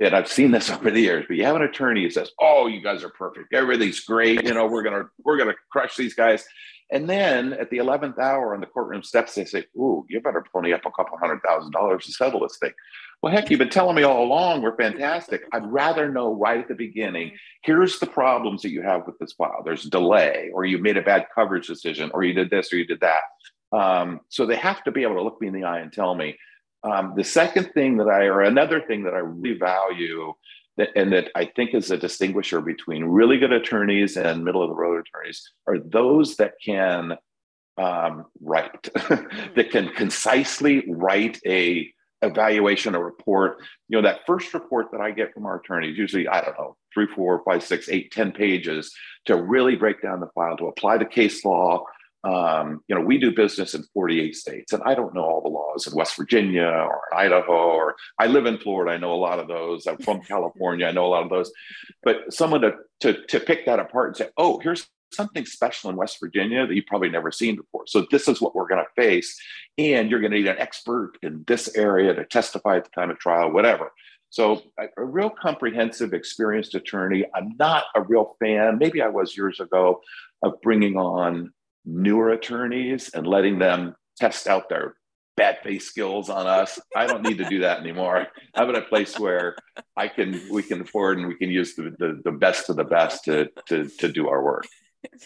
and 0.00 0.14
I've 0.14 0.28
seen 0.28 0.50
this 0.50 0.70
over 0.74 0.90
the 0.90 1.00
years, 1.00 1.24
but 1.28 1.36
you 1.36 1.44
have 1.44 1.56
an 1.56 1.62
attorney 1.62 2.02
who 2.02 2.10
says, 2.10 2.30
"Oh, 2.40 2.66
you 2.66 2.80
guys 2.80 3.04
are 3.04 3.10
perfect. 3.10 3.52
Everything's 3.52 4.00
great. 4.00 4.44
You 4.44 4.54
know, 4.54 4.66
we're 4.66 4.82
gonna 4.82 5.04
we're 5.24 5.38
gonna 5.38 5.54
crush 5.70 5.96
these 5.96 6.14
guys." 6.14 6.44
And 6.90 7.08
then 7.08 7.52
at 7.52 7.68
the 7.68 7.78
eleventh 7.78 8.18
hour 8.18 8.54
on 8.54 8.60
the 8.60 8.66
courtroom 8.66 9.02
steps, 9.02 9.34
they 9.34 9.44
say, 9.44 9.64
"Ooh, 9.76 10.06
you 10.08 10.20
better 10.20 10.44
pony 10.52 10.72
up 10.72 10.86
a 10.86 10.90
couple 10.90 11.18
hundred 11.18 11.40
thousand 11.42 11.72
dollars 11.72 12.06
to 12.06 12.12
settle 12.12 12.40
this 12.40 12.58
thing." 12.58 12.72
Well, 13.20 13.32
heck, 13.32 13.50
you've 13.50 13.58
been 13.58 13.68
telling 13.68 13.96
me 13.96 14.04
all 14.04 14.22
along 14.22 14.62
we're 14.62 14.76
fantastic. 14.76 15.42
I'd 15.52 15.66
rather 15.66 16.08
know 16.08 16.34
right 16.34 16.60
at 16.60 16.68
the 16.68 16.74
beginning. 16.74 17.36
Here's 17.62 17.98
the 17.98 18.06
problems 18.06 18.62
that 18.62 18.70
you 18.70 18.80
have 18.82 19.06
with 19.06 19.18
this 19.18 19.32
file. 19.32 19.62
There's 19.64 19.82
delay, 19.84 20.50
or 20.54 20.64
you 20.64 20.78
made 20.78 20.96
a 20.96 21.02
bad 21.02 21.26
coverage 21.34 21.66
decision, 21.66 22.12
or 22.14 22.22
you 22.22 22.32
did 22.32 22.48
this, 22.48 22.72
or 22.72 22.76
you 22.76 22.86
did 22.86 23.00
that. 23.00 23.22
Um, 23.76 24.20
so 24.28 24.46
they 24.46 24.56
have 24.56 24.84
to 24.84 24.92
be 24.92 25.02
able 25.02 25.16
to 25.16 25.22
look 25.22 25.40
me 25.40 25.48
in 25.48 25.54
the 25.54 25.64
eye 25.64 25.80
and 25.80 25.92
tell 25.92 26.14
me, 26.14 26.38
um, 26.84 27.14
the 27.16 27.24
second 27.24 27.72
thing 27.74 27.96
that 27.98 28.08
I, 28.08 28.24
or 28.24 28.42
another 28.42 28.80
thing 28.80 29.04
that 29.04 29.14
I 29.14 29.18
really 29.18 29.58
value, 29.58 30.32
that, 30.76 30.90
and 30.94 31.12
that 31.12 31.30
I 31.34 31.46
think 31.56 31.74
is 31.74 31.90
a 31.90 31.96
distinguisher 31.96 32.60
between 32.60 33.04
really 33.04 33.38
good 33.38 33.52
attorneys 33.52 34.16
and 34.16 34.44
middle 34.44 34.62
of 34.62 34.70
the 34.70 34.76
road 34.76 35.04
attorneys, 35.06 35.42
are 35.66 35.78
those 35.78 36.36
that 36.36 36.54
can 36.64 37.16
um, 37.76 38.26
write, 38.40 38.82
that 38.94 39.68
can 39.70 39.88
concisely 39.90 40.84
write 40.88 41.40
a 41.46 41.92
evaluation, 42.22 42.94
a 42.94 43.02
report. 43.02 43.58
You 43.88 43.98
know, 43.98 44.02
that 44.02 44.26
first 44.26 44.52
report 44.54 44.90
that 44.92 45.00
I 45.00 45.10
get 45.10 45.32
from 45.32 45.46
our 45.46 45.60
attorneys, 45.60 45.98
usually 45.98 46.28
I 46.28 46.40
don't 46.40 46.58
know, 46.58 46.76
three, 46.92 47.06
four, 47.06 47.42
five, 47.44 47.62
six, 47.62 47.88
eight, 47.88 48.12
ten 48.12 48.32
pages 48.32 48.92
to 49.26 49.36
really 49.36 49.76
break 49.76 50.02
down 50.02 50.20
the 50.20 50.28
file, 50.34 50.56
to 50.56 50.66
apply 50.66 50.98
the 50.98 51.04
case 51.04 51.44
law, 51.44 51.84
um, 52.24 52.82
you 52.88 52.94
know, 52.94 53.00
we 53.00 53.18
do 53.18 53.34
business 53.34 53.74
in 53.74 53.84
48 53.94 54.34
states, 54.34 54.72
and 54.72 54.82
I 54.84 54.94
don't 54.94 55.14
know 55.14 55.22
all 55.22 55.40
the 55.40 55.48
laws 55.48 55.86
in 55.86 55.94
West 55.94 56.16
Virginia 56.16 56.66
or 56.66 57.00
in 57.12 57.18
Idaho, 57.18 57.52
or 57.52 57.96
I 58.18 58.26
live 58.26 58.46
in 58.46 58.58
Florida. 58.58 58.92
I 58.92 58.98
know 58.98 59.12
a 59.12 59.16
lot 59.16 59.38
of 59.38 59.46
those. 59.46 59.86
I'm 59.86 59.98
from 59.98 60.20
California. 60.22 60.86
I 60.86 60.92
know 60.92 61.06
a 61.06 61.08
lot 61.08 61.22
of 61.22 61.30
those. 61.30 61.52
But 62.02 62.32
someone 62.32 62.62
to, 62.62 62.74
to, 63.00 63.24
to 63.26 63.40
pick 63.40 63.66
that 63.66 63.78
apart 63.78 64.08
and 64.08 64.16
say, 64.16 64.28
oh, 64.36 64.58
here's 64.58 64.88
something 65.12 65.46
special 65.46 65.90
in 65.90 65.96
West 65.96 66.18
Virginia 66.20 66.66
that 66.66 66.74
you've 66.74 66.86
probably 66.86 67.08
never 67.08 67.30
seen 67.30 67.56
before. 67.56 67.86
So 67.86 68.06
this 68.10 68.28
is 68.28 68.40
what 68.40 68.54
we're 68.54 68.68
going 68.68 68.84
to 68.84 69.02
face. 69.02 69.38
And 69.78 70.10
you're 70.10 70.20
going 70.20 70.32
to 70.32 70.38
need 70.38 70.48
an 70.48 70.58
expert 70.58 71.12
in 71.22 71.44
this 71.46 71.74
area 71.76 72.14
to 72.14 72.24
testify 72.24 72.76
at 72.76 72.84
the 72.84 72.90
time 72.90 73.10
of 73.10 73.18
trial, 73.18 73.52
whatever. 73.52 73.92
So 74.30 74.62
a, 74.78 74.86
a, 74.98 75.04
real 75.04 75.30
comprehensive, 75.30 76.12
experienced 76.12 76.74
attorney. 76.74 77.24
I'm 77.34 77.54
not 77.58 77.84
a 77.94 78.02
real 78.02 78.36
fan. 78.40 78.78
Maybe 78.78 79.00
I 79.00 79.08
was 79.08 79.36
years 79.36 79.60
ago 79.60 80.02
of 80.42 80.60
bringing 80.60 80.96
on 80.96 81.52
newer 81.88 82.30
attorneys 82.30 83.08
and 83.14 83.26
letting 83.26 83.58
them 83.58 83.94
test 84.18 84.46
out 84.46 84.68
their 84.68 84.94
bad 85.36 85.58
faith 85.62 85.82
skills 85.82 86.28
on 86.28 86.46
us. 86.46 86.78
I 86.94 87.06
don't 87.06 87.22
need 87.22 87.38
to 87.38 87.48
do 87.48 87.60
that 87.60 87.80
anymore. 87.80 88.26
I'm 88.54 88.68
in 88.68 88.76
a 88.76 88.82
place 88.82 89.18
where 89.18 89.56
I 89.96 90.08
can 90.08 90.40
we 90.50 90.62
can 90.62 90.82
afford 90.82 91.18
and 91.18 91.28
we 91.28 91.36
can 91.36 91.48
use 91.48 91.74
the 91.74 91.94
the, 91.98 92.20
the 92.24 92.32
best 92.32 92.68
of 92.68 92.76
the 92.76 92.84
best 92.84 93.24
to 93.24 93.48
to 93.66 93.88
to 93.88 94.12
do 94.12 94.28
our 94.28 94.42
work. 94.42 94.66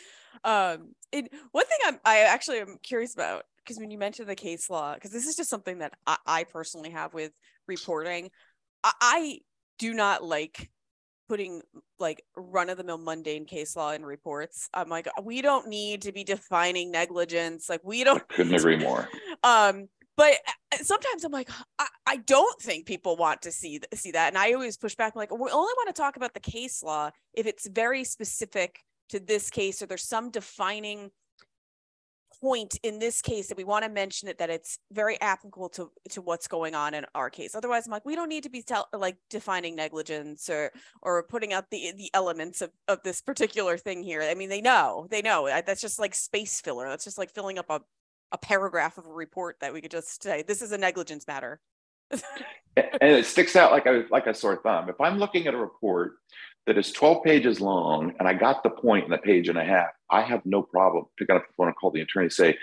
Um, 0.44 0.96
it, 1.12 1.32
one 1.52 1.66
thing 1.66 1.78
I'm 1.84 2.00
I 2.04 2.22
actually 2.22 2.58
am 2.58 2.76
curious 2.82 3.14
about 3.14 3.44
because 3.58 3.78
when 3.78 3.92
you 3.92 3.98
mentioned 3.98 4.28
the 4.28 4.34
case 4.34 4.68
law, 4.68 4.94
because 4.94 5.12
this 5.12 5.24
is 5.24 5.36
just 5.36 5.48
something 5.48 5.78
that 5.78 5.92
I, 6.04 6.16
I 6.26 6.44
personally 6.44 6.90
have 6.90 7.14
with 7.14 7.30
reporting, 7.68 8.32
I, 8.82 8.92
I 9.00 9.38
do 9.78 9.94
not 9.94 10.24
like 10.24 10.68
putting 11.32 11.62
like 11.98 12.22
run 12.36 12.68
of 12.68 12.76
the 12.76 12.84
mill 12.84 12.98
mundane 12.98 13.46
case 13.46 13.74
law 13.74 13.92
in 13.92 14.04
reports. 14.04 14.68
I'm 14.74 14.90
like, 14.90 15.08
we 15.22 15.40
don't 15.40 15.66
need 15.66 16.02
to 16.02 16.12
be 16.12 16.24
defining 16.24 16.90
negligence. 16.90 17.70
Like 17.70 17.80
we 17.82 18.04
don't 18.04 18.28
couldn't 18.28 18.54
agree 18.54 18.76
more. 18.76 19.08
Um, 19.44 19.88
but 20.16 20.34
uh, 20.46 20.76
sometimes 20.82 21.24
I'm 21.24 21.32
like, 21.32 21.50
I, 21.80 21.86
I 22.06 22.16
don't 22.18 22.60
think 22.60 22.86
people 22.86 23.16
want 23.16 23.42
to 23.42 23.50
see 23.50 23.80
see 23.94 24.12
that, 24.12 24.28
and 24.28 24.38
I 24.38 24.52
always 24.52 24.76
push 24.76 24.94
back. 24.94 25.14
I'm 25.16 25.18
like, 25.18 25.32
we 25.32 25.50
only 25.50 25.72
want 25.76 25.88
to 25.88 26.00
talk 26.00 26.16
about 26.16 26.32
the 26.32 26.38
case 26.38 26.80
law 26.80 27.10
if 27.34 27.46
it's 27.46 27.66
very 27.66 28.04
specific 28.04 28.78
to 29.08 29.18
this 29.18 29.50
case, 29.50 29.82
or 29.82 29.86
there's 29.86 30.06
some 30.06 30.30
defining 30.30 31.10
point 32.42 32.78
in 32.82 32.98
this 32.98 33.22
case 33.22 33.46
that 33.48 33.56
we 33.56 33.64
want 33.64 33.84
to 33.84 33.90
mention 33.90 34.28
it 34.28 34.36
that 34.38 34.50
it's 34.50 34.78
very 34.90 35.18
applicable 35.20 35.68
to 35.68 35.90
to 36.10 36.20
what's 36.20 36.48
going 36.48 36.74
on 36.74 36.92
in 36.92 37.06
our 37.14 37.30
case. 37.30 37.54
Otherwise 37.54 37.86
i'm 37.86 37.92
like 37.92 38.04
we 38.04 38.16
don't 38.16 38.28
need 38.28 38.42
to 38.42 38.50
be 38.50 38.62
tell, 38.62 38.88
like 38.92 39.16
defining 39.30 39.76
negligence 39.76 40.50
or 40.50 40.72
or 41.02 41.22
putting 41.22 41.52
out 41.52 41.70
the 41.70 41.92
the 41.96 42.10
elements 42.14 42.60
of, 42.60 42.70
of 42.88 43.00
this 43.04 43.20
particular 43.20 43.78
thing 43.78 44.02
here. 44.02 44.22
I 44.22 44.34
mean 44.34 44.48
they 44.48 44.60
know 44.60 45.06
they 45.10 45.22
know. 45.22 45.48
That's 45.64 45.80
just 45.80 46.00
like 46.00 46.14
space 46.14 46.60
filler. 46.60 46.88
That's 46.88 47.04
just 47.04 47.18
like 47.18 47.30
filling 47.30 47.58
up 47.58 47.70
a, 47.70 47.80
a 48.32 48.38
paragraph 48.38 48.98
of 48.98 49.06
a 49.06 49.12
report 49.12 49.56
that 49.60 49.72
we 49.72 49.80
could 49.80 49.92
just 49.92 50.22
say 50.22 50.42
this 50.42 50.62
is 50.62 50.72
a 50.72 50.78
negligence 50.78 51.26
matter. 51.26 51.60
And 52.74 53.12
it 53.12 53.26
sticks 53.26 53.54
out 53.54 53.70
like 53.70 53.84
a 53.84 54.06
like 54.10 54.26
a 54.26 54.32
sore 54.32 54.56
thumb. 54.56 54.88
If 54.88 54.98
i'm 54.98 55.18
looking 55.18 55.46
at 55.46 55.52
a 55.52 55.58
report 55.58 56.14
that 56.66 56.78
is 56.78 56.92
12 56.92 57.24
pages 57.24 57.60
long 57.60 58.14
and 58.18 58.28
I 58.28 58.34
got 58.34 58.62
the 58.62 58.70
point 58.70 59.06
in 59.06 59.12
a 59.12 59.18
page 59.18 59.48
and 59.48 59.58
a 59.58 59.64
half, 59.64 59.90
I 60.10 60.22
have 60.22 60.44
no 60.46 60.62
problem 60.62 61.06
picking 61.18 61.36
up 61.36 61.46
the 61.46 61.52
phone 61.56 61.68
and 61.68 61.76
call 61.76 61.90
the 61.90 62.00
attorney 62.00 62.26
and 62.26 62.32
say, 62.32 62.56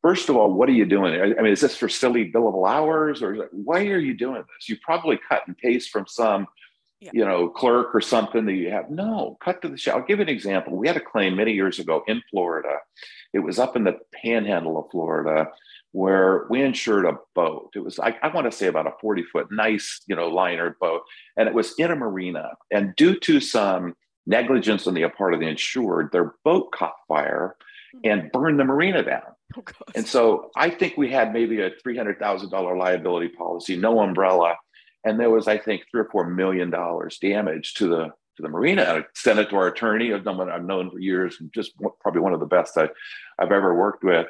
first 0.00 0.28
of 0.28 0.36
all, 0.36 0.52
what 0.52 0.68
are 0.68 0.72
you 0.72 0.86
doing? 0.86 1.20
I 1.20 1.40
mean, 1.42 1.52
is 1.52 1.60
this 1.60 1.76
for 1.76 1.88
silly 1.88 2.30
billable 2.30 2.68
hours 2.68 3.22
or 3.22 3.48
why 3.52 3.86
are 3.86 3.98
you 3.98 4.14
doing 4.14 4.36
this? 4.36 4.68
You 4.68 4.76
probably 4.82 5.18
cut 5.28 5.42
and 5.46 5.56
paste 5.56 5.90
from 5.90 6.06
some, 6.06 6.46
yeah. 7.00 7.10
you 7.12 7.24
know, 7.24 7.48
clerk 7.48 7.94
or 7.94 8.00
something 8.00 8.46
that 8.46 8.54
you 8.54 8.70
have. 8.70 8.90
No, 8.90 9.36
cut 9.42 9.62
to 9.62 9.68
the 9.68 9.76
show. 9.76 9.92
I'll 9.92 10.06
give 10.06 10.18
you 10.18 10.24
an 10.24 10.28
example. 10.28 10.76
We 10.76 10.88
had 10.88 10.96
a 10.96 11.00
claim 11.00 11.36
many 11.36 11.52
years 11.52 11.78
ago 11.78 12.02
in 12.08 12.22
Florida. 12.30 12.78
It 13.32 13.40
was 13.40 13.58
up 13.58 13.76
in 13.76 13.84
the 13.84 13.98
panhandle 14.12 14.78
of 14.78 14.90
Florida 14.90 15.50
where 15.92 16.46
we 16.48 16.62
insured 16.62 17.04
a 17.04 17.18
boat. 17.34 17.70
It 17.74 17.80
was, 17.80 17.98
I, 17.98 18.16
I 18.22 18.28
want 18.28 18.50
to 18.50 18.56
say, 18.56 18.66
about 18.66 18.86
a 18.86 18.94
40 19.00 19.24
foot 19.24 19.46
nice, 19.50 20.00
you 20.06 20.16
know, 20.16 20.28
liner 20.28 20.76
boat. 20.80 21.02
And 21.36 21.48
it 21.48 21.54
was 21.54 21.74
in 21.78 21.90
a 21.90 21.96
marina. 21.96 22.50
And 22.70 22.96
due 22.96 23.18
to 23.20 23.40
some 23.40 23.94
negligence 24.26 24.86
on 24.86 24.94
the 24.94 25.06
part 25.08 25.34
of 25.34 25.40
the 25.40 25.46
insured, 25.46 26.10
their 26.10 26.34
boat 26.44 26.72
caught 26.72 26.94
fire 27.06 27.56
hmm. 27.92 28.10
and 28.10 28.32
burned 28.32 28.58
the 28.58 28.64
marina 28.64 29.02
down. 29.02 29.22
Oh, 29.56 29.62
and 29.94 30.06
so 30.06 30.50
I 30.56 30.70
think 30.70 30.96
we 30.96 31.10
had 31.10 31.34
maybe 31.34 31.60
a 31.60 31.70
$300,000 31.86 32.78
liability 32.78 33.28
policy, 33.28 33.76
no 33.76 34.00
umbrella. 34.00 34.56
And 35.04 35.20
there 35.20 35.30
was, 35.30 35.46
I 35.46 35.58
think, 35.58 35.82
three 35.90 36.00
or 36.00 36.08
four 36.10 36.26
million 36.26 36.70
dollars 36.70 37.18
damage 37.18 37.74
to 37.74 37.88
the 37.88 38.12
to 38.36 38.42
the 38.42 38.48
marina. 38.48 38.82
I 38.84 39.04
sent 39.14 39.38
it 39.38 39.50
to 39.50 39.56
our 39.56 39.66
attorney, 39.66 40.10
someone 40.24 40.50
I've 40.50 40.64
known 40.64 40.90
for 40.90 40.98
years, 40.98 41.36
and 41.38 41.52
just 41.52 41.72
probably 42.00 42.22
one 42.22 42.32
of 42.32 42.40
the 42.40 42.46
best 42.46 42.78
I, 42.78 42.88
I've 43.38 43.52
ever 43.52 43.74
worked 43.74 44.04
with. 44.04 44.26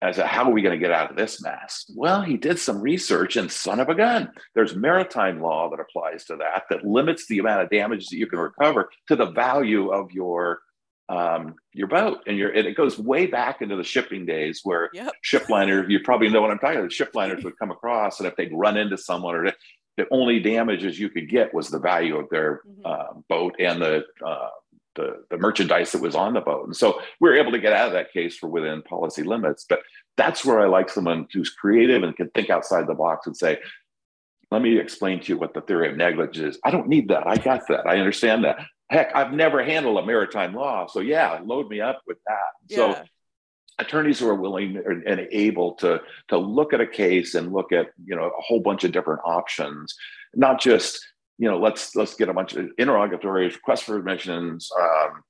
I 0.00 0.12
said, 0.12 0.26
how 0.26 0.44
are 0.44 0.52
we 0.52 0.62
going 0.62 0.78
to 0.78 0.84
get 0.84 0.92
out 0.92 1.10
of 1.10 1.16
this 1.16 1.42
mess? 1.42 1.90
Well, 1.94 2.22
he 2.22 2.36
did 2.36 2.58
some 2.58 2.80
research 2.80 3.36
and 3.36 3.50
son 3.50 3.80
of 3.80 3.88
a 3.88 3.94
gun, 3.94 4.30
there's 4.54 4.76
maritime 4.76 5.40
law 5.40 5.68
that 5.70 5.80
applies 5.80 6.24
to 6.26 6.36
that 6.36 6.64
that 6.70 6.84
limits 6.84 7.26
the 7.26 7.40
amount 7.40 7.62
of 7.62 7.70
damage 7.70 8.06
that 8.08 8.16
you 8.16 8.26
can 8.26 8.38
recover 8.38 8.90
to 9.08 9.16
the 9.16 9.30
value 9.30 9.90
of 9.90 10.12
your 10.12 10.60
um, 11.08 11.54
your 11.72 11.88
boat. 11.88 12.18
And 12.26 12.36
your 12.36 12.50
and 12.50 12.66
it 12.66 12.76
goes 12.76 12.98
way 12.98 13.26
back 13.26 13.62
into 13.62 13.76
the 13.76 13.84
shipping 13.84 14.26
days 14.26 14.60
where 14.62 14.90
yep. 14.92 15.12
shipliners, 15.24 15.88
you 15.88 16.00
probably 16.00 16.28
know 16.28 16.42
what 16.42 16.50
I'm 16.50 16.58
talking 16.58 16.78
about. 16.78 16.90
Shipliners 16.90 17.42
would 17.44 17.58
come 17.58 17.70
across, 17.70 18.20
and 18.20 18.28
if 18.28 18.36
they'd 18.36 18.52
run 18.52 18.76
into 18.76 18.98
someone 18.98 19.34
or 19.34 19.52
the 19.96 20.06
only 20.12 20.38
damages 20.38 20.98
you 20.98 21.08
could 21.08 21.28
get 21.28 21.52
was 21.52 21.70
the 21.70 21.78
value 21.78 22.16
of 22.16 22.28
their 22.30 22.60
mm-hmm. 22.68 22.86
uh, 22.86 23.20
boat 23.28 23.56
and 23.58 23.82
the 23.82 24.04
uh, 24.24 24.48
the, 24.98 25.24
the 25.30 25.38
merchandise 25.38 25.92
that 25.92 26.02
was 26.02 26.14
on 26.14 26.34
the 26.34 26.40
boat. 26.40 26.66
And 26.66 26.76
so 26.76 27.00
we 27.20 27.30
were 27.30 27.36
able 27.36 27.52
to 27.52 27.58
get 27.58 27.72
out 27.72 27.86
of 27.86 27.92
that 27.94 28.12
case 28.12 28.36
for 28.36 28.48
within 28.48 28.82
policy 28.82 29.22
limits. 29.22 29.64
But 29.68 29.80
that's 30.16 30.44
where 30.44 30.60
I 30.60 30.66
like 30.66 30.90
someone 30.90 31.26
who's 31.32 31.50
creative 31.50 32.02
and 32.02 32.16
can 32.16 32.28
think 32.30 32.50
outside 32.50 32.86
the 32.86 32.94
box 32.94 33.26
and 33.26 33.36
say, 33.36 33.58
let 34.50 34.60
me 34.60 34.78
explain 34.78 35.20
to 35.20 35.32
you 35.32 35.38
what 35.38 35.54
the 35.54 35.60
theory 35.60 35.88
of 35.88 35.96
negligence 35.96 36.56
is. 36.56 36.60
I 36.64 36.70
don't 36.70 36.88
need 36.88 37.08
that. 37.08 37.26
I 37.26 37.36
got 37.36 37.68
that. 37.68 37.86
I 37.86 37.98
understand 37.98 38.44
that. 38.44 38.58
Heck, 38.90 39.14
I've 39.14 39.32
never 39.32 39.62
handled 39.62 40.02
a 40.02 40.06
maritime 40.06 40.54
law. 40.54 40.86
So 40.86 41.00
yeah, 41.00 41.38
load 41.44 41.68
me 41.68 41.80
up 41.80 42.02
with 42.06 42.18
that. 42.26 42.36
Yeah. 42.68 42.76
So 42.76 43.02
attorneys 43.78 44.18
who 44.18 44.28
are 44.28 44.34
willing 44.34 44.82
and 45.06 45.28
able 45.30 45.74
to 45.74 46.00
to 46.28 46.36
look 46.36 46.72
at 46.72 46.80
a 46.80 46.86
case 46.86 47.34
and 47.34 47.52
look 47.52 47.72
at 47.72 47.90
you 48.04 48.16
know 48.16 48.24
a 48.24 48.40
whole 48.40 48.60
bunch 48.60 48.82
of 48.82 48.90
different 48.90 49.20
options 49.24 49.94
not 50.34 50.60
just 50.60 50.98
you 51.38 51.48
know 51.48 51.58
let's 51.58 51.94
let's 51.96 52.14
get 52.14 52.28
a 52.28 52.34
bunch 52.34 52.54
of 52.54 52.68
interrogatories 52.78 53.54
requests 53.54 53.82
for 53.82 53.96
admissions 53.96 54.70
um, 54.78 55.22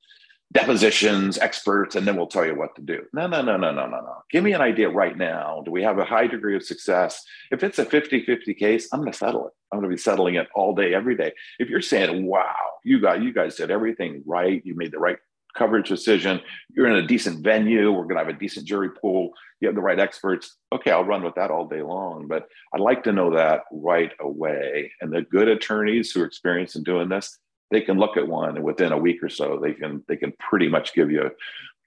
depositions 0.52 1.36
experts 1.38 1.94
and 1.94 2.06
then 2.06 2.16
we'll 2.16 2.26
tell 2.26 2.46
you 2.46 2.54
what 2.54 2.74
to 2.74 2.82
do. 2.82 3.02
No 3.12 3.26
no 3.26 3.42
no 3.42 3.56
no 3.56 3.70
no 3.70 3.86
no 3.86 4.00
no. 4.00 4.16
Give 4.30 4.42
me 4.42 4.52
an 4.52 4.62
idea 4.62 4.88
right 4.88 5.16
now. 5.16 5.62
Do 5.64 5.70
we 5.70 5.82
have 5.82 5.98
a 5.98 6.04
high 6.04 6.26
degree 6.26 6.56
of 6.56 6.64
success? 6.64 7.22
If 7.50 7.62
it's 7.62 7.78
a 7.78 7.84
50-50 7.84 8.56
case 8.56 8.88
i'm 8.92 9.00
going 9.00 9.12
to 9.12 9.18
settle 9.18 9.46
it. 9.46 9.52
I'm 9.70 9.80
going 9.80 9.90
to 9.90 9.94
be 9.94 10.00
settling 10.00 10.36
it 10.36 10.48
all 10.54 10.74
day 10.74 10.94
every 10.94 11.16
day. 11.16 11.32
If 11.59 11.68
you're 11.68 11.82
saying 11.82 12.24
wow 12.24 12.54
you 12.84 13.00
got 13.00 13.22
you 13.22 13.32
guys 13.32 13.56
did 13.56 13.70
everything 13.70 14.22
right. 14.26 14.62
You 14.64 14.74
made 14.74 14.92
the 14.92 14.98
right 14.98 15.18
coverage 15.59 15.88
decision. 15.88 16.40
You're 16.70 16.86
in 16.86 17.04
a 17.04 17.06
decent 17.06 17.42
venue. 17.42 17.90
We're 17.90 18.04
going 18.04 18.16
to 18.16 18.24
have 18.24 18.34
a 18.34 18.38
decent 18.38 18.66
jury 18.66 18.90
pool. 18.90 19.30
You 19.61 19.68
have 19.68 19.74
the 19.74 19.82
right 19.82 19.98
experts. 19.98 20.56
Okay, 20.72 20.90
I'll 20.90 21.04
run 21.04 21.24
with 21.24 21.34
that 21.34 21.50
all 21.50 21.66
day 21.66 21.82
long. 21.82 22.28
But 22.28 22.48
I'd 22.72 22.80
like 22.80 23.02
to 23.04 23.12
know 23.12 23.34
that 23.34 23.62
right 23.72 24.12
away. 24.20 24.92
And 25.00 25.12
the 25.12 25.22
good 25.22 25.48
attorneys 25.48 26.12
who 26.12 26.22
are 26.22 26.26
experienced 26.26 26.76
in 26.76 26.84
doing 26.84 27.09
this, 27.09 27.38
they 27.70 27.80
can 27.80 27.98
look 27.98 28.16
at 28.16 28.26
one 28.26 28.56
and 28.56 28.64
within 28.64 28.92
a 28.92 28.98
week 28.98 29.22
or 29.22 29.28
so, 29.28 29.59
they 29.62 29.74
can 29.74 30.02
they 30.09 30.16
can 30.16 30.32
pretty 30.38 30.68
much 30.68 30.94
give 30.94 31.11
you, 31.11 31.30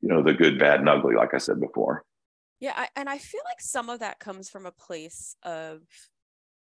you 0.01 0.09
know, 0.09 0.21
the 0.21 0.33
good, 0.33 0.59
bad, 0.59 0.79
and 0.79 0.89
ugly, 0.89 1.15
like 1.15 1.33
I 1.33 1.39
said 1.39 1.59
before. 1.59 2.03
Yeah, 2.59 2.73
I, 2.75 2.89
and 2.95 3.09
I 3.09 3.17
feel 3.17 3.41
like 3.45 3.59
some 3.59 3.89
of 3.89 4.01
that 4.01 4.19
comes 4.19 4.47
from 4.47 4.67
a 4.67 4.71
place 4.71 5.35
of 5.41 5.81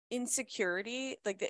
insecurity. 0.09 1.17
Like 1.25 1.39
the, 1.39 1.49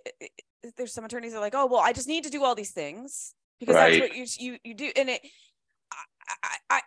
there's 0.75 0.93
some 0.93 1.05
attorneys 1.05 1.33
that 1.33 1.37
are 1.37 1.41
like, 1.41 1.55
oh 1.55 1.67
well, 1.67 1.81
I 1.81 1.93
just 1.93 2.07
need 2.07 2.23
to 2.23 2.31
do 2.31 2.43
all 2.43 2.55
these 2.55 2.71
things 2.71 3.35
because 3.59 3.75
right. 3.75 3.99
that's 3.99 4.09
what 4.09 4.17
you 4.17 4.51
you 4.51 4.57
you 4.63 4.73
do, 4.73 4.91
and 4.95 5.09
it 5.09 5.21
I, 6.43 6.57
I, 6.69 6.81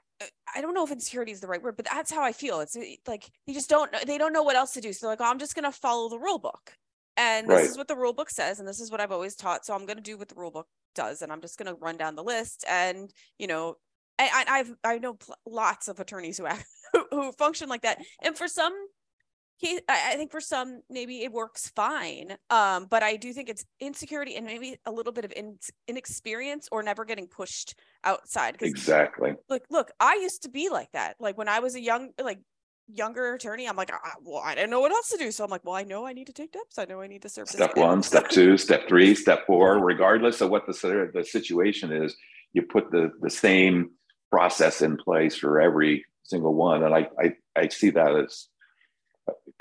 I 0.54 0.60
don't 0.60 0.74
know 0.74 0.84
if 0.84 0.90
insecurity 0.90 1.32
is 1.32 1.40
the 1.40 1.46
right 1.46 1.62
word, 1.62 1.76
but 1.76 1.86
that's 1.90 2.10
how 2.10 2.22
I 2.22 2.32
feel. 2.32 2.60
It's 2.60 2.76
like 3.06 3.30
they 3.46 3.52
just 3.52 3.68
don't 3.68 3.90
they 4.06 4.18
don't 4.18 4.32
know 4.32 4.42
what 4.42 4.56
else 4.56 4.72
to 4.74 4.80
do. 4.80 4.92
So 4.92 5.06
they're 5.06 5.12
like, 5.12 5.20
oh, 5.20 5.30
I'm 5.30 5.38
just 5.38 5.54
gonna 5.54 5.72
follow 5.72 6.08
the 6.08 6.18
rule 6.18 6.38
book. 6.38 6.72
And 7.16 7.46
this 7.48 7.56
right. 7.56 7.64
is 7.66 7.76
what 7.76 7.88
the 7.88 7.96
rule 7.96 8.12
book 8.12 8.30
says, 8.30 8.58
and 8.58 8.66
this 8.66 8.80
is 8.80 8.90
what 8.90 9.00
I've 9.00 9.12
always 9.12 9.34
taught. 9.34 9.66
So 9.66 9.74
I'm 9.74 9.86
gonna 9.86 10.00
do 10.00 10.16
what 10.16 10.28
the 10.28 10.34
rule 10.34 10.50
book 10.50 10.66
does, 10.94 11.22
and 11.22 11.32
I'm 11.32 11.40
just 11.40 11.58
gonna 11.58 11.74
run 11.74 11.96
down 11.96 12.14
the 12.14 12.24
list. 12.24 12.64
And 12.68 13.12
you 13.38 13.46
know, 13.46 13.76
I, 14.18 14.44
I've 14.48 14.74
I 14.84 14.98
know 14.98 15.14
pl- 15.14 15.36
lots 15.46 15.88
of 15.88 16.00
attorneys 16.00 16.38
who, 16.38 16.46
act, 16.46 16.66
who 16.92 17.04
who 17.10 17.32
function 17.32 17.68
like 17.68 17.82
that. 17.82 18.00
And 18.22 18.36
for 18.36 18.48
some 18.48 18.72
I 19.88 20.14
think 20.16 20.30
for 20.30 20.40
some 20.40 20.82
maybe 20.90 21.22
it 21.22 21.32
works 21.32 21.70
fine. 21.74 22.36
Um, 22.50 22.86
but 22.90 23.02
I 23.02 23.16
do 23.16 23.32
think 23.32 23.48
it's 23.48 23.64
insecurity 23.80 24.36
and 24.36 24.46
maybe 24.46 24.78
a 24.86 24.90
little 24.90 25.12
bit 25.12 25.24
of 25.24 25.32
in, 25.36 25.58
inexperience 25.86 26.68
or 26.72 26.82
never 26.82 27.04
getting 27.04 27.26
pushed 27.26 27.74
outside. 28.04 28.56
Exactly. 28.60 29.34
Look, 29.48 29.64
look, 29.70 29.92
I 30.00 30.14
used 30.16 30.42
to 30.42 30.48
be 30.48 30.68
like 30.68 30.90
that. 30.92 31.16
Like 31.20 31.38
when 31.38 31.48
I 31.48 31.60
was 31.60 31.74
a 31.74 31.80
young, 31.80 32.10
like 32.22 32.40
younger 32.92 33.34
attorney, 33.34 33.68
I'm 33.68 33.76
like, 33.76 33.92
I, 33.92 33.98
well, 34.22 34.42
I 34.44 34.54
didn't 34.54 34.70
know 34.70 34.80
what 34.80 34.92
else 34.92 35.10
to 35.10 35.18
do. 35.18 35.30
So 35.30 35.44
I'm 35.44 35.50
like, 35.50 35.64
well, 35.64 35.74
I 35.74 35.84
know 35.84 36.06
I 36.06 36.12
need 36.12 36.26
to 36.26 36.32
take 36.32 36.50
steps. 36.50 36.78
I 36.78 36.84
know 36.84 37.00
I 37.00 37.06
need 37.06 37.22
to 37.22 37.28
serve. 37.28 37.48
Step 37.48 37.76
one, 37.76 38.02
step 38.02 38.28
two, 38.28 38.58
step 38.58 38.88
three, 38.88 39.14
step 39.14 39.46
four. 39.46 39.78
Regardless 39.78 40.40
of 40.40 40.50
what 40.50 40.66
the 40.66 41.10
the 41.14 41.24
situation 41.24 41.92
is, 41.92 42.14
you 42.52 42.62
put 42.62 42.90
the 42.90 43.12
the 43.20 43.30
same 43.30 43.92
process 44.30 44.82
in 44.82 44.96
place 44.96 45.36
for 45.36 45.60
every 45.60 46.04
single 46.24 46.54
one, 46.54 46.82
and 46.82 46.94
I 46.94 47.08
I, 47.18 47.34
I 47.56 47.68
see 47.68 47.90
that 47.90 48.16
as 48.16 48.48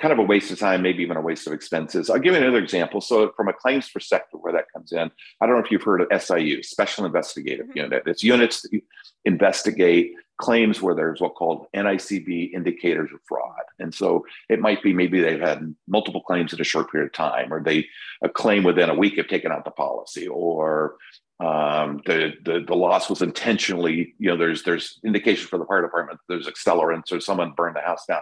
kind 0.02 0.12
of 0.12 0.20
a 0.20 0.24
waste 0.24 0.52
of 0.52 0.60
time, 0.60 0.82
maybe 0.82 1.04
even 1.04 1.16
a 1.16 1.22
waste 1.22 1.45
of 1.45 1.54
expenses. 1.54 2.10
I'll 2.10 2.20
give 2.20 2.34
you 2.34 2.41
another 2.41 2.58
example. 2.58 2.99
So, 3.02 3.32
from 3.38 3.47
a 3.47 3.54
claims 3.54 3.89
perspective, 3.89 4.39
where 4.41 4.54
that 4.54 4.66
comes 4.74 4.91
in, 4.91 5.12
I 5.39 5.45
don't 5.45 5.56
know 5.56 5.64
if 5.64 5.72
you've 5.72 5.84
heard 5.84 6.02
of 6.02 6.22
SIU, 6.22 6.64
Special 6.64 7.06
Investigative 7.06 7.68
mm-hmm. 7.68 7.78
Unit. 7.78 8.04
It's 8.08 8.24
units 8.24 8.62
that 8.64 8.82
investigate 9.26 10.14
claims 10.41 10.82
where 10.82 10.95
there's 10.95 11.22
what 11.22 11.36
called 11.36 11.68
NICB 11.76 12.54
indicators 12.54 13.12
of 13.14 13.20
fraud. 13.28 13.62
And 13.78 13.93
so 13.93 14.26
it 14.49 14.60
might 14.60 14.82
be 14.82 14.91
maybe 14.91 15.22
they've 15.22 15.39
had 15.39 15.76
multiple 15.88 16.22
claims 16.22 16.52
in 16.52 16.60
a 16.60 16.64
short 16.64 16.91
period 16.91 17.08
of 17.08 17.14
time, 17.14 17.54
or 17.54 17.64
they 17.64 17.86
a 18.24 18.30
claim 18.30 18.64
within 18.64 18.89
a 18.89 18.95
week 18.95 19.20
of 19.20 19.28
taking 19.28 19.52
out 19.52 19.66
the 19.66 19.72
policy, 19.72 20.28
or 20.28 20.95
um, 21.39 22.02
the, 22.06 22.34
the 22.43 22.64
the 22.68 22.76
loss 22.76 23.10
was 23.10 23.22
intentionally, 23.22 24.14
you 24.20 24.30
know, 24.30 24.38
there's 24.38 24.64
there's 24.64 24.99
indication 25.04 25.47
for 25.47 25.58
the 25.58 25.66
fire 25.66 25.82
department 25.82 26.20
there's 26.28 26.47
accelerants 26.47 27.12
or 27.12 27.20
someone 27.20 27.52
burned 27.52 27.76
the 27.76 27.82
house 27.82 28.06
down. 28.08 28.22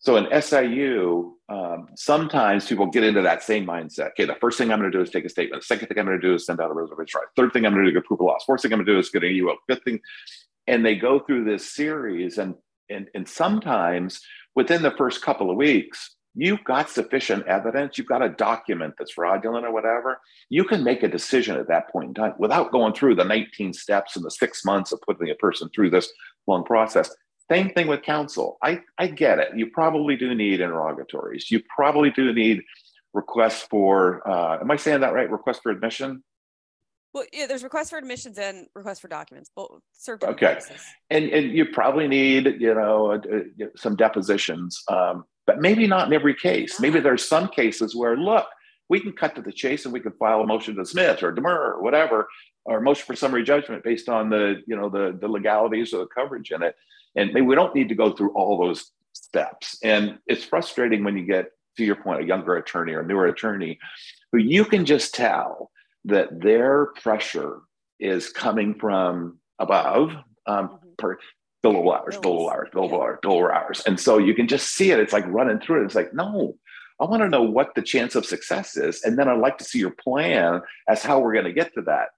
So 0.00 0.16
in 0.16 0.42
SIU, 0.42 1.36
um, 1.50 1.88
sometimes 1.94 2.66
people 2.66 2.86
get 2.86 3.04
into 3.04 3.20
that 3.20 3.42
same 3.42 3.66
mindset. 3.66 4.12
Okay, 4.12 4.24
the 4.24 4.34
first 4.40 4.56
thing 4.56 4.72
I'm 4.72 4.80
going 4.80 4.90
to 4.90 4.96
do 4.96 5.02
is 5.02 5.10
take 5.10 5.26
a 5.26 5.28
statement. 5.28 5.62
The 5.62 5.66
second 5.66 5.88
thing 5.88 5.98
I'm 5.98 6.06
going 6.06 6.18
to 6.18 6.26
do 6.26 6.34
is 6.34 6.46
send 6.46 6.58
out 6.58 6.70
a 6.70 6.74
reservation 6.74 7.20
right. 7.20 7.28
Third 7.36 7.52
thing 7.52 7.66
I'm 7.66 7.74
going 7.74 7.84
to 7.84 7.90
do 7.90 7.98
is 7.98 8.02
a 8.02 8.06
proof 8.06 8.20
of 8.20 8.26
loss. 8.26 8.44
Fourth 8.44 8.62
thing 8.62 8.72
I'm 8.72 8.78
going 8.78 8.86
to 8.86 8.92
do 8.94 8.98
is 8.98 9.10
get 9.10 9.24
a 9.24 9.26
UO. 9.26 9.56
Fifth 9.68 9.84
thing, 9.84 10.00
and 10.66 10.84
they 10.84 10.96
go 10.96 11.20
through 11.20 11.44
this 11.44 11.70
series, 11.74 12.38
and 12.38 12.54
and 12.88 13.08
and 13.14 13.28
sometimes 13.28 14.22
within 14.56 14.80
the 14.80 14.92
first 14.92 15.20
couple 15.20 15.50
of 15.50 15.58
weeks, 15.58 16.16
you've 16.34 16.64
got 16.64 16.88
sufficient 16.88 17.46
evidence. 17.46 17.98
You've 17.98 18.06
got 18.06 18.22
a 18.22 18.30
document 18.30 18.94
that's 18.98 19.12
fraudulent 19.12 19.66
or 19.66 19.72
whatever. 19.72 20.18
You 20.48 20.64
can 20.64 20.82
make 20.82 21.02
a 21.02 21.08
decision 21.08 21.58
at 21.58 21.68
that 21.68 21.90
point 21.90 22.08
in 22.08 22.14
time 22.14 22.34
without 22.38 22.72
going 22.72 22.94
through 22.94 23.16
the 23.16 23.24
19 23.24 23.74
steps 23.74 24.16
and 24.16 24.24
the 24.24 24.30
six 24.30 24.64
months 24.64 24.92
of 24.92 25.00
putting 25.02 25.28
a 25.28 25.34
person 25.34 25.68
through 25.74 25.90
this 25.90 26.10
long 26.46 26.64
process. 26.64 27.10
Same 27.50 27.70
thing 27.70 27.88
with 27.88 28.02
counsel. 28.02 28.58
I, 28.62 28.82
I 28.96 29.08
get 29.08 29.40
it. 29.40 29.56
You 29.56 29.70
probably 29.70 30.16
do 30.16 30.34
need 30.34 30.60
interrogatories. 30.60 31.50
You 31.50 31.60
probably 31.74 32.10
do 32.10 32.32
need 32.32 32.62
requests 33.12 33.62
for, 33.62 34.26
uh, 34.28 34.60
am 34.60 34.70
I 34.70 34.76
saying 34.76 35.00
that 35.00 35.12
right? 35.12 35.28
Request 35.28 35.62
for 35.62 35.72
admission? 35.72 36.22
Well, 37.12 37.24
yeah, 37.32 37.46
there's 37.46 37.64
requests 37.64 37.90
for 37.90 37.98
admissions 37.98 38.38
and 38.38 38.68
requests 38.74 39.00
for 39.00 39.08
documents, 39.08 39.50
both 39.56 39.80
served. 39.92 40.22
Okay, 40.22 40.60
and 41.10 41.28
and 41.30 41.50
you 41.50 41.66
probably 41.66 42.06
need 42.06 42.60
you 42.60 42.72
know 42.72 43.12
uh, 43.14 43.66
some 43.74 43.96
depositions, 43.96 44.80
um, 44.86 45.24
but 45.44 45.60
maybe 45.60 45.88
not 45.88 46.06
in 46.06 46.12
every 46.12 46.36
case. 46.36 46.78
Maybe 46.78 47.00
there's 47.00 47.26
some 47.26 47.48
cases 47.48 47.96
where 47.96 48.16
look, 48.16 48.46
we 48.88 49.00
can 49.00 49.10
cut 49.10 49.34
to 49.34 49.42
the 49.42 49.50
chase 49.52 49.86
and 49.86 49.92
we 49.92 49.98
can 49.98 50.12
file 50.12 50.40
a 50.40 50.46
motion 50.46 50.76
to 50.76 50.82
dismiss 50.82 51.20
or 51.20 51.32
demur 51.32 51.74
or 51.74 51.82
whatever, 51.82 52.28
or 52.64 52.80
motion 52.80 53.04
for 53.04 53.16
summary 53.16 53.42
judgment 53.42 53.82
based 53.82 54.08
on 54.08 54.30
the 54.30 54.62
you 54.68 54.76
know 54.76 54.88
the 54.88 55.18
the 55.20 55.26
legalities 55.26 55.92
or 55.92 55.98
the 55.98 56.06
coverage 56.14 56.52
in 56.52 56.62
it. 56.62 56.76
And 57.16 57.32
maybe 57.32 57.46
we 57.46 57.54
don't 57.54 57.74
need 57.74 57.88
to 57.88 57.94
go 57.94 58.12
through 58.12 58.32
all 58.34 58.58
those 58.58 58.92
steps. 59.12 59.78
And 59.82 60.18
it's 60.26 60.44
frustrating 60.44 61.04
when 61.04 61.16
you 61.16 61.24
get, 61.24 61.46
to 61.76 61.84
your 61.84 61.96
point, 61.96 62.22
a 62.22 62.26
younger 62.26 62.56
attorney 62.56 62.92
or 62.92 63.02
newer 63.02 63.26
attorney 63.26 63.78
who 64.32 64.38
you 64.38 64.64
can 64.64 64.84
just 64.84 65.14
tell 65.14 65.70
that 66.04 66.40
their 66.40 66.86
pressure 67.02 67.60
is 67.98 68.30
coming 68.30 68.74
from 68.74 69.38
above 69.58 70.10
um, 70.46 70.68
mm-hmm. 70.68 70.88
per 70.98 71.18
billable 71.64 71.96
hours, 71.96 72.16
billable 72.16 72.50
hours, 72.50 72.68
billable 72.72 73.02
hours, 73.02 73.18
billable 73.22 73.54
hours. 73.54 73.82
And 73.86 74.00
so 74.00 74.18
you 74.18 74.34
can 74.34 74.48
just 74.48 74.74
see 74.74 74.90
it. 74.90 74.98
It's 74.98 75.12
like 75.12 75.26
running 75.26 75.60
through 75.60 75.82
it. 75.82 75.84
It's 75.86 75.94
like, 75.94 76.14
no, 76.14 76.56
I 77.00 77.04
want 77.04 77.22
to 77.22 77.28
know 77.28 77.42
what 77.42 77.74
the 77.74 77.82
chance 77.82 78.14
of 78.14 78.24
success 78.26 78.76
is. 78.76 79.02
And 79.02 79.18
then 79.18 79.28
I'd 79.28 79.38
like 79.38 79.58
to 79.58 79.64
see 79.64 79.78
your 79.78 79.90
plan 79.90 80.62
as 80.88 81.02
how 81.02 81.18
we're 81.18 81.34
going 81.34 81.44
to 81.44 81.52
get 81.52 81.74
to 81.74 81.82
that 81.82 82.08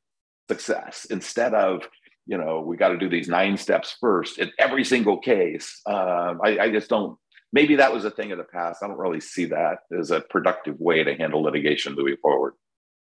success 0.48 1.06
instead 1.10 1.54
of 1.54 1.82
you 2.26 2.38
know, 2.38 2.60
we 2.60 2.76
got 2.76 2.88
to 2.88 2.98
do 2.98 3.08
these 3.08 3.28
nine 3.28 3.56
steps 3.56 3.96
first 4.00 4.38
in 4.38 4.50
every 4.58 4.84
single 4.84 5.18
case. 5.18 5.80
Um, 5.86 6.40
I, 6.44 6.58
I 6.60 6.70
just 6.70 6.88
don't. 6.88 7.18
Maybe 7.52 7.76
that 7.76 7.92
was 7.92 8.04
a 8.04 8.10
thing 8.10 8.32
of 8.32 8.38
the 8.38 8.44
past. 8.44 8.82
I 8.82 8.88
don't 8.88 8.98
really 8.98 9.20
see 9.20 9.46
that 9.46 9.80
as 9.98 10.10
a 10.10 10.20
productive 10.20 10.80
way 10.80 11.04
to 11.04 11.14
handle 11.14 11.42
litigation 11.42 11.94
moving 11.94 12.16
forward. 12.22 12.54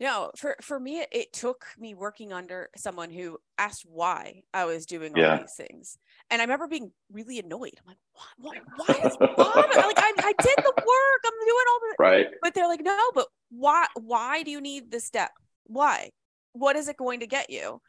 No, 0.01 0.31
for 0.35 0.55
for 0.63 0.79
me, 0.79 1.05
it 1.11 1.31
took 1.31 1.63
me 1.77 1.93
working 1.93 2.33
under 2.33 2.71
someone 2.75 3.11
who 3.11 3.37
asked 3.59 3.83
why 3.85 4.41
I 4.51 4.65
was 4.65 4.87
doing 4.87 5.13
all 5.15 5.21
yeah. 5.21 5.37
these 5.37 5.53
things, 5.55 5.99
and 6.31 6.41
I 6.41 6.45
remember 6.45 6.67
being 6.67 6.91
really 7.11 7.37
annoyed. 7.37 7.73
I'm 7.77 7.85
like, 7.85 7.97
why? 8.39 8.57
Why, 8.77 8.95
why 8.95 9.07
is 9.07 9.15
Bob? 9.19 9.37
like 9.37 9.99
I, 9.99 10.13
I 10.17 10.33
did 10.41 10.55
the 10.57 10.73
work. 10.75 11.21
I'm 11.23 11.45
doing 11.45 11.65
all 11.69 11.79
the 11.81 11.95
right. 11.99 12.27
But 12.41 12.55
they're 12.55 12.67
like, 12.67 12.81
no, 12.83 12.97
but 13.13 13.27
why? 13.51 13.85
Why 13.93 14.41
do 14.41 14.49
you 14.49 14.59
need 14.59 14.89
this 14.89 15.05
step? 15.05 15.29
Why? 15.67 16.09
What 16.53 16.75
is 16.77 16.87
it 16.87 16.97
going 16.97 17.19
to 17.19 17.27
get 17.27 17.51
you? 17.51 17.79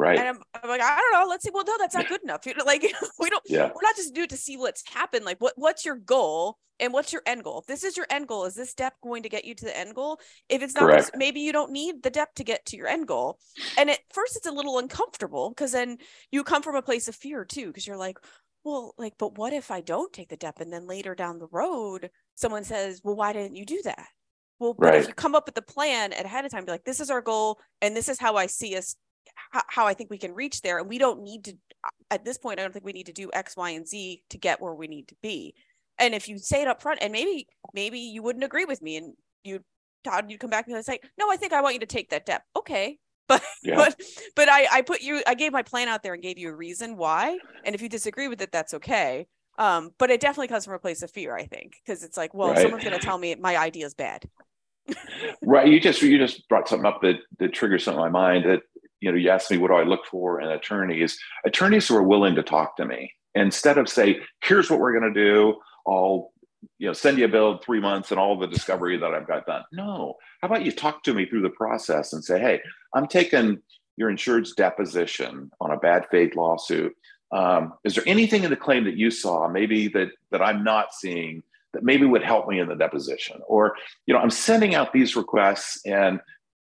Right. 0.00 0.18
And 0.18 0.28
I'm, 0.28 0.38
I'm, 0.54 0.70
like, 0.70 0.80
I 0.80 0.96
don't 0.96 1.12
know. 1.12 1.28
Let's 1.28 1.44
see. 1.44 1.50
Well, 1.52 1.64
no, 1.66 1.74
that's 1.78 1.94
not 1.94 2.08
good 2.08 2.22
enough. 2.22 2.46
You 2.46 2.54
know, 2.54 2.64
like 2.64 2.80
we 3.18 3.28
don't. 3.28 3.42
Yeah. 3.46 3.66
We're 3.66 3.82
not 3.82 3.96
just 3.96 4.14
do 4.14 4.22
it 4.22 4.30
to 4.30 4.36
see 4.36 4.56
what's 4.56 4.82
happened. 4.88 5.26
Like, 5.26 5.38
what 5.40 5.52
what's 5.56 5.84
your 5.84 5.96
goal 5.96 6.56
and 6.78 6.94
what's 6.94 7.12
your 7.12 7.20
end 7.26 7.44
goal? 7.44 7.58
If 7.58 7.66
this 7.66 7.84
is 7.84 7.98
your 7.98 8.06
end 8.08 8.26
goal, 8.26 8.46
is 8.46 8.54
this 8.54 8.70
step 8.70 8.94
going 9.02 9.24
to 9.24 9.28
get 9.28 9.44
you 9.44 9.54
to 9.54 9.64
the 9.66 9.76
end 9.76 9.94
goal? 9.94 10.18
If 10.48 10.62
it's 10.62 10.74
not, 10.74 11.10
maybe 11.14 11.40
you 11.40 11.52
don't 11.52 11.70
need 11.70 12.02
the 12.02 12.08
depth 12.08 12.36
to 12.36 12.44
get 12.44 12.64
to 12.66 12.78
your 12.78 12.86
end 12.86 13.08
goal. 13.08 13.38
And 13.76 13.90
at 13.90 13.98
first, 14.10 14.36
it's 14.36 14.46
a 14.46 14.52
little 14.52 14.78
uncomfortable 14.78 15.50
because 15.50 15.72
then 15.72 15.98
you 16.32 16.44
come 16.44 16.62
from 16.62 16.76
a 16.76 16.82
place 16.82 17.06
of 17.06 17.14
fear 17.14 17.44
too, 17.44 17.66
because 17.66 17.86
you're 17.86 17.98
like, 17.98 18.16
well, 18.64 18.94
like, 18.96 19.14
but 19.18 19.36
what 19.36 19.52
if 19.52 19.70
I 19.70 19.82
don't 19.82 20.14
take 20.14 20.30
the 20.30 20.36
depth 20.38 20.62
and 20.62 20.72
then 20.72 20.86
later 20.86 21.14
down 21.14 21.38
the 21.38 21.48
road, 21.52 22.08
someone 22.36 22.64
says, 22.64 23.02
well, 23.04 23.16
why 23.16 23.34
didn't 23.34 23.56
you 23.56 23.66
do 23.66 23.82
that? 23.84 24.06
Well, 24.58 24.72
but 24.72 24.86
right. 24.86 25.00
if 25.00 25.08
you 25.08 25.14
come 25.14 25.34
up 25.34 25.44
with 25.46 25.54
the 25.54 25.62
plan 25.62 26.12
ahead 26.12 26.46
of 26.46 26.50
time, 26.50 26.64
be 26.64 26.72
like, 26.72 26.84
this 26.84 27.00
is 27.00 27.10
our 27.10 27.22
goal, 27.22 27.58
and 27.82 27.94
this 27.94 28.08
is 28.08 28.18
how 28.18 28.36
I 28.36 28.46
see 28.46 28.76
us 28.76 28.96
how 29.50 29.86
I 29.86 29.94
think 29.94 30.10
we 30.10 30.18
can 30.18 30.34
reach 30.34 30.62
there. 30.62 30.78
And 30.78 30.88
we 30.88 30.98
don't 30.98 31.22
need 31.22 31.44
to, 31.44 31.54
at 32.10 32.24
this 32.24 32.38
point, 32.38 32.58
I 32.58 32.62
don't 32.62 32.72
think 32.72 32.84
we 32.84 32.92
need 32.92 33.06
to 33.06 33.12
do 33.12 33.30
X, 33.32 33.56
Y, 33.56 33.70
and 33.70 33.86
Z 33.86 34.22
to 34.30 34.38
get 34.38 34.60
where 34.60 34.74
we 34.74 34.86
need 34.86 35.08
to 35.08 35.16
be. 35.22 35.54
And 35.98 36.14
if 36.14 36.28
you 36.28 36.38
say 36.38 36.62
it 36.62 36.68
up 36.68 36.80
front, 36.80 37.00
and 37.02 37.12
maybe, 37.12 37.46
maybe 37.74 37.98
you 37.98 38.22
wouldn't 38.22 38.44
agree 38.44 38.64
with 38.64 38.80
me 38.80 38.96
and 38.96 39.14
you, 39.44 39.60
Todd, 40.04 40.30
you'd 40.30 40.40
come 40.40 40.50
back 40.50 40.66
and 40.66 40.84
say, 40.84 41.00
no, 41.18 41.30
I 41.30 41.36
think 41.36 41.52
I 41.52 41.60
want 41.60 41.74
you 41.74 41.80
to 41.80 41.86
take 41.86 42.10
that 42.10 42.22
step. 42.22 42.42
Okay. 42.56 42.98
but 43.30 43.42
yeah. 43.62 43.76
but 43.76 43.94
but 44.34 44.48
I 44.48 44.66
I 44.72 44.82
put 44.82 45.02
you 45.02 45.22
I 45.24 45.34
gave 45.34 45.52
my 45.52 45.62
plan 45.62 45.86
out 45.86 46.02
there 46.02 46.14
and 46.14 46.22
gave 46.22 46.36
you 46.36 46.48
a 46.48 46.54
reason 46.54 46.96
why. 46.96 47.38
And 47.64 47.76
if 47.76 47.82
you 47.82 47.88
disagree 47.88 48.26
with 48.26 48.42
it, 48.42 48.50
that's 48.50 48.74
okay. 48.74 49.28
Um, 49.56 49.90
but 49.98 50.10
it 50.10 50.20
definitely 50.20 50.48
comes 50.48 50.64
from 50.64 50.74
a 50.74 50.80
place 50.80 51.02
of 51.02 51.10
fear, 51.10 51.36
I 51.36 51.44
think, 51.44 51.76
because 51.84 52.02
it's 52.02 52.16
like, 52.16 52.34
well, 52.34 52.48
right. 52.48 52.62
someone's 52.62 52.82
going 52.82 52.98
to 52.98 53.04
tell 53.04 53.18
me 53.18 53.34
my 53.36 53.56
idea 53.56 53.84
is 53.86 53.94
bad. 53.94 54.28
right. 55.42 55.68
You 55.68 55.78
just 55.78 56.02
you 56.02 56.18
just 56.18 56.48
brought 56.48 56.68
something 56.68 56.86
up 56.86 57.02
that 57.02 57.16
that 57.38 57.52
triggers 57.52 57.84
something 57.84 58.04
in 58.04 58.10
my 58.10 58.18
mind. 58.18 58.46
That 58.46 58.62
you 59.00 59.10
know, 59.10 59.16
you 59.16 59.30
asked 59.30 59.50
me 59.50 59.58
what 59.58 59.68
do 59.68 59.74
I 59.74 59.82
look 59.82 60.06
for 60.06 60.40
in 60.40 60.48
attorneys? 60.48 61.18
Attorneys 61.44 61.88
who 61.88 61.96
are 61.96 62.02
willing 62.02 62.34
to 62.34 62.42
talk 62.42 62.76
to 62.76 62.84
me 62.84 63.12
instead 63.34 63.78
of 63.78 63.88
say, 63.88 64.20
here's 64.42 64.70
what 64.70 64.80
we're 64.80 64.98
going 64.98 65.12
to 65.12 65.20
do. 65.20 65.56
I'll 65.86 66.32
you 66.78 66.86
know 66.86 66.92
send 66.92 67.18
you 67.18 67.24
a 67.24 67.28
bill 67.28 67.58
three 67.58 67.80
months 67.80 68.10
and 68.10 68.20
all 68.20 68.38
the 68.38 68.46
discovery 68.46 68.98
that 68.98 69.14
I've 69.14 69.26
got 69.26 69.46
done. 69.46 69.62
No. 69.72 70.16
How 70.42 70.48
about 70.48 70.64
you 70.64 70.72
talk 70.72 71.02
to 71.04 71.14
me 71.14 71.26
through 71.26 71.42
the 71.42 71.50
process 71.50 72.12
and 72.12 72.24
say, 72.24 72.38
hey, 72.38 72.60
I'm 72.94 73.06
taking 73.06 73.60
your 73.96 74.10
insured's 74.10 74.54
deposition 74.54 75.50
on 75.60 75.70
a 75.70 75.76
bad 75.76 76.06
faith 76.10 76.34
lawsuit 76.36 76.94
um, 77.32 77.74
is 77.84 77.94
there 77.94 78.04
anything 78.06 78.44
in 78.44 78.50
the 78.50 78.56
claim 78.56 78.84
that 78.84 78.96
you 78.96 79.10
saw, 79.10 79.48
maybe 79.48 79.88
that 79.88 80.08
that 80.30 80.42
I'm 80.42 80.64
not 80.64 80.92
seeing, 80.92 81.42
that 81.72 81.84
maybe 81.84 82.04
would 82.06 82.22
help 82.22 82.48
me 82.48 82.58
in 82.58 82.68
the 82.68 82.74
deposition? 82.74 83.40
Or, 83.46 83.74
you 84.06 84.14
know, 84.14 84.20
I'm 84.20 84.30
sending 84.30 84.74
out 84.74 84.92
these 84.92 85.16
requests, 85.16 85.80
and 85.86 86.20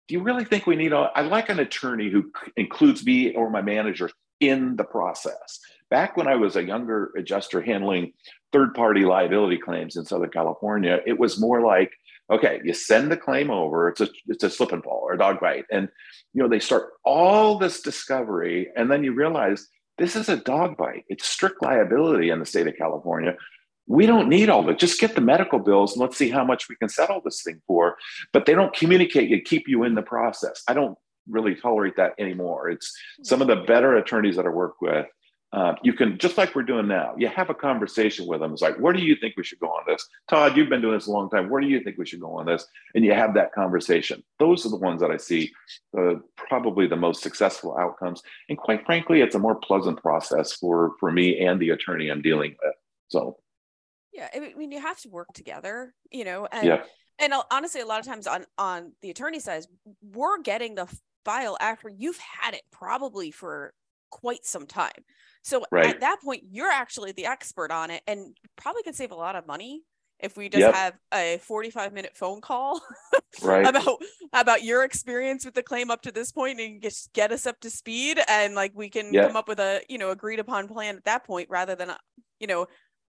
do 0.10 0.16
you 0.16 0.22
really 0.22 0.44
think 0.44 0.66
we 0.66 0.76
need 0.76 0.92
a? 0.92 1.12
I 1.16 1.22
like 1.22 1.50
an 1.50 1.60
attorney 1.60 2.10
who 2.10 2.32
includes 2.58 3.06
me 3.06 3.34
or 3.36 3.50
my 3.50 3.62
manager 3.62 4.10
in 4.40 4.76
the 4.76 4.84
process. 4.84 5.60
Back 5.92 6.18
when 6.18 6.28
I 6.28 6.36
was 6.36 6.56
a 6.56 6.64
younger 6.64 7.12
adjuster 7.16 7.62
handling 7.62 8.14
third-party 8.52 9.06
liability 9.06 9.60
claims 9.60 9.96
in 9.96 10.06
Southern 10.06 10.32
California, 10.32 11.00
it 11.06 11.20
was 11.20 11.40
more 11.40 11.62
like 11.62 11.94
okay 12.32 12.62
you 12.64 12.74
send 12.74 13.12
the 13.12 13.18
claim 13.18 13.50
over 13.50 13.90
it's 13.90 14.02
a 14.02 14.10
it's 14.28 14.44
a 14.44 14.52
slip 14.52 14.72
and 14.72 14.84
fall 14.84 15.02
or 15.04 15.14
a 15.14 15.18
dog 15.18 15.40
bite 15.40 15.66
and 15.72 15.90
you 16.32 16.44
know 16.44 16.48
they 16.48 16.60
start 16.60 16.92
all 17.04 17.58
this 17.58 17.82
discovery 17.82 18.68
and 18.76 18.92
then 18.92 19.04
you 19.04 19.16
realize 19.16 19.68
this 20.00 20.16
is 20.16 20.30
a 20.30 20.38
dog 20.38 20.78
bite. 20.78 21.04
It's 21.10 21.28
strict 21.28 21.62
liability 21.62 22.30
in 22.30 22.40
the 22.40 22.46
state 22.46 22.68
of 22.68 22.78
California. 22.78 23.36
We 23.90 24.06
don't 24.06 24.30
need 24.30 24.48
all 24.50 24.64
that. 24.64 24.80
Just 24.80 25.02
get 25.02 25.16
the 25.16 25.22
medical 25.22 25.60
bills 25.60 25.94
and 25.94 26.02
let's 26.02 26.18
see 26.18 26.30
how 26.30 26.46
much 26.46 26.70
we 26.70 26.78
can 26.78 26.88
settle 26.88 27.22
this 27.24 27.42
thing 27.44 27.62
for. 27.68 27.98
But 28.32 28.46
they 28.46 28.54
don't 28.54 28.74
communicate 28.74 29.32
and 29.32 29.44
keep 29.44 29.68
you 29.68 29.84
in 29.84 29.96
the 29.96 30.02
process. 30.02 30.64
I 30.68 30.74
don't 30.74 30.98
really 31.28 31.56
tolerate 31.56 31.98
that 31.98 32.14
anymore. 32.18 32.70
It's 32.70 32.96
some 33.24 33.42
of 33.42 33.48
the 33.48 33.58
better 33.58 33.96
attorneys 33.98 34.38
that 34.38 34.46
I 34.46 34.50
work 34.50 34.82
with 34.82 35.06
uh, 35.52 35.74
you 35.82 35.94
can 35.94 36.18
just 36.18 36.38
like 36.38 36.54
we're 36.54 36.62
doing 36.62 36.88
now 36.88 37.14
you 37.18 37.28
have 37.28 37.50
a 37.50 37.56
conversation 37.56 38.28
with 38.28 38.40
them 38.40 38.54
it's 38.54 38.62
like 38.62 38.78
where 38.78 38.94
do 38.94 39.02
you 39.02 39.16
think 39.16 39.36
we 39.36 39.44
should 39.44 39.60
go 39.60 39.68
on 39.68 39.84
this 39.88 40.08
todd 40.30 40.56
you've 40.56 40.70
been 40.70 40.82
doing 40.82 40.94
this 40.94 41.08
a 41.08 41.12
long 41.12 41.30
time 41.30 41.50
where 41.50 41.62
do 41.62 41.68
you 41.68 41.84
think 41.84 41.98
we 41.98 42.06
should 42.06 42.20
go 42.20 42.38
on 42.38 42.46
this 42.46 42.68
and 42.94 43.04
you 43.04 43.14
have 43.14 43.34
that 43.34 43.52
conversation 43.52 44.24
those 44.38 44.66
are 44.66 44.70
the 44.70 44.78
ones 44.78 45.02
that 45.02 45.10
i 45.10 45.18
see 45.18 45.52
probably 46.38 46.86
the 46.86 46.96
most 46.96 47.24
successful 47.24 47.76
outcomes 47.80 48.22
and 48.50 48.60
quite 48.60 48.86
frankly 48.86 49.22
it's 49.22 49.36
a 49.36 49.40
more 49.40 49.56
pleasant 49.56 50.00
process 50.00 50.54
for 50.54 50.92
for 51.00 51.12
me 51.12 51.40
and 51.40 51.60
the 51.60 51.72
attorney 51.72 52.10
i'm 52.10 52.22
dealing 52.22 52.56
with 52.64 52.76
so 53.08 53.36
yeah 54.20 54.28
i 54.36 54.54
mean 54.56 54.72
you 54.72 54.80
have 54.80 55.00
to 55.00 55.10
work 55.10 55.32
together 55.34 55.94
you 56.12 56.24
know 56.24 56.48
and 56.52 56.68
yeah. 56.68 56.84
and 57.20 57.34
honestly 57.52 57.82
a 57.82 57.86
lot 57.86 58.00
of 58.00 58.06
times 58.06 58.28
on 58.28 58.46
on 58.58 58.92
the 59.02 59.10
attorney 59.10 59.40
side 59.40 59.64
we're 60.02 60.42
getting 60.42 60.76
the 60.76 60.88
file 61.26 61.58
after 61.60 61.90
you've 61.90 62.20
had 62.20 62.54
it 62.54 62.62
probably 62.72 63.32
for 63.32 63.74
quite 64.10 64.46
some 64.46 64.66
time 64.66 65.04
so 65.44 65.64
right. 65.72 65.88
at 65.88 66.02
that 66.02 66.22
point, 66.24 66.44
you're 66.52 66.72
actually 66.72 67.12
the 67.12 67.26
expert 67.26 67.72
on 67.72 67.92
it 67.92 68.04
and 68.08 68.36
probably 68.56 68.84
could 68.84 68.96
save 68.96 69.12
a 69.12 69.16
lot 69.16 69.36
of 69.36 69.48
money 69.48 69.84
if 70.20 70.36
we 70.36 70.50
just 70.50 70.60
yep. 70.60 70.76
have 70.76 70.94
a 71.14 71.40
45 71.44 71.94
minute 71.94 72.12
phone 72.14 72.42
call 72.42 72.82
right. 73.42 73.66
about 73.66 74.00
about 74.34 74.64
your 74.64 74.84
experience 74.84 75.46
with 75.46 75.54
the 75.54 75.64
claim 75.64 75.90
up 75.90 76.02
to 76.02 76.12
this 76.12 76.32
point 76.32 76.60
and 76.60 76.82
just 76.82 77.14
get 77.14 77.32
us 77.32 77.46
up 77.46 77.58
to 77.62 77.70
speed 77.70 78.20
and 78.28 78.54
like 78.54 78.74
we 78.76 78.90
can 78.90 79.14
yep. 79.14 79.28
come 79.28 79.38
up 79.38 79.48
with 79.48 79.60
a 79.60 79.82
you 79.88 79.98
know 79.98 80.10
agreed 80.10 80.40
upon 80.40 80.68
plan 80.68 80.98
at 80.98 81.06
that 81.06 81.26
point 81.26 81.48
rather 81.50 81.74
than 81.74 81.92
you 82.42 82.48
know 82.48 82.68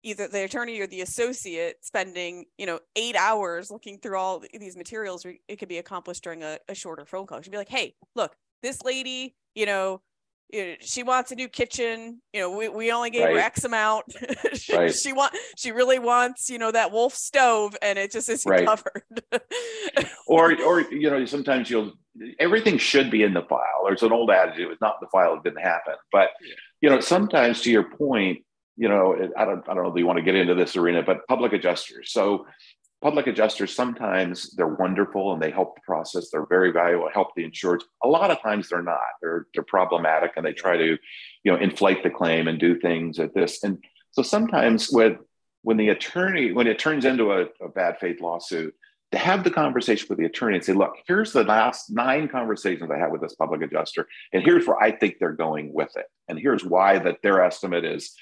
either 0.05 0.27
the 0.27 0.43
attorney 0.43 0.79
or 0.79 0.87
the 0.87 1.01
associate 1.01 1.77
spending 1.81 2.45
you 2.57 2.65
know 2.65 2.79
eight 2.95 3.15
hours 3.15 3.69
looking 3.69 3.97
through 3.97 4.17
all 4.17 4.41
these 4.57 4.77
materials 4.77 5.25
it 5.47 5.57
could 5.57 5.67
be 5.67 5.79
accomplished 5.79 6.23
during 6.23 6.43
a, 6.43 6.57
a 6.69 6.75
shorter 6.75 7.05
phone 7.05 7.25
call 7.25 7.41
she'd 7.41 7.51
be 7.51 7.57
like 7.57 7.69
hey 7.69 7.93
look 8.15 8.35
this 8.61 8.83
lady 8.83 9.35
you 9.55 9.65
know 9.65 10.01
she 10.79 11.03
wants 11.03 11.31
a 11.31 11.35
new 11.35 11.47
kitchen. 11.47 12.21
You 12.33 12.41
know, 12.41 12.57
we, 12.57 12.69
we 12.69 12.91
only 12.91 13.09
gave 13.09 13.25
right. 13.25 13.33
her 13.33 13.39
X 13.39 13.63
amount. 13.63 14.05
she, 14.53 14.75
right. 14.75 14.93
she 14.93 15.11
want 15.13 15.35
she 15.57 15.71
really 15.71 15.99
wants, 15.99 16.49
you 16.49 16.59
know, 16.59 16.71
that 16.71 16.91
wolf 16.91 17.13
stove 17.13 17.75
and 17.81 17.97
it 17.97 18.11
just 18.11 18.29
isn't 18.29 18.49
right. 18.49 18.65
covered. 18.65 19.03
or 20.27 20.55
or 20.61 20.81
you 20.91 21.09
know, 21.09 21.25
sometimes 21.25 21.69
you'll 21.69 21.93
everything 22.39 22.77
should 22.77 23.09
be 23.09 23.23
in 23.23 23.33
the 23.33 23.41
file. 23.43 23.83
There's 23.85 24.03
an 24.03 24.11
old 24.11 24.29
adage, 24.29 24.59
it 24.59 24.67
was 24.67 24.77
not 24.81 24.97
in 25.01 25.07
the 25.07 25.09
file, 25.09 25.33
it 25.33 25.43
didn't 25.43 25.63
happen. 25.63 25.95
But 26.11 26.29
you 26.81 26.89
know, 26.89 26.99
sometimes 26.99 27.61
to 27.61 27.71
your 27.71 27.83
point, 27.83 28.43
you 28.77 28.89
know, 28.89 29.15
I 29.37 29.45
don't 29.45 29.67
I 29.69 29.73
don't 29.73 29.83
know 29.83 29.91
if 29.91 29.97
you 29.97 30.05
want 30.05 30.17
to 30.17 30.23
get 30.23 30.35
into 30.35 30.55
this 30.55 30.75
arena, 30.75 31.01
but 31.01 31.27
public 31.27 31.53
adjusters. 31.53 32.11
So 32.11 32.45
public 33.01 33.27
adjusters 33.27 33.75
sometimes 33.75 34.55
they're 34.55 34.67
wonderful 34.67 35.33
and 35.33 35.41
they 35.41 35.51
help 35.51 35.75
the 35.75 35.81
process 35.85 36.29
they're 36.31 36.47
very 36.47 36.71
valuable 36.71 37.07
help 37.13 37.27
the 37.35 37.43
insured 37.43 37.83
a 38.03 38.07
lot 38.07 38.31
of 38.31 38.41
times 38.41 38.69
they're 38.69 38.81
not 38.81 38.97
they're 39.21 39.45
they're 39.53 39.63
problematic 39.63 40.31
and 40.37 40.45
they 40.45 40.53
try 40.53 40.75
to 40.77 40.97
you 41.45 41.51
know 41.51 41.57
inflate 41.57 42.03
the 42.03 42.09
claim 42.09 42.49
and 42.49 42.59
do 42.59 42.77
things 42.77 43.19
at 43.19 43.33
this. 43.33 43.63
And 43.63 43.81
so 44.11 44.21
sometimes 44.21 44.89
with 44.91 45.17
when 45.61 45.77
the 45.77 45.89
attorney 45.89 46.51
when 46.51 46.67
it 46.67 46.79
turns 46.79 47.05
into 47.05 47.31
a, 47.31 47.45
a 47.63 47.69
bad 47.69 47.97
faith 47.99 48.19
lawsuit 48.19 48.75
to 49.11 49.17
have 49.19 49.43
the 49.45 49.51
conversation 49.51 50.07
with 50.09 50.17
the 50.17 50.25
attorney 50.25 50.55
and 50.55 50.65
say 50.65 50.73
look 50.73 50.95
here's 51.07 51.31
the 51.31 51.43
last 51.43 51.89
nine 51.89 52.27
conversations 52.27 52.89
i 52.91 52.97
had 52.97 53.11
with 53.11 53.21
this 53.21 53.35
public 53.35 53.61
adjuster 53.61 54.07
and 54.33 54.43
here's 54.43 54.67
where 54.67 54.81
i 54.81 54.91
think 54.91 55.15
they're 55.19 55.31
going 55.31 55.71
with 55.71 55.95
it 55.95 56.07
and 56.27 56.39
here's 56.39 56.65
why 56.65 56.99
that 56.99 57.21
their 57.21 57.41
estimate 57.43 57.85
is 57.85 58.13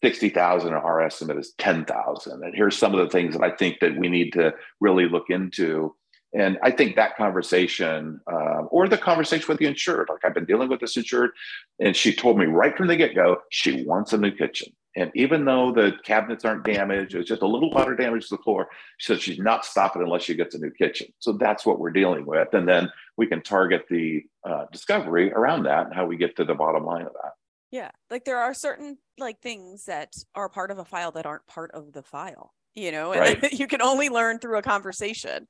60,000 0.00 0.68
and 0.68 0.76
our 0.76 1.02
estimate 1.02 1.36
is 1.36 1.52
10,000 1.58 2.42
and 2.42 2.54
here's 2.54 2.76
some 2.76 2.94
of 2.94 3.00
the 3.00 3.10
things 3.10 3.34
that 3.34 3.44
I 3.44 3.54
think 3.54 3.80
that 3.80 3.96
we 3.96 4.08
need 4.08 4.32
to 4.32 4.54
really 4.80 5.08
look 5.08 5.28
into. 5.28 5.94
And 6.34 6.58
I 6.62 6.70
think 6.70 6.96
that 6.96 7.16
conversation 7.16 8.18
uh, 8.26 8.62
or 8.70 8.88
the 8.88 8.96
conversation 8.96 9.46
with 9.48 9.58
the 9.58 9.66
insured 9.66 10.08
like 10.08 10.24
I've 10.24 10.34
been 10.34 10.46
dealing 10.46 10.70
with 10.70 10.80
this 10.80 10.96
insured 10.96 11.32
and 11.78 11.94
she 11.94 12.14
told 12.14 12.38
me 12.38 12.46
right 12.46 12.76
from 12.76 12.86
the 12.86 12.96
get-go 12.96 13.38
she 13.50 13.84
wants 13.84 14.14
a 14.14 14.18
new 14.18 14.30
kitchen. 14.30 14.72
And 14.96 15.10
even 15.14 15.44
though 15.44 15.72
the 15.72 15.92
cabinets 16.04 16.44
aren't 16.46 16.64
damaged 16.64 17.14
it's 17.14 17.28
just 17.28 17.42
a 17.42 17.46
little 17.46 17.70
water 17.70 17.94
damage 17.94 18.28
to 18.28 18.36
the 18.36 18.42
floor 18.42 18.68
she 18.96 19.12
said 19.12 19.20
she's 19.20 19.38
not 19.38 19.66
stopping 19.66 20.02
unless 20.02 20.22
she 20.22 20.34
gets 20.34 20.54
a 20.54 20.58
new 20.58 20.70
kitchen. 20.70 21.08
So 21.18 21.32
that's 21.32 21.66
what 21.66 21.78
we're 21.78 21.90
dealing 21.90 22.24
with. 22.24 22.54
And 22.54 22.66
then 22.66 22.90
we 23.18 23.26
can 23.26 23.42
target 23.42 23.84
the 23.90 24.22
uh, 24.48 24.64
discovery 24.72 25.32
around 25.32 25.64
that 25.64 25.86
and 25.86 25.94
how 25.94 26.06
we 26.06 26.16
get 26.16 26.34
to 26.36 26.44
the 26.44 26.54
bottom 26.54 26.86
line 26.86 27.02
of 27.02 27.12
that 27.12 27.32
yeah. 27.72 27.90
Like 28.10 28.24
there 28.24 28.38
are 28.38 28.54
certain 28.54 28.98
like 29.18 29.40
things 29.40 29.86
that 29.86 30.14
are 30.34 30.48
part 30.48 30.70
of 30.70 30.78
a 30.78 30.84
file 30.84 31.10
that 31.12 31.26
aren't 31.26 31.46
part 31.46 31.72
of 31.72 31.92
the 31.92 32.02
file, 32.02 32.52
you 32.74 32.92
know, 32.92 33.10
right. 33.10 33.42
and 33.42 33.52
you 33.58 33.66
can 33.66 33.82
only 33.82 34.10
learn 34.10 34.38
through 34.38 34.58
a 34.58 34.62
conversation. 34.62 35.48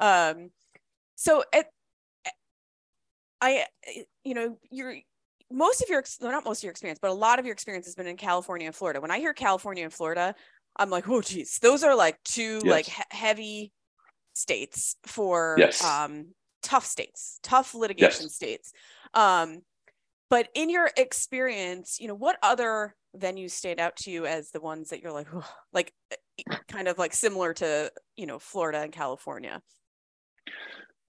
Um, 0.00 0.50
so 1.14 1.44
it, 1.52 1.66
I, 3.40 3.66
you 4.24 4.34
know, 4.34 4.56
you're, 4.70 4.96
most 5.52 5.82
of 5.82 5.88
your, 5.88 6.02
well, 6.20 6.32
not 6.32 6.44
most 6.44 6.60
of 6.60 6.64
your 6.64 6.70
experience, 6.70 6.98
but 7.00 7.10
a 7.10 7.14
lot 7.14 7.38
of 7.38 7.44
your 7.44 7.52
experience 7.52 7.86
has 7.86 7.94
been 7.94 8.06
in 8.06 8.16
California 8.16 8.66
and 8.66 8.74
Florida. 8.74 9.00
When 9.00 9.10
I 9.10 9.18
hear 9.18 9.34
California 9.34 9.84
and 9.84 9.92
Florida, 9.92 10.34
I'm 10.76 10.90
like, 10.90 11.08
oh, 11.08 11.20
geez, 11.20 11.58
those 11.60 11.84
are 11.84 11.94
like 11.94 12.18
two 12.24 12.60
yes. 12.64 12.64
like 12.64 12.86
he- 12.86 13.02
heavy 13.10 13.72
states 14.32 14.96
for 15.04 15.56
yes. 15.58 15.84
um, 15.84 16.28
tough 16.62 16.86
states, 16.86 17.40
tough 17.42 17.74
litigation 17.74 18.24
yes. 18.24 18.34
states. 18.34 18.72
Um, 19.14 19.62
but 20.30 20.48
in 20.54 20.70
your 20.70 20.90
experience 20.96 21.98
you 22.00 22.08
know 22.08 22.14
what 22.14 22.36
other 22.42 22.94
venues 23.16 23.52
stand 23.52 23.80
out 23.80 23.96
to 23.96 24.10
you 24.10 24.26
as 24.26 24.50
the 24.50 24.60
ones 24.60 24.90
that 24.90 25.02
you're 25.02 25.12
like 25.12 25.28
like 25.72 25.92
eh, 26.10 26.54
kind 26.68 26.88
of 26.88 26.98
like 26.98 27.12
similar 27.12 27.52
to 27.52 27.90
you 28.16 28.26
know 28.26 28.38
florida 28.38 28.80
and 28.80 28.92
california 28.92 29.60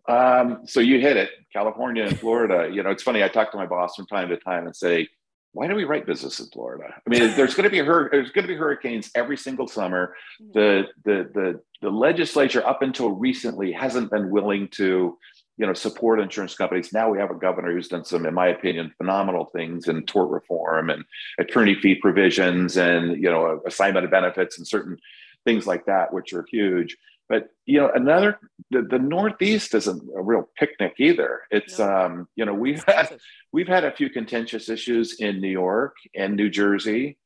um, 0.07 0.61
so 0.65 0.79
you 0.79 0.99
hit 0.99 1.17
it 1.17 1.29
california 1.53 2.03
and 2.03 2.19
florida 2.19 2.69
you 2.73 2.81
know 2.81 2.89
it's 2.89 3.03
funny 3.03 3.23
i 3.23 3.27
talk 3.27 3.51
to 3.51 3.57
my 3.57 3.65
boss 3.65 3.95
from 3.95 4.07
time 4.07 4.29
to 4.29 4.37
time 4.37 4.65
and 4.65 4.75
say 4.75 5.07
why 5.53 5.67
do 5.67 5.75
we 5.75 5.83
write 5.83 6.05
business 6.05 6.39
in 6.39 6.45
Florida? 6.47 6.93
I 6.95 7.09
mean, 7.09 7.35
there's 7.35 7.55
going 7.55 7.63
to 7.63 7.69
be 7.71 7.79
hur- 7.79 8.09
there's 8.11 8.31
going 8.31 8.43
to 8.43 8.47
be 8.47 8.55
hurricanes 8.55 9.09
every 9.15 9.37
single 9.37 9.67
summer. 9.67 10.15
Mm-hmm. 10.41 10.51
The, 10.59 10.83
the 11.05 11.29
the 11.33 11.61
the 11.81 11.89
legislature 11.89 12.65
up 12.65 12.81
until 12.81 13.11
recently 13.11 13.71
hasn't 13.71 14.11
been 14.11 14.29
willing 14.29 14.67
to 14.73 15.17
you 15.59 15.67
know, 15.67 15.73
support 15.73 16.21
insurance 16.21 16.55
companies. 16.55 16.93
Now 16.93 17.09
we 17.09 17.19
have 17.19 17.31
a 17.31 17.35
governor 17.35 17.73
who's 17.73 17.89
done 17.89 18.05
some, 18.05 18.25
in 18.25 18.33
my 18.33 18.47
opinion, 18.47 18.93
phenomenal 18.97 19.45
things 19.45 19.89
in 19.89 20.05
tort 20.05 20.29
reform 20.29 20.89
and 20.89 21.03
attorney 21.37 21.75
fee 21.75 21.95
provisions 21.95 22.77
and, 22.77 23.21
you 23.21 23.29
know, 23.29 23.61
assignment 23.67 24.05
of 24.05 24.11
benefits 24.11 24.57
and 24.57 24.65
certain 24.65 24.97
things 25.43 25.67
like 25.67 25.85
that, 25.85 26.13
which 26.13 26.31
are 26.31 26.45
huge. 26.49 26.95
But, 27.27 27.49
you 27.65 27.79
know, 27.79 27.91
another, 27.93 28.39
the, 28.71 28.83
the 28.83 28.99
Northeast 28.99 29.75
isn't 29.75 30.01
a 30.15 30.21
real 30.21 30.49
picnic 30.57 30.93
either. 30.97 31.41
It's, 31.51 31.77
no. 31.77 31.93
um, 31.93 32.27
you 32.37 32.45
know, 32.45 32.53
we've 32.53 32.83
had, 32.85 33.19
we've 33.51 33.67
had 33.67 33.83
a 33.83 33.91
few 33.91 34.09
contentious 34.09 34.69
issues 34.69 35.19
in 35.19 35.41
New 35.41 35.51
York 35.51 35.97
and 36.15 36.37
New 36.37 36.49
Jersey. 36.49 37.17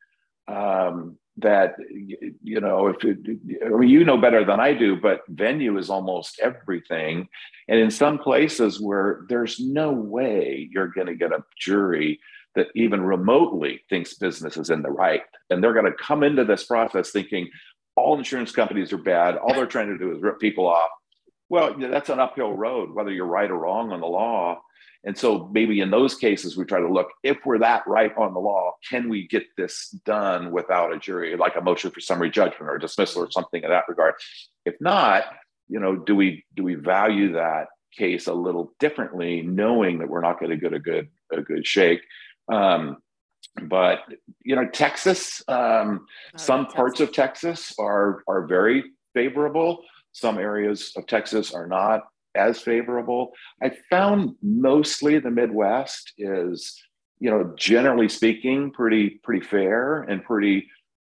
Um, 0.48 1.20
that 1.38 1.76
you 1.90 2.62
know 2.62 2.88
if 2.88 3.04
it, 3.04 3.18
I 3.66 3.70
mean, 3.70 3.90
you 3.90 4.04
know 4.04 4.18
better 4.18 4.46
than 4.46 4.60
I 4.60 4.74
do, 4.74 4.96
but 4.96 5.22
venue 5.28 5.78
is 5.78 5.90
almost 5.90 6.40
everything, 6.42 7.28
and 7.68 7.80
in 7.80 7.90
some 7.90 8.20
places 8.20 8.80
where 8.80 9.26
there's 9.30 9.60
no 9.60 9.92
way 9.92 10.70
you're 10.72 10.88
going 10.88 11.08
to 11.08 11.16
get 11.16 11.32
a 11.32 11.44
jury 11.60 12.20
that 12.56 12.68
even 12.76 13.02
remotely 13.02 13.82
thinks 13.90 14.14
business 14.14 14.58
is 14.58 14.70
in 14.70 14.84
the 14.84 14.92
right, 14.92 15.24
and 15.50 15.64
they're 15.64 15.74
going 15.74 15.92
to 15.92 16.04
come 16.04 16.24
into 16.24 16.46
this 16.46 16.66
process 16.66 17.10
thinking 17.10 17.50
all 17.96 18.18
insurance 18.18 18.52
companies 18.52 18.94
are 18.94 18.98
bad, 18.98 19.38
all 19.38 19.54
they're 19.54 19.66
trying 19.66 19.90
to 19.90 19.98
do 19.98 20.16
is 20.16 20.22
rip 20.22 20.40
people 20.40 20.68
off. 20.68 20.90
Well, 21.50 21.76
that's 21.78 22.10
an 22.10 22.20
uphill 22.20 22.54
road, 22.54 22.94
whether 22.94 23.12
you're 23.12 23.26
right 23.26 23.50
or 23.50 23.58
wrong 23.58 23.92
on 23.92 24.00
the 24.02 24.08
law. 24.08 24.62
And 25.06 25.18
so 25.18 25.50
maybe 25.52 25.82
in 25.82 25.92
those 25.92 26.16
cases, 26.16 26.56
we 26.56 26.64
try 26.64 26.80
to 26.80 26.92
look 26.92 27.10
if 27.24 27.38
we're 27.46 27.60
that 27.60 27.86
right 27.86 28.16
on 28.18 28.34
the 28.34 28.40
law, 28.40 28.72
can 28.90 29.10
we 29.10 29.28
get 29.28 29.44
this 29.58 29.90
done 30.06 30.52
without 30.52 30.94
a 30.94 31.00
jury, 31.00 31.36
like 31.36 31.56
a 31.58 31.62
motion 31.62 31.92
for 31.92 32.00
summary 32.00 32.30
judgment 32.30 32.70
or 32.70 32.78
dismissal 32.78 33.24
or 33.24 33.32
something 33.32 33.64
in 33.64 33.70
that 33.70 33.84
regard? 33.90 34.16
If 34.66 34.76
not, 34.80 35.26
you 35.68 35.80
know, 35.80 35.96
do 35.96 36.16
we 36.16 36.46
do 36.56 36.64
we 36.64 36.76
value 36.76 37.34
that 37.34 37.68
case 37.98 38.28
a 38.28 38.34
little 38.34 38.74
differently, 38.80 39.42
knowing 39.42 40.00
that 40.00 40.10
we're 40.10 40.22
not 40.22 40.40
going 40.40 40.52
to 40.52 40.58
get 40.58 40.74
a 40.74 40.80
good 40.80 41.10
a 41.32 41.42
good 41.42 41.68
shake? 41.68 42.02
Um, 42.52 42.98
but 43.64 44.00
you 44.44 44.56
know, 44.56 44.68
Texas, 44.68 45.44
um, 45.48 46.06
oh, 46.34 46.38
some 46.38 46.66
parts 46.68 47.02
of 47.02 47.12
Texas 47.12 47.74
are 47.78 48.24
are 48.28 48.48
very 48.48 48.84
favorable. 49.14 49.84
Some 50.14 50.38
areas 50.38 50.94
of 50.96 51.08
Texas 51.08 51.54
are 51.54 51.68
not 51.68 52.02
as 52.36 52.60
favorable. 52.60 53.32
I 53.62 53.72
found 53.90 54.36
mostly 54.42 55.20
the 55.20 55.32
Midwest 55.32 56.14
is, 56.18 56.82
you 57.20 57.30
know, 57.30 57.54
generally 57.58 58.10
speaking, 58.10 58.72
pretty 58.72 59.22
pretty 59.24 59.46
fair 59.46 60.02
and 60.04 60.24
pretty, 60.24 60.68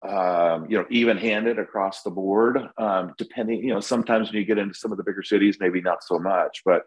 um, 0.08 0.68
you 0.70 0.78
know, 0.78 0.86
even-handed 0.90 1.60
across 1.60 2.04
the 2.04 2.12
board. 2.12 2.58
Um, 2.78 3.14
depending, 3.18 3.64
you 3.64 3.74
know, 3.74 3.80
sometimes 3.80 4.30
when 4.30 4.40
you 4.40 4.46
get 4.46 4.58
into 4.58 4.76
some 4.76 4.92
of 4.92 4.98
the 4.98 5.04
bigger 5.04 5.24
cities, 5.24 5.58
maybe 5.60 5.82
not 5.82 6.04
so 6.04 6.20
much, 6.20 6.62
but 6.66 6.84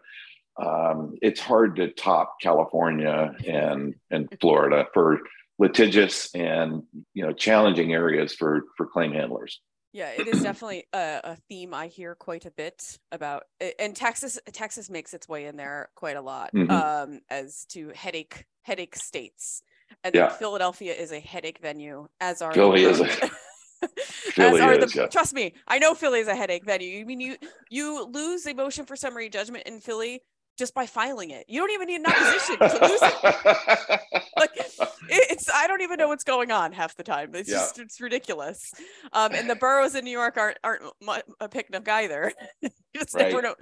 um, 0.61 1.17
it's 1.21 1.39
hard 1.39 1.75
to 1.77 1.89
top 1.91 2.37
California 2.41 3.33
and 3.47 3.95
and 4.09 4.27
Florida 4.39 4.85
for 4.93 5.21
litigious 5.59 6.33
and 6.33 6.83
you 7.13 7.25
know 7.25 7.31
challenging 7.33 7.93
areas 7.93 8.33
for 8.33 8.63
for 8.75 8.85
claim 8.85 9.13
handlers. 9.13 9.61
Yeah, 9.93 10.11
it 10.17 10.27
is 10.27 10.41
definitely 10.41 10.85
a, 10.93 11.19
a, 11.23 11.37
theme 11.49 11.73
I 11.73 11.87
hear 11.87 12.15
quite 12.15 12.45
a 12.45 12.51
bit 12.51 12.97
about, 13.11 13.43
and 13.77 13.93
Texas 13.93 14.39
Texas 14.53 14.89
makes 14.89 15.13
its 15.13 15.27
way 15.27 15.45
in 15.45 15.57
there 15.57 15.89
quite 15.95 16.15
a 16.15 16.21
lot 16.21 16.51
mm-hmm. 16.55 16.71
um, 16.71 17.19
as 17.29 17.65
to 17.69 17.91
headache 17.93 18.45
headache 18.63 18.95
states, 18.95 19.63
and 20.03 20.15
yeah. 20.15 20.29
Philadelphia 20.29 20.93
is 20.93 21.11
a 21.11 21.19
headache 21.19 21.59
venue, 21.61 22.07
as 22.21 22.41
are 22.41 22.53
Philly 22.53 22.83
is. 22.83 23.01
A- 23.01 23.05
Philly 24.31 24.61
as 24.61 24.77
is, 24.77 24.93
the, 24.93 25.01
yeah. 25.01 25.07
trust 25.07 25.33
me, 25.33 25.53
I 25.67 25.79
know 25.79 25.93
Philly 25.93 26.19
is 26.19 26.27
a 26.29 26.35
headache 26.35 26.63
venue. 26.63 26.99
You 26.99 27.05
mean 27.05 27.19
you 27.19 27.35
you 27.69 28.05
lose 28.05 28.45
a 28.47 28.53
motion 28.53 28.85
for 28.85 28.95
summary 28.95 29.27
judgment 29.27 29.65
in 29.67 29.81
Philly 29.81 30.21
just 30.57 30.73
by 30.73 30.85
filing 30.85 31.31
it. 31.31 31.45
You 31.47 31.59
don't 31.59 31.71
even 31.71 31.87
need 31.87 32.01
an 32.01 32.05
opposition 32.05 32.57
to 32.59 32.87
lose 32.87 32.99
it. 33.01 34.23
like 34.37 34.51
it's 35.09 35.49
I 35.53 35.67
don't 35.67 35.81
even 35.81 35.97
know 35.97 36.07
what's 36.07 36.23
going 36.23 36.51
on 36.51 36.71
half 36.71 36.95
the 36.95 37.03
time. 37.03 37.33
It's 37.33 37.49
yeah. 37.49 37.57
just 37.57 37.79
it's 37.79 38.01
ridiculous. 38.01 38.71
Um, 39.13 39.33
and 39.33 39.49
the 39.49 39.55
boroughs 39.55 39.95
in 39.95 40.05
New 40.05 40.11
York 40.11 40.37
aren't 40.37 40.57
aren't 40.63 40.83
a 41.39 41.49
picnic 41.49 41.87
either. 41.87 42.31
just 42.95 43.15
right. 43.15 43.29
never 43.29 43.41
know. 43.41 43.55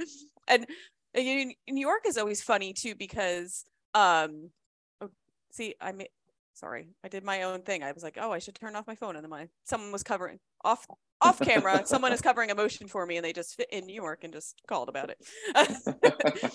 And, 0.47 0.65
and 1.13 1.53
New 1.69 1.87
York 1.87 2.03
is 2.05 2.17
always 2.17 2.41
funny 2.41 2.73
too 2.73 2.95
because 2.95 3.65
um, 3.93 4.49
oh, 5.01 5.09
see 5.51 5.75
I 5.81 5.91
made 5.91 6.09
sorry 6.59 6.89
i 7.05 7.07
did 7.07 7.23
my 7.23 7.43
own 7.43 7.61
thing 7.61 7.83
i 7.83 7.91
was 7.93 8.03
like 8.03 8.17
oh 8.19 8.33
i 8.33 8.39
should 8.39 8.53
turn 8.53 8.75
off 8.75 8.85
my 8.85 8.95
phone 8.95 9.15
and 9.15 9.23
then 9.23 9.29
my 9.29 9.47
someone 9.63 9.93
was 9.93 10.03
covering 10.03 10.37
off 10.65 10.85
off 11.21 11.39
camera 11.39 11.81
someone 11.85 12.11
is 12.11 12.21
covering 12.21 12.51
a 12.51 12.55
motion 12.55 12.87
for 12.87 13.05
me 13.05 13.15
and 13.15 13.23
they 13.23 13.31
just 13.31 13.55
fit 13.55 13.69
in 13.71 13.85
new 13.85 13.95
york 13.95 14.25
and 14.25 14.33
just 14.33 14.61
called 14.67 14.89
about 14.89 15.09
it 15.09 15.17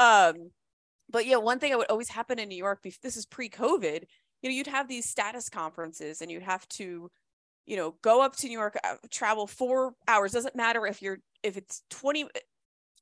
um, 0.00 0.50
but 1.10 1.26
yeah, 1.26 1.36
one 1.36 1.58
thing 1.58 1.70
that 1.70 1.78
would 1.78 1.90
always 1.90 2.08
happen 2.08 2.38
in 2.38 2.48
New 2.48 2.56
York, 2.56 2.82
this 3.02 3.16
is 3.16 3.26
pre-COVID, 3.26 4.04
you 4.42 4.50
know, 4.50 4.54
you'd 4.54 4.66
have 4.66 4.88
these 4.88 5.08
status 5.08 5.48
conferences 5.48 6.20
and 6.20 6.30
you'd 6.30 6.42
have 6.42 6.66
to, 6.68 7.10
you 7.66 7.76
know, 7.76 7.94
go 8.02 8.22
up 8.22 8.36
to 8.36 8.46
New 8.48 8.58
York, 8.58 8.76
uh, 8.84 8.96
travel 9.10 9.46
four 9.46 9.94
hours. 10.08 10.32
Doesn't 10.32 10.56
matter 10.56 10.86
if 10.86 11.02
you're, 11.02 11.18
if 11.42 11.56
it's 11.56 11.82
20, 11.90 12.26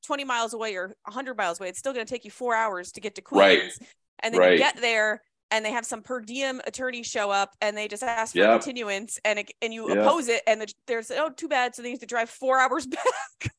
20 0.07 0.25
miles 0.25 0.55
away 0.55 0.77
or 0.77 0.95
100 1.05 1.37
miles 1.37 1.61
away, 1.61 1.69
it's 1.69 1.79
still 1.79 1.93
going 1.93 2.05
to 2.05 2.11
take 2.11 2.25
you 2.25 2.31
four 2.31 2.55
hours 2.55 2.93
to 2.93 3.01
get 3.01 3.15
to 3.17 3.23
Queens. 3.23 3.79
Right. 3.81 3.89
And 4.21 4.35
then 4.35 4.41
right. 4.41 4.53
you 4.53 4.59
get 4.59 4.81
there 4.81 5.23
and 5.51 5.65
they 5.65 5.73
have 5.73 5.85
some 5.85 6.03
per 6.03 6.21
diem 6.21 6.61
attorney 6.67 7.03
show 7.03 7.31
up 7.31 7.55
and 7.61 7.77
they 7.77 7.89
just 7.89 8.03
ask 8.03 8.33
for 8.33 8.39
yep. 8.39 8.61
continuance 8.61 9.19
and 9.25 9.41
it, 9.41 9.53
and 9.61 9.73
you 9.73 9.89
yep. 9.89 9.99
oppose 9.99 10.29
it 10.29 10.43
and 10.47 10.61
the, 10.61 10.73
there's 10.87 11.11
oh 11.11 11.31
too 11.31 11.49
bad 11.49 11.75
so 11.75 11.83
they 11.83 11.91
have 11.91 12.01
to 12.01 12.07
drive 12.07 12.31
four 12.31 12.59
hours 12.59 12.87
back. 12.87 13.53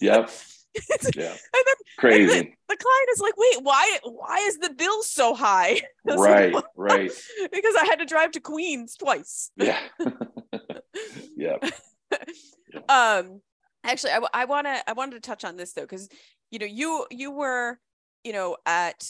yep. 0.00 0.30
Yeah. 1.14 1.30
and 1.54 1.64
then 1.66 1.74
crazy. 1.98 2.38
And 2.38 2.46
the, 2.48 2.52
the, 2.68 2.76
client 2.76 3.08
is 3.12 3.20
like, 3.20 3.34
wait, 3.36 3.62
why 3.62 3.98
why 4.04 4.38
is 4.46 4.58
the 4.58 4.70
bill 4.70 5.02
so 5.02 5.34
high? 5.34 5.80
Right, 6.06 6.52
like, 6.52 6.64
right. 6.76 7.10
because 7.52 7.74
I 7.80 7.86
had 7.86 7.98
to 8.00 8.04
drive 8.04 8.32
to 8.32 8.40
Queens 8.40 8.94
twice. 8.96 9.50
Yeah. 9.56 9.80
yeah. 11.36 11.56
Um 12.88 13.40
actually 13.84 14.12
I, 14.12 14.20
I 14.34 14.44
wanna 14.44 14.82
I 14.86 14.92
wanted 14.92 15.14
to 15.14 15.26
touch 15.26 15.44
on 15.44 15.56
this 15.56 15.72
though, 15.72 15.82
because 15.82 16.08
you 16.50 16.58
know, 16.58 16.66
you 16.66 17.06
you 17.10 17.30
were, 17.30 17.78
you 18.22 18.32
know, 18.32 18.56
at 18.66 19.04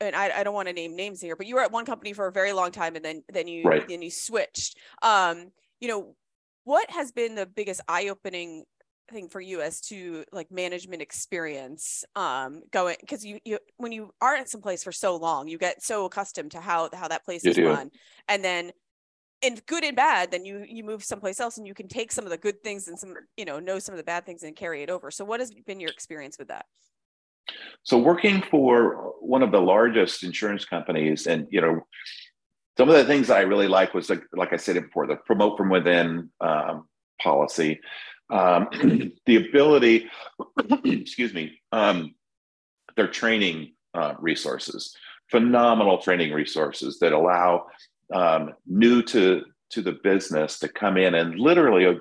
and 0.00 0.14
I, 0.14 0.40
I 0.40 0.44
don't 0.44 0.54
want 0.54 0.68
to 0.68 0.74
name 0.74 0.94
names 0.94 1.20
here, 1.20 1.36
but 1.36 1.46
you 1.46 1.54
were 1.54 1.62
at 1.62 1.72
one 1.72 1.86
company 1.86 2.12
for 2.12 2.26
a 2.26 2.32
very 2.32 2.52
long 2.52 2.70
time 2.70 2.96
and 2.96 3.04
then 3.04 3.22
then 3.32 3.48
you 3.48 3.62
right. 3.64 3.88
then 3.88 4.02
you 4.02 4.10
switched. 4.10 4.76
Um, 5.02 5.52
you 5.80 5.88
know, 5.88 6.16
what 6.64 6.90
has 6.90 7.12
been 7.12 7.34
the 7.34 7.46
biggest 7.46 7.80
eye-opening 7.88 8.64
thing 9.08 9.28
for 9.28 9.40
you 9.40 9.60
as 9.60 9.80
to 9.80 10.24
like 10.32 10.50
management 10.50 11.02
experience 11.02 12.04
um 12.14 12.62
going 12.72 12.96
because 13.00 13.24
you 13.24 13.38
you 13.44 13.58
when 13.76 13.92
you 13.92 14.10
are 14.20 14.34
at 14.34 14.48
some 14.48 14.60
place 14.60 14.82
for 14.82 14.92
so 14.92 15.16
long 15.16 15.48
you 15.48 15.58
get 15.58 15.82
so 15.82 16.04
accustomed 16.04 16.50
to 16.50 16.60
how 16.60 16.88
how 16.94 17.08
that 17.08 17.24
place 17.24 17.44
you 17.44 17.50
is 17.50 17.56
do. 17.56 17.68
run. 17.68 17.90
And 18.28 18.44
then 18.44 18.72
in 19.42 19.58
good 19.66 19.84
and 19.84 19.96
bad 19.96 20.30
then 20.30 20.44
you 20.44 20.64
you 20.66 20.82
move 20.82 21.04
someplace 21.04 21.40
else 21.40 21.58
and 21.58 21.66
you 21.66 21.74
can 21.74 21.88
take 21.88 22.10
some 22.10 22.24
of 22.24 22.30
the 22.30 22.38
good 22.38 22.62
things 22.62 22.88
and 22.88 22.98
some 22.98 23.14
you 23.36 23.44
know 23.44 23.58
know 23.58 23.78
some 23.78 23.92
of 23.92 23.98
the 23.98 24.04
bad 24.04 24.26
things 24.26 24.42
and 24.42 24.56
carry 24.56 24.82
it 24.82 24.90
over. 24.90 25.10
So 25.10 25.24
what 25.24 25.40
has 25.40 25.52
been 25.52 25.80
your 25.80 25.90
experience 25.90 26.38
with 26.38 26.48
that? 26.48 26.66
So 27.84 27.98
working 27.98 28.42
for 28.50 29.12
one 29.20 29.42
of 29.42 29.52
the 29.52 29.60
largest 29.60 30.24
insurance 30.24 30.64
companies 30.64 31.26
and 31.26 31.46
you 31.50 31.60
know 31.60 31.86
some 32.76 32.88
of 32.88 32.94
the 32.94 33.04
things 33.04 33.28
that 33.28 33.38
i 33.38 33.40
really 33.40 33.68
like 33.68 33.94
was 33.94 34.10
like 34.10 34.22
like 34.34 34.52
i 34.52 34.56
said 34.56 34.74
before 34.82 35.06
the 35.06 35.16
promote 35.16 35.56
from 35.56 35.70
within 35.70 36.30
um, 36.40 36.86
policy 37.20 37.80
um, 38.30 38.68
the 39.26 39.36
ability, 39.36 40.08
excuse 40.84 41.32
me, 41.32 41.60
um, 41.72 42.14
their 42.96 43.08
training 43.08 43.72
uh, 43.94 44.14
resources, 44.18 44.94
phenomenal 45.30 45.98
training 45.98 46.32
resources 46.32 46.98
that 47.00 47.12
allow 47.12 47.66
um, 48.12 48.54
new 48.66 49.02
to 49.02 49.42
to 49.68 49.82
the 49.82 49.98
business 50.04 50.60
to 50.60 50.68
come 50.68 50.96
in 50.96 51.14
and 51.14 51.40
literally 51.40 51.86
uh, 51.86 51.94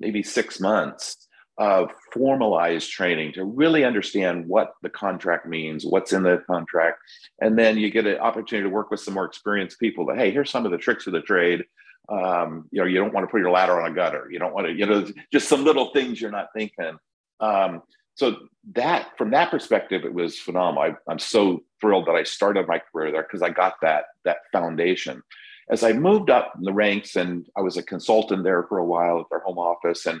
maybe 0.00 0.22
six 0.22 0.58
months 0.58 1.28
of 1.58 1.90
formalized 2.12 2.90
training 2.90 3.32
to 3.32 3.44
really 3.44 3.84
understand 3.84 4.46
what 4.46 4.72
the 4.82 4.88
contract 4.88 5.44
means, 5.44 5.84
what's 5.84 6.12
in 6.12 6.22
the 6.22 6.42
contract, 6.46 6.98
and 7.40 7.58
then 7.58 7.76
you 7.76 7.90
get 7.90 8.06
an 8.06 8.18
opportunity 8.18 8.68
to 8.68 8.74
work 8.74 8.90
with 8.90 9.00
some 9.00 9.14
more 9.14 9.24
experienced 9.24 9.80
people. 9.80 10.06
That 10.06 10.18
hey, 10.18 10.30
here's 10.30 10.50
some 10.50 10.64
of 10.64 10.72
the 10.72 10.78
tricks 10.78 11.06
of 11.06 11.12
the 11.12 11.20
trade 11.20 11.64
um, 12.08 12.68
you 12.70 12.80
know, 12.80 12.86
you 12.86 12.98
don't 12.98 13.12
want 13.12 13.24
to 13.26 13.30
put 13.30 13.40
your 13.40 13.50
ladder 13.50 13.80
on 13.80 13.90
a 13.90 13.94
gutter. 13.94 14.28
You 14.30 14.38
don't 14.38 14.54
want 14.54 14.66
to, 14.66 14.72
you 14.72 14.86
know, 14.86 15.06
just 15.32 15.48
some 15.48 15.64
little 15.64 15.90
things 15.92 16.20
you're 16.20 16.30
not 16.30 16.48
thinking. 16.54 16.96
Um, 17.40 17.82
so 18.14 18.36
that, 18.74 19.16
from 19.16 19.30
that 19.30 19.50
perspective, 19.50 20.04
it 20.04 20.12
was 20.12 20.38
phenomenal. 20.38 20.96
I, 21.08 21.12
am 21.12 21.18
so 21.18 21.62
thrilled 21.80 22.06
that 22.06 22.16
I 22.16 22.24
started 22.24 22.66
my 22.66 22.80
career 22.80 23.12
there 23.12 23.22
because 23.22 23.42
I 23.42 23.50
got 23.50 23.74
that 23.82 24.06
that 24.24 24.38
foundation. 24.52 25.22
As 25.70 25.84
I 25.84 25.92
moved 25.92 26.30
up 26.30 26.54
in 26.56 26.64
the 26.64 26.72
ranks, 26.72 27.14
and 27.14 27.46
I 27.56 27.60
was 27.60 27.76
a 27.76 27.82
consultant 27.82 28.42
there 28.42 28.64
for 28.64 28.78
a 28.78 28.84
while 28.84 29.20
at 29.20 29.26
their 29.30 29.40
home 29.40 29.58
office, 29.58 30.06
and 30.06 30.20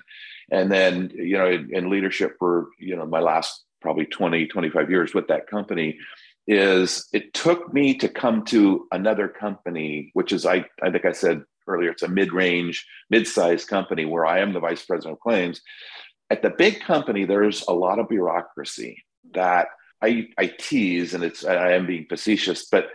and 0.52 0.70
then 0.70 1.10
you 1.14 1.36
know 1.36 1.50
in, 1.50 1.74
in 1.74 1.90
leadership 1.90 2.36
for 2.38 2.68
you 2.78 2.94
know 2.94 3.06
my 3.06 3.20
last 3.20 3.64
probably 3.80 4.06
20 4.06 4.46
25 4.46 4.90
years 4.90 5.14
with 5.14 5.28
that 5.28 5.46
company 5.46 5.96
is 6.48 7.06
it 7.12 7.32
took 7.32 7.72
me 7.72 7.94
to 7.94 8.08
come 8.08 8.44
to 8.44 8.88
another 8.90 9.28
company 9.28 10.10
which 10.14 10.32
is 10.32 10.44
i 10.44 10.64
i 10.82 10.90
think 10.90 11.04
i 11.04 11.12
said 11.12 11.44
earlier, 11.68 11.90
it's 11.90 12.02
a 12.02 12.08
mid-range, 12.08 12.86
mid-sized 13.10 13.68
company 13.68 14.04
where 14.04 14.26
I 14.26 14.40
am 14.40 14.52
the 14.52 14.60
vice 14.60 14.84
president 14.84 15.14
of 15.14 15.20
claims. 15.20 15.60
At 16.30 16.42
the 16.42 16.50
big 16.50 16.80
company, 16.80 17.24
there's 17.24 17.64
a 17.68 17.72
lot 17.72 17.98
of 17.98 18.08
bureaucracy 18.08 19.04
that 19.32 19.68
I, 20.02 20.28
I 20.38 20.52
tease, 20.58 21.14
and 21.14 21.24
it's 21.24 21.44
I 21.44 21.72
am 21.72 21.86
being 21.86 22.06
facetious, 22.08 22.66
but 22.66 22.88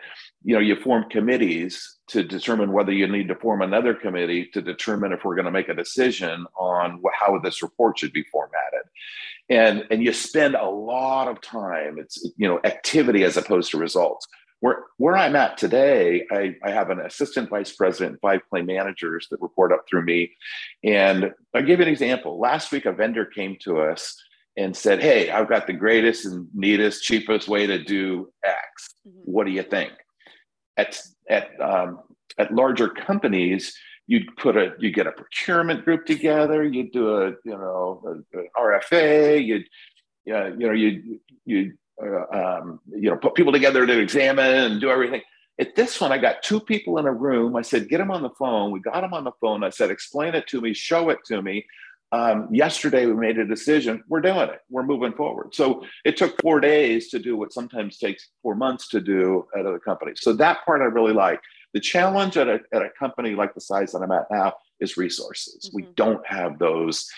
you 0.46 0.54
know, 0.54 0.62
you 0.62 0.76
form 0.76 1.10
committees 1.10 1.98
to 2.08 2.24
determine 2.24 2.74
whether 2.74 2.92
you 2.92 3.08
need 3.08 3.30
to 3.30 3.36
form 3.36 3.62
another 3.62 3.94
committee 3.94 4.50
to 4.54 4.62
determine 4.62 5.14
if 5.14 5.24
we're 5.24 5.36
going 5.36 5.46
to 5.46 5.52
make 5.52 5.70
a 5.70 5.74
decision 5.74 6.46
on 6.58 7.02
how 7.14 7.40
this 7.40 7.64
report 7.64 7.98
should 7.98 8.14
be 8.14 8.24
formatted 8.24 8.84
and 9.50 9.86
and 9.92 10.04
you 10.04 10.14
spend 10.14 10.56
a 10.56 10.70
lot 10.70 11.28
of 11.28 11.42
time 11.42 11.98
it's 11.98 12.24
you 12.38 12.48
know 12.48 12.60
activity 12.64 13.24
as 13.24 13.38
opposed 13.38 13.72
to 13.72 13.78
results 13.78 14.28
where 14.64 14.86
where 14.96 15.18
I'm 15.18 15.36
at 15.36 15.58
today, 15.58 16.26
I, 16.32 16.56
I 16.64 16.72
have 16.72 16.90
an 16.90 17.02
assistant 17.02 17.50
vice 17.50 17.74
president, 17.76 18.22
five 18.22 18.40
claim 18.50 18.66
managers 18.66 19.28
that 19.30 19.42
report 19.42 19.74
up 19.74 19.84
through 19.90 20.06
me. 20.06 20.32
And 20.86 21.34
I'll 21.54 21.64
give 21.64 21.80
you 21.80 21.86
an 21.86 21.92
example. 21.92 22.40
Last 22.40 22.72
week, 22.72 22.86
a 22.86 22.94
vendor 22.94 23.26
came 23.26 23.58
to 23.64 23.82
us 23.82 24.16
and 24.56 24.74
said, 24.74 25.02
Hey, 25.02 25.30
I've 25.30 25.50
got 25.50 25.68
the 25.68 25.74
greatest 25.74 26.26
and 26.26 26.48
neatest, 26.54 27.04
cheapest 27.04 27.50
way 27.50 27.68
to 27.68 27.84
do 27.84 28.32
X. 28.46 28.96
Mm-hmm. 29.06 29.20
What 29.26 29.48
do 29.48 29.52
you 29.52 29.64
think? 29.64 29.92
At 30.78 30.98
at 31.30 31.50
um, 31.60 32.00
at 32.38 32.54
larger 32.54 32.88
companies, 32.88 33.78
you'd 34.08 34.34
put 34.38 34.56
a 34.56 34.76
you 34.80 34.92
get 34.92 35.08
a 35.08 35.12
procurement 35.12 35.84
group 35.84 36.06
together, 36.06 36.64
you'd 36.64 36.94
do 36.94 37.18
a 37.18 37.32
you 37.44 37.58
know 37.58 38.24
a, 38.34 38.40
a 38.40 38.48
RFA, 38.58 39.46
you'd 39.46 39.68
yeah, 40.26 40.48
you 40.48 40.68
know 40.68 40.72
you 40.72 41.20
you 41.44 41.74
um, 42.34 42.80
you 42.90 43.10
know, 43.10 43.18
put 43.18 43.36
people 43.36 43.54
together 43.54 43.86
to 43.86 44.00
examine 44.00 44.46
and 44.46 44.82
do 44.82 44.90
everything. 44.90 45.22
At 45.60 45.76
this 45.76 46.02
one, 46.02 46.12
I 46.12 46.18
got 46.18 46.42
two 46.42 46.60
people 46.60 46.98
in 46.98 47.06
a 47.06 47.14
room. 47.14 47.56
I 47.56 47.62
said, 47.62 47.88
get 47.88 48.00
them 48.00 48.12
on 48.12 48.24
the 48.24 48.32
phone. 48.32 48.72
We 48.72 48.80
got 48.80 49.02
them 49.02 49.14
on 49.14 49.24
the 49.24 49.32
phone. 49.40 49.64
I 49.64 49.70
said, 49.70 49.92
explain 49.92 50.34
it 50.34 50.48
to 50.48 50.62
me, 50.62 50.74
show 50.74 51.10
it 51.10 51.20
to 51.26 51.42
me. 51.42 51.66
Um, 52.12 52.48
yesterday, 52.52 53.06
we 53.08 53.14
made 53.14 53.40
a 53.40 53.46
decision. 53.46 54.04
We're 54.08 54.22
doing 54.22 54.50
it. 54.50 54.60
We're 54.70 54.84
moving 54.84 55.14
forward. 55.14 55.56
So 55.56 55.84
it 56.06 56.16
took 56.16 56.40
four 56.42 56.60
days 56.60 57.10
to 57.10 57.20
do 57.20 57.36
what 57.36 57.54
sometimes 57.54 57.98
takes 57.98 58.30
four 58.42 58.56
months 58.56 58.88
to 58.90 59.02
do 59.02 59.48
at 59.58 59.66
other 59.66 59.80
companies. 59.80 60.20
So 60.22 60.34
that 60.34 60.64
part 60.66 60.82
I 60.82 60.86
really 60.86 61.14
like. 61.14 61.40
The 61.74 61.80
challenge 61.80 62.38
at 62.38 62.48
a, 62.48 62.60
at 62.72 62.84
a 62.84 62.90
company 63.00 63.34
like 63.34 63.56
the 63.56 63.62
size 63.62 63.92
that 63.94 64.04
I'm 64.04 64.12
at 64.12 64.28
now 64.30 64.54
is 64.80 64.96
resources. 64.96 65.66
Mm-hmm. 65.66 65.76
We 65.76 65.88
don't 65.96 66.26
have 66.28 66.60
those 66.60 67.10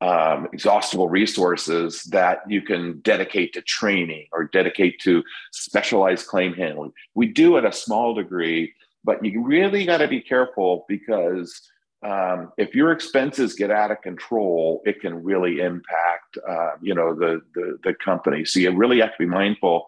um, 0.00 0.48
exhaustible 0.52 1.08
resources 1.08 2.02
that 2.04 2.40
you 2.48 2.62
can 2.62 3.00
dedicate 3.00 3.52
to 3.52 3.62
training 3.62 4.26
or 4.32 4.44
dedicate 4.44 4.98
to 5.00 5.22
specialized 5.52 6.26
claim 6.26 6.54
handling. 6.54 6.92
We 7.14 7.26
do 7.26 7.58
at 7.58 7.64
a 7.64 7.72
small 7.72 8.14
degree, 8.14 8.72
but 9.04 9.24
you 9.24 9.42
really 9.44 9.84
got 9.84 9.98
to 9.98 10.08
be 10.08 10.20
careful 10.20 10.86
because 10.88 11.60
um, 12.02 12.52
if 12.56 12.74
your 12.74 12.92
expenses 12.92 13.54
get 13.54 13.70
out 13.70 13.90
of 13.90 14.00
control, 14.00 14.80
it 14.86 15.00
can 15.00 15.22
really 15.22 15.60
impact, 15.60 16.38
uh, 16.48 16.70
you 16.80 16.94
know, 16.94 17.14
the, 17.14 17.42
the, 17.54 17.78
the 17.84 17.94
company. 17.94 18.44
So 18.46 18.60
you 18.60 18.74
really 18.74 19.00
have 19.00 19.10
to 19.10 19.18
be 19.18 19.26
mindful. 19.26 19.86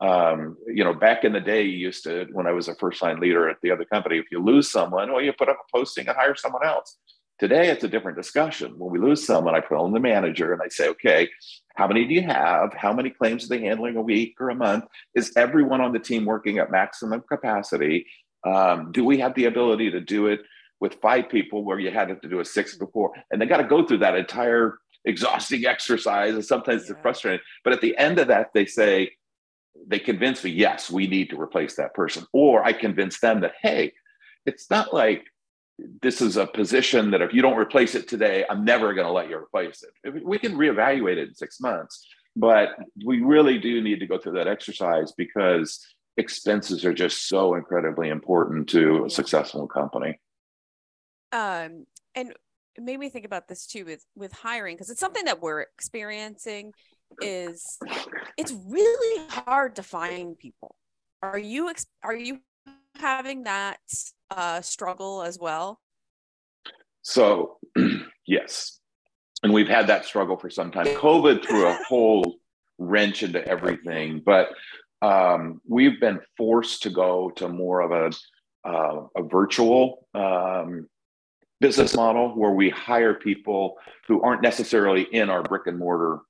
Um, 0.00 0.56
you 0.66 0.82
know, 0.82 0.94
back 0.94 1.24
in 1.24 1.34
the 1.34 1.40
day, 1.40 1.62
you 1.62 1.76
used 1.76 2.04
to, 2.04 2.26
when 2.32 2.46
I 2.46 2.52
was 2.52 2.68
a 2.68 2.74
first 2.76 3.02
line 3.02 3.20
leader 3.20 3.50
at 3.50 3.58
the 3.62 3.70
other 3.70 3.84
company, 3.84 4.16
if 4.16 4.30
you 4.30 4.42
lose 4.42 4.70
someone, 4.70 5.12
well, 5.12 5.20
you 5.20 5.34
put 5.34 5.50
up 5.50 5.58
a 5.58 5.76
posting 5.76 6.08
and 6.08 6.16
hire 6.16 6.34
someone 6.34 6.64
else. 6.64 6.96
Today, 7.40 7.70
it's 7.70 7.84
a 7.84 7.88
different 7.88 8.18
discussion. 8.18 8.78
When 8.78 8.90
we 8.90 8.98
lose 8.98 9.24
someone, 9.26 9.54
I 9.54 9.60
put 9.60 9.78
on 9.78 9.94
the 9.94 9.98
manager 9.98 10.52
and 10.52 10.60
I 10.60 10.68
say, 10.68 10.88
okay, 10.88 11.30
how 11.74 11.88
many 11.88 12.06
do 12.06 12.12
you 12.12 12.20
have? 12.20 12.74
How 12.74 12.92
many 12.92 13.08
claims 13.08 13.46
are 13.46 13.48
they 13.48 13.62
handling 13.62 13.96
a 13.96 14.02
week 14.02 14.34
or 14.38 14.50
a 14.50 14.54
month? 14.54 14.84
Is 15.14 15.32
everyone 15.38 15.80
on 15.80 15.94
the 15.94 15.98
team 15.98 16.26
working 16.26 16.58
at 16.58 16.70
maximum 16.70 17.22
capacity? 17.26 18.04
Um, 18.46 18.92
do 18.92 19.06
we 19.06 19.16
have 19.20 19.34
the 19.34 19.46
ability 19.46 19.90
to 19.90 20.00
do 20.02 20.26
it 20.26 20.40
with 20.80 21.00
five 21.00 21.30
people 21.30 21.64
where 21.64 21.78
you 21.78 21.90
had 21.90 22.08
to 22.08 22.28
do 22.28 22.40
a 22.40 22.44
six 22.44 22.76
before? 22.76 23.12
And 23.30 23.40
they 23.40 23.46
got 23.46 23.56
to 23.56 23.64
go 23.64 23.86
through 23.86 23.98
that 23.98 24.16
entire 24.16 24.76
exhausting 25.06 25.64
exercise. 25.66 26.34
And 26.34 26.44
sometimes 26.44 26.84
yeah. 26.84 26.92
it's 26.92 27.00
frustrating. 27.00 27.40
But 27.64 27.72
at 27.72 27.80
the 27.80 27.96
end 27.96 28.18
of 28.18 28.28
that, 28.28 28.50
they 28.52 28.66
say, 28.66 29.12
they 29.86 29.98
convince 29.98 30.44
me, 30.44 30.50
yes, 30.50 30.90
we 30.90 31.06
need 31.06 31.30
to 31.30 31.40
replace 31.40 31.76
that 31.76 31.94
person. 31.94 32.26
Or 32.34 32.62
I 32.62 32.74
convince 32.74 33.18
them 33.20 33.40
that, 33.40 33.54
hey, 33.62 33.94
it's 34.44 34.68
not 34.68 34.92
like 34.92 35.24
this 36.02 36.20
is 36.20 36.36
a 36.36 36.46
position 36.46 37.10
that 37.10 37.22
if 37.22 37.32
you 37.32 37.42
don't 37.42 37.58
replace 37.58 37.94
it 37.94 38.08
today, 38.08 38.44
I'm 38.48 38.64
never 38.64 38.94
going 38.94 39.06
to 39.06 39.12
let 39.12 39.28
you 39.28 39.36
replace 39.36 39.82
it. 39.82 40.24
We 40.24 40.38
can 40.38 40.54
reevaluate 40.54 41.16
it 41.16 41.28
in 41.28 41.34
six 41.34 41.60
months, 41.60 42.06
but 42.36 42.70
we 43.04 43.20
really 43.20 43.58
do 43.58 43.80
need 43.80 44.00
to 44.00 44.06
go 44.06 44.18
through 44.18 44.32
that 44.32 44.48
exercise 44.48 45.12
because 45.12 45.86
expenses 46.16 46.84
are 46.84 46.94
just 46.94 47.28
so 47.28 47.54
incredibly 47.54 48.08
important 48.08 48.68
to 48.70 49.04
a 49.06 49.10
successful 49.10 49.66
company. 49.66 50.18
Um, 51.32 51.86
and 52.14 52.34
it 52.76 52.82
made 52.82 52.98
me 52.98 53.08
think 53.08 53.24
about 53.24 53.48
this 53.48 53.66
too 53.66 53.84
with 53.84 54.04
with 54.16 54.32
hiring 54.32 54.76
because 54.76 54.90
it's 54.90 55.00
something 55.00 55.24
that 55.24 55.40
we're 55.40 55.60
experiencing. 55.60 56.72
Is 57.20 57.78
it's 58.36 58.52
really 58.52 59.26
hard 59.28 59.76
to 59.76 59.82
find 59.82 60.38
people. 60.38 60.76
Are 61.22 61.38
you 61.38 61.72
are 62.02 62.14
you 62.14 62.40
having 62.96 63.44
that 63.44 63.78
uh, 64.30 64.60
struggle 64.60 65.22
as 65.22 65.38
well? 65.38 65.80
So, 67.02 67.58
yes. 68.26 68.78
And 69.42 69.52
we've 69.52 69.68
had 69.68 69.86
that 69.86 70.04
struggle 70.04 70.36
for 70.36 70.50
some 70.50 70.70
time. 70.70 70.86
COVID 70.86 71.46
threw 71.46 71.66
a 71.66 71.78
whole 71.88 72.36
wrench 72.78 73.22
into 73.22 73.46
everything, 73.46 74.22
but 74.24 74.48
um, 75.02 75.60
we've 75.66 75.98
been 75.98 76.20
forced 76.36 76.82
to 76.82 76.90
go 76.90 77.30
to 77.36 77.48
more 77.48 77.80
of 77.80 77.90
a, 77.90 78.68
uh, 78.68 79.06
a 79.16 79.22
virtual 79.22 80.06
um, 80.14 80.86
business 81.60 81.94
model 81.94 82.30
where 82.30 82.50
we 82.50 82.70
hire 82.70 83.14
people 83.14 83.76
who 84.08 84.20
aren't 84.22 84.42
necessarily 84.42 85.02
in 85.02 85.30
our 85.30 85.42
brick 85.42 85.66
and 85.66 85.78
mortar 85.78 86.20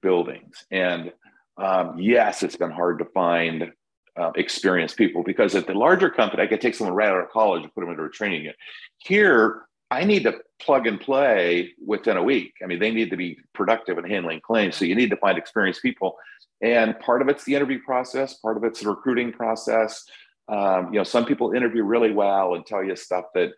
buildings. 0.00 0.64
And 0.70 1.12
um, 1.58 1.98
yes, 1.98 2.42
it's 2.42 2.56
been 2.56 2.70
hard 2.70 2.98
to 3.00 3.04
find 3.06 3.72
uh, 4.18 4.32
experienced 4.36 4.96
people 4.96 5.22
because 5.22 5.54
at 5.54 5.66
the 5.66 5.74
larger 5.74 6.10
company, 6.10 6.42
I 6.42 6.46
could 6.46 6.60
take 6.60 6.74
someone 6.74 6.96
right 6.96 7.08
out 7.08 7.20
of 7.20 7.30
college 7.30 7.62
and 7.62 7.74
put 7.74 7.82
them 7.82 7.90
into 7.90 8.04
a 8.04 8.08
training 8.08 8.42
unit. 8.42 8.56
Here, 8.98 9.62
I 9.90 10.04
need 10.04 10.24
to 10.24 10.38
plug 10.60 10.86
and 10.86 11.00
play 11.00 11.72
within 11.84 12.16
a 12.16 12.22
week. 12.22 12.54
I 12.62 12.66
mean, 12.66 12.78
they 12.78 12.90
need 12.90 13.10
to 13.10 13.16
be 13.16 13.38
productive 13.54 13.96
in 13.96 14.04
handling 14.04 14.40
claims. 14.40 14.76
So 14.76 14.84
you 14.84 14.94
need 14.94 15.10
to 15.10 15.16
find 15.16 15.38
experienced 15.38 15.82
people. 15.82 16.16
And 16.60 16.98
part 17.00 17.22
of 17.22 17.28
it's 17.28 17.44
the 17.44 17.54
interview 17.54 17.80
process, 17.82 18.34
part 18.34 18.56
of 18.56 18.64
it's 18.64 18.80
the 18.80 18.90
recruiting 18.90 19.32
process. 19.32 20.04
Um, 20.48 20.92
you 20.92 20.98
know, 20.98 21.04
some 21.04 21.24
people 21.24 21.52
interview 21.52 21.84
really 21.84 22.12
well 22.12 22.54
and 22.54 22.66
tell 22.66 22.82
you 22.82 22.96
stuff 22.96 23.26
that 23.34 23.52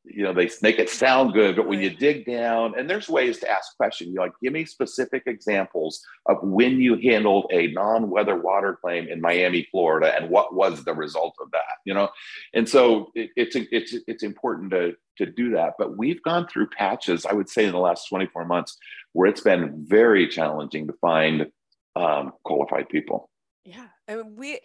you 0.07 0.23
know 0.23 0.33
they 0.33 0.49
make 0.63 0.79
it 0.79 0.89
sound 0.89 1.33
good 1.33 1.57
but 1.57 1.67
when 1.67 1.81
you 1.81 1.91
dig 1.91 2.25
down 2.25 2.79
and 2.79 2.89
there's 2.89 3.09
ways 3.09 3.39
to 3.39 3.51
ask 3.51 3.77
questions 3.77 4.11
you 4.13 4.21
like 4.21 4.33
give 4.43 4.53
me 4.53 4.65
specific 4.65 5.23
examples 5.27 6.01
of 6.27 6.39
when 6.43 6.81
you 6.81 6.97
handled 6.97 7.47
a 7.53 7.69
non-weather 7.69 8.37
water 8.37 8.79
claim 8.81 9.09
in 9.09 9.21
miami 9.21 9.67
florida 9.71 10.15
and 10.17 10.31
what 10.31 10.55
was 10.55 10.85
the 10.85 10.95
result 10.95 11.35
of 11.41 11.51
that 11.51 11.77
you 11.85 11.95
know? 11.95 12.09
And 12.55 12.69
so 12.69 13.11
it, 13.15 13.31
it's 13.37 13.57
it's 13.57 13.95
it's 14.07 14.23
important 14.23 14.71
to 14.73 14.95
to 15.19 15.27
do 15.27 15.51
that 15.51 15.75
but 15.79 15.97
we've 15.97 16.23
gone 16.23 16.47
through 16.47 16.69
patches 16.69 17.25
i 17.25 17.33
would 17.33 17.49
say 17.49 17.65
in 17.65 17.73
the 17.73 17.79
last 17.79 18.09
24 18.09 18.45
months 18.45 18.77
where 19.13 19.29
it's 19.29 19.41
been 19.41 19.85
very 19.87 20.29
challenging 20.29 20.87
to 20.87 20.93
find 21.01 21.47
um, 21.95 22.33
qualified 22.45 22.89
people. 22.91 23.31
Yeah 23.65 23.87
and 24.09 24.37
we 24.37 24.61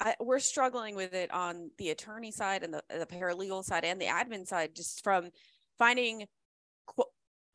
I, 0.00 0.14
we're 0.20 0.38
struggling 0.38 0.94
with 0.94 1.12
it 1.12 1.32
on 1.32 1.70
the 1.78 1.90
attorney 1.90 2.30
side 2.30 2.62
and 2.62 2.72
the, 2.72 2.82
the 2.88 3.06
paralegal 3.06 3.64
side 3.64 3.84
and 3.84 4.00
the 4.00 4.06
admin 4.06 4.46
side, 4.46 4.74
just 4.74 5.02
from 5.02 5.30
finding 5.78 6.26
qu- 6.86 7.04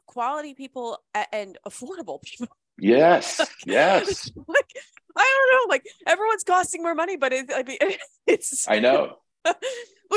quality 0.05 0.53
people 0.53 0.99
and 1.32 1.57
affordable 1.66 2.22
people. 2.22 2.55
Yes, 2.78 3.39
yes. 3.66 4.30
like 4.47 4.72
I 5.16 5.47
don't 5.49 5.70
know, 5.70 5.74
like 5.74 5.86
everyone's 6.07 6.43
costing 6.43 6.82
more 6.82 6.95
money, 6.95 7.16
but 7.16 7.34
it, 7.34 7.51
I 7.53 7.64
mean, 7.64 7.78
it's. 8.28 8.68
I 8.68 8.80
know. 8.80 9.18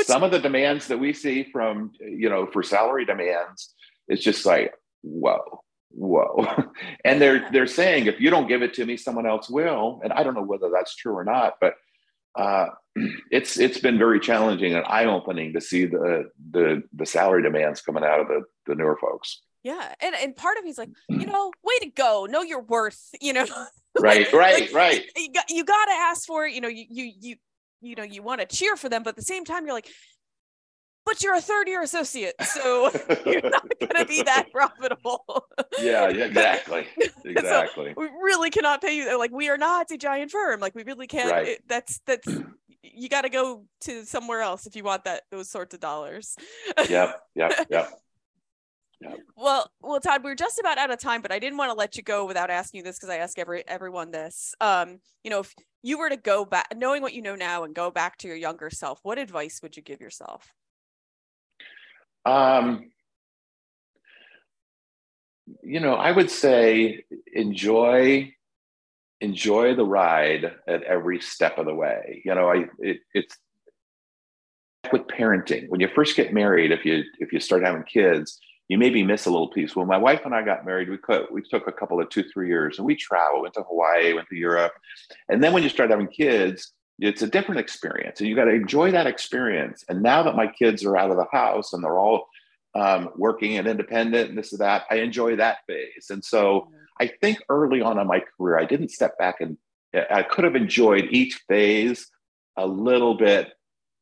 Some 0.03 0.23
of 0.23 0.31
the 0.31 0.39
demands 0.39 0.87
that 0.87 0.99
we 0.99 1.11
see 1.13 1.49
from 1.51 1.91
you 1.99 2.29
know 2.29 2.45
for 2.45 2.63
salary 2.63 3.05
demands, 3.05 3.73
it's 4.07 4.23
just 4.23 4.45
like 4.45 4.73
whoa 5.01 5.61
whoa 5.91 6.45
and 7.05 7.21
they're 7.21 7.49
they're 7.51 7.67
saying 7.67 8.07
if 8.07 8.19
you 8.19 8.29
don't 8.29 8.47
give 8.47 8.61
it 8.61 8.73
to 8.73 8.85
me 8.85 8.97
someone 8.97 9.25
else 9.25 9.49
will 9.49 10.01
and 10.03 10.11
i 10.13 10.21
don't 10.21 10.33
know 10.33 10.43
whether 10.43 10.69
that's 10.69 10.95
true 10.95 11.13
or 11.13 11.23
not 11.23 11.55
but 11.61 11.75
uh, 12.37 12.67
it's 13.31 13.57
it's 13.57 13.79
been 13.79 13.97
very 13.97 14.19
challenging 14.19 14.73
and 14.73 14.85
eye 14.85 15.05
opening 15.05 15.53
to 15.53 15.61
see 15.61 15.85
the 15.85 16.29
the 16.51 16.83
the 16.93 17.05
salary 17.05 17.43
demands 17.43 17.81
coming 17.81 18.03
out 18.03 18.19
of 18.19 18.27
the 18.27 18.43
the 18.65 18.75
newer 18.75 18.97
folks. 18.97 19.41
Yeah, 19.63 19.93
and 19.99 20.15
and 20.15 20.35
part 20.35 20.57
of 20.57 20.63
me's 20.63 20.77
like, 20.77 20.89
you 21.09 21.25
know, 21.25 21.51
way 21.63 21.79
to 21.81 21.89
go, 21.89 22.25
know 22.29 22.41
your 22.41 22.61
worth, 22.61 23.09
you 23.19 23.33
know. 23.33 23.45
right, 23.99 24.31
right, 24.31 24.71
right. 24.71 25.03
You 25.15 25.33
got 25.33 25.49
you 25.49 25.65
got 25.65 25.85
to 25.85 25.91
ask 25.91 26.25
for 26.25 26.45
it. 26.45 26.53
You 26.53 26.61
know, 26.61 26.67
you 26.67 26.85
you 26.89 27.11
you 27.19 27.35
you 27.81 27.95
know 27.95 28.03
you 28.03 28.23
want 28.23 28.39
to 28.41 28.47
cheer 28.47 28.77
for 28.77 28.87
them, 28.87 29.03
but 29.03 29.09
at 29.09 29.15
the 29.15 29.23
same 29.23 29.43
time, 29.43 29.65
you're 29.65 29.75
like, 29.75 29.89
but 31.07 31.23
you're 31.23 31.35
a 31.35 31.41
third 31.41 31.67
year 31.69 31.81
associate, 31.81 32.35
so 32.43 32.91
you're 33.25 33.49
not 33.49 33.67
going 33.79 33.95
to 33.95 34.05
be 34.05 34.21
that 34.23 34.47
profitable. 34.51 35.23
yeah, 35.79 36.09
yeah, 36.09 36.25
exactly, 36.25 36.85
exactly. 37.23 37.93
so 37.95 38.01
we 38.01 38.07
really 38.21 38.49
cannot 38.49 38.81
pay 38.81 38.95
you. 38.95 39.17
Like 39.17 39.31
we 39.31 39.49
are 39.49 39.57
not 39.57 39.89
a 39.89 39.97
giant 39.97 40.31
firm. 40.31 40.59
Like 40.59 40.75
we 40.75 40.83
really 40.83 41.07
can't. 41.07 41.31
Right. 41.31 41.47
It, 41.47 41.63
that's 41.67 42.01
that's 42.05 42.27
you 42.83 43.07
got 43.07 43.21
to 43.21 43.29
go 43.29 43.63
to 43.81 44.05
somewhere 44.05 44.41
else 44.41 44.67
if 44.67 44.75
you 44.75 44.83
want 44.83 45.05
that 45.05 45.23
those 45.31 45.49
sorts 45.49 45.73
of 45.73 45.79
dollars. 45.79 46.35
yep, 46.89 47.21
yep, 47.33 47.67
yep. 47.69 47.89
Yep. 48.99 49.19
Well, 49.35 49.71
well, 49.79 49.99
Todd, 49.99 50.23
we're 50.23 50.33
just 50.33 50.57
about 50.57 50.79
out 50.79 50.89
of 50.89 50.99
time, 50.99 51.21
but 51.21 51.31
I 51.31 51.37
didn't 51.37 51.59
want 51.59 51.69
to 51.69 51.77
let 51.77 51.97
you 51.97 52.03
go 52.03 52.25
without 52.25 52.49
asking 52.49 52.79
you 52.79 52.83
this 52.83 52.97
because 52.97 53.09
I 53.09 53.17
ask 53.17 53.37
every 53.37 53.65
everyone 53.67 54.09
this. 54.09 54.55
Um, 54.59 54.97
you 55.23 55.29
know, 55.29 55.41
if 55.41 55.53
you 55.83 55.99
were 55.99 56.09
to 56.09 56.17
go 56.17 56.45
back, 56.45 56.73
knowing 56.75 57.03
what 57.03 57.13
you 57.13 57.21
know 57.21 57.35
now, 57.35 57.63
and 57.63 57.75
go 57.75 57.91
back 57.91 58.17
to 58.17 58.27
your 58.27 58.35
younger 58.35 58.71
self, 58.71 58.99
what 59.03 59.19
advice 59.19 59.59
would 59.61 59.77
you 59.77 59.83
give 59.83 60.01
yourself? 60.01 60.51
Um, 62.27 62.91
you 65.63 65.79
know, 65.79 65.93
I 65.93 66.11
would 66.11 66.29
say 66.29 67.05
enjoy 67.33 68.33
enjoy 69.21 69.73
the 69.73 69.85
ride 69.85 70.53
at 70.67 70.83
every 70.83 71.19
step 71.21 71.57
of 71.57 71.65
the 71.65 71.73
way. 71.73 72.21
You 72.25 72.35
know, 72.35 72.51
I 72.51 72.65
it, 72.79 72.99
it's 73.13 73.37
with 74.91 75.03
parenting. 75.03 75.69
When 75.69 75.79
you 75.79 75.87
first 75.95 76.17
get 76.17 76.33
married, 76.33 76.71
if 76.71 76.83
you 76.85 77.03
if 77.19 77.31
you 77.31 77.39
start 77.39 77.63
having 77.63 77.83
kids, 77.83 78.37
you 78.67 78.77
maybe 78.77 79.03
miss 79.03 79.25
a 79.25 79.31
little 79.31 79.49
piece. 79.49 79.73
When 79.73 79.87
my 79.87 79.97
wife 79.97 80.21
and 80.25 80.35
I 80.35 80.43
got 80.43 80.65
married, 80.65 80.89
we 80.89 80.97
could, 80.97 81.27
we 81.31 81.41
took 81.41 81.67
a 81.67 81.71
couple 81.71 82.01
of 82.01 82.09
two 82.09 82.23
three 82.23 82.49
years 82.49 82.77
and 82.77 82.85
we 82.85 82.97
traveled, 82.97 83.43
went 83.43 83.53
to 83.53 83.63
Hawaii, 83.63 84.13
went 84.13 84.27
to 84.27 84.35
Europe, 84.35 84.73
and 85.29 85.41
then 85.41 85.53
when 85.53 85.63
you 85.63 85.69
start 85.69 85.91
having 85.91 86.07
kids, 86.07 86.73
it's 86.99 87.21
a 87.21 87.27
different 87.27 87.59
experience, 87.59 88.19
and 88.19 88.27
you 88.27 88.35
got 88.35 88.45
to 88.45 88.53
enjoy 88.53 88.91
that 88.91 89.07
experience. 89.07 89.83
And 89.87 90.01
now 90.01 90.23
that 90.23 90.35
my 90.35 90.47
kids 90.47 90.83
are 90.83 90.97
out 90.97 91.11
of 91.11 91.17
the 91.17 91.27
house 91.31 91.73
and 91.73 91.83
they're 91.83 91.99
all 91.99 92.27
um, 92.75 93.09
working 93.15 93.57
and 93.57 93.67
independent 93.67 94.29
and 94.29 94.37
this 94.37 94.51
and 94.51 94.61
that, 94.61 94.85
I 94.89 94.95
enjoy 94.95 95.35
that 95.35 95.59
phase. 95.67 96.07
And 96.09 96.23
so 96.23 96.69
I 96.99 97.07
think 97.21 97.39
early 97.49 97.81
on 97.81 97.99
in 97.99 98.07
my 98.07 98.23
career, 98.37 98.57
I 98.57 98.65
didn't 98.65 98.89
step 98.89 99.17
back 99.17 99.41
and 99.41 99.57
I 100.11 100.23
could 100.23 100.43
have 100.43 100.55
enjoyed 100.55 101.07
each 101.11 101.41
phase 101.47 102.07
a 102.57 102.65
little 102.65 103.15
bit 103.15 103.53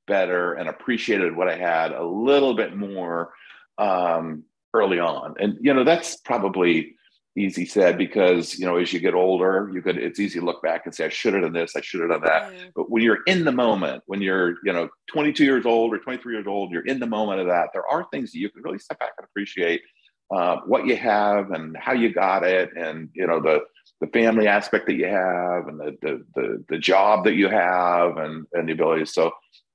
better 0.07 0.53
and 0.53 0.69
appreciated 0.69 1.35
what 1.35 1.49
I 1.49 1.57
had 1.57 1.91
a 1.91 2.05
little 2.05 2.55
bit 2.55 2.75
more 2.75 3.33
um, 3.77 4.43
early 4.73 4.99
on. 4.99 5.35
And 5.39 5.57
you 5.61 5.73
know, 5.73 5.83
that's 5.83 6.17
probably 6.17 6.95
easy 7.37 7.65
said 7.65 7.97
because 7.97 8.57
you 8.57 8.65
know, 8.65 8.77
as 8.77 8.93
you 8.93 8.99
get 8.99 9.13
older, 9.13 9.69
you 9.73 9.81
could 9.81 9.97
it's 9.97 10.19
easy 10.19 10.39
to 10.39 10.45
look 10.45 10.61
back 10.61 10.85
and 10.85 10.95
say, 10.95 11.05
I 11.05 11.09
should 11.09 11.33
have 11.33 11.43
done 11.43 11.53
this, 11.53 11.75
I 11.75 11.81
should 11.81 12.01
have 12.01 12.09
done 12.09 12.21
that. 12.21 12.53
Yeah. 12.53 12.63
But 12.75 12.89
when 12.89 13.03
you're 13.03 13.23
in 13.27 13.45
the 13.45 13.51
moment, 13.51 14.03
when 14.05 14.21
you're, 14.21 14.55
you 14.63 14.73
know, 14.73 14.89
22 15.11 15.43
years 15.43 15.65
old 15.65 15.93
or 15.93 15.99
23 15.99 16.33
years 16.33 16.47
old, 16.47 16.71
you're 16.71 16.85
in 16.85 16.99
the 16.99 17.07
moment 17.07 17.41
of 17.41 17.47
that, 17.47 17.69
there 17.73 17.87
are 17.87 18.07
things 18.11 18.31
that 18.31 18.39
you 18.39 18.49
can 18.49 18.63
really 18.63 18.79
step 18.79 18.99
back 18.99 19.11
and 19.17 19.25
appreciate 19.25 19.81
uh, 20.33 20.57
what 20.65 20.85
you 20.85 20.95
have 20.95 21.51
and 21.51 21.75
how 21.77 21.93
you 21.93 22.11
got 22.11 22.43
it 22.43 22.71
and 22.75 23.09
you 23.13 23.27
know 23.27 23.39
the 23.39 23.59
the 24.01 24.07
family 24.07 24.47
aspect 24.47 24.87
that 24.87 24.95
you 24.95 25.05
have 25.05 25.67
and 25.67 25.79
the 25.79 25.95
the 26.01 26.25
the, 26.35 26.65
the 26.69 26.77
job 26.77 27.23
that 27.23 27.35
you 27.35 27.47
have 27.47 28.17
and 28.17 28.47
and 28.53 28.67
the 28.67 28.73
ability 28.73 29.05
so 29.05 29.31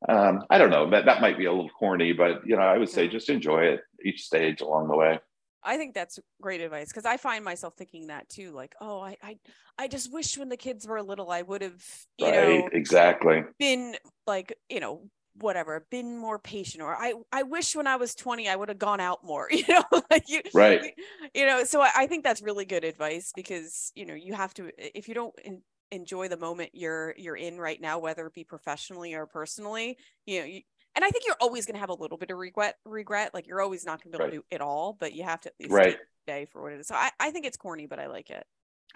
um, 0.08 0.44
i 0.50 0.58
don't 0.58 0.70
know 0.70 0.90
that 0.90 1.04
that 1.04 1.20
might 1.20 1.38
be 1.38 1.44
a 1.44 1.52
little 1.52 1.70
corny 1.70 2.12
but 2.12 2.44
you 2.44 2.56
know 2.56 2.62
i 2.62 2.76
would 2.76 2.88
say 2.88 3.06
just 3.06 3.28
enjoy 3.28 3.60
it 3.60 3.80
each 4.04 4.22
stage 4.22 4.60
along 4.60 4.88
the 4.88 4.96
way 4.96 5.18
I 5.62 5.76
think 5.76 5.94
that's 5.94 6.18
great 6.40 6.60
advice 6.60 6.88
because 6.88 7.04
I 7.04 7.16
find 7.16 7.44
myself 7.44 7.74
thinking 7.76 8.08
that 8.08 8.28
too. 8.28 8.52
Like, 8.52 8.74
oh, 8.80 9.00
I, 9.00 9.16
I, 9.22 9.38
I 9.78 9.88
just 9.88 10.12
wish 10.12 10.38
when 10.38 10.48
the 10.48 10.56
kids 10.56 10.86
were 10.86 11.02
little, 11.02 11.30
I 11.30 11.42
would 11.42 11.62
have, 11.62 11.84
you 12.18 12.26
right, 12.26 12.60
know, 12.60 12.68
exactly 12.72 13.44
been 13.58 13.96
like, 14.26 14.56
you 14.68 14.80
know, 14.80 15.02
whatever 15.36 15.86
been 15.90 16.18
more 16.18 16.38
patient 16.38 16.82
or 16.82 16.94
i 16.96 17.14
i 17.32 17.42
wish 17.44 17.76
when 17.76 17.86
i 17.86 17.96
was 17.96 18.14
20 18.16 18.48
i 18.48 18.56
would 18.56 18.68
have 18.68 18.78
gone 18.78 19.00
out 19.00 19.24
more 19.24 19.48
you 19.50 19.64
know 19.68 19.84
like 20.10 20.28
you, 20.28 20.42
right 20.52 20.92
you 21.34 21.46
know 21.46 21.64
so 21.64 21.80
I, 21.80 21.90
I, 21.96 22.06
think 22.08 22.24
that's 22.24 22.42
really 22.42 22.64
good 22.64 22.84
advice 22.84 23.32
because 23.34 23.92
you 23.94 24.06
know 24.06 24.14
you 24.14 24.34
have 24.34 24.52
to 24.54 24.70
if 24.76 25.08
you 25.08 25.14
don't 25.14 25.34
in, 25.44 25.62
enjoy 25.92 26.28
the 26.28 26.36
moment 26.36 26.70
you're 26.72 27.14
you're 27.16 27.36
in 27.36 27.58
right 27.58 27.80
now 27.80 27.98
whether 27.98 28.26
it 28.26 28.34
be 28.34 28.44
professionally 28.44 29.14
or 29.14 29.26
personally 29.26 29.96
you 30.26 30.40
know 30.40 30.46
you, 30.46 30.60
and 30.96 31.04
i 31.04 31.10
think 31.10 31.24
you're 31.26 31.36
always 31.40 31.66
going 31.66 31.74
to 31.74 31.80
have 31.80 31.90
a 31.90 31.94
little 31.94 32.18
bit 32.18 32.30
of 32.30 32.38
regret 32.38 32.76
regret 32.84 33.32
like 33.34 33.46
you're 33.46 33.60
always 33.60 33.84
not 33.84 34.02
going 34.02 34.12
to 34.12 34.18
be 34.18 34.22
able 34.22 34.30
right. 34.30 34.32
to 34.32 34.38
do 34.38 34.44
it 34.50 34.60
all 34.60 34.96
but 34.98 35.14
you 35.14 35.22
have 35.22 35.40
to 35.40 35.48
at 35.48 35.54
least 35.60 35.72
right. 35.72 35.96
day 36.26 36.46
for 36.50 36.62
what 36.62 36.72
it 36.72 36.80
is 36.80 36.86
so 36.86 36.94
I, 36.94 37.10
I 37.18 37.30
think 37.30 37.46
it's 37.46 37.56
corny 37.56 37.86
but 37.86 37.98
i 37.98 38.06
like 38.06 38.30
it 38.30 38.44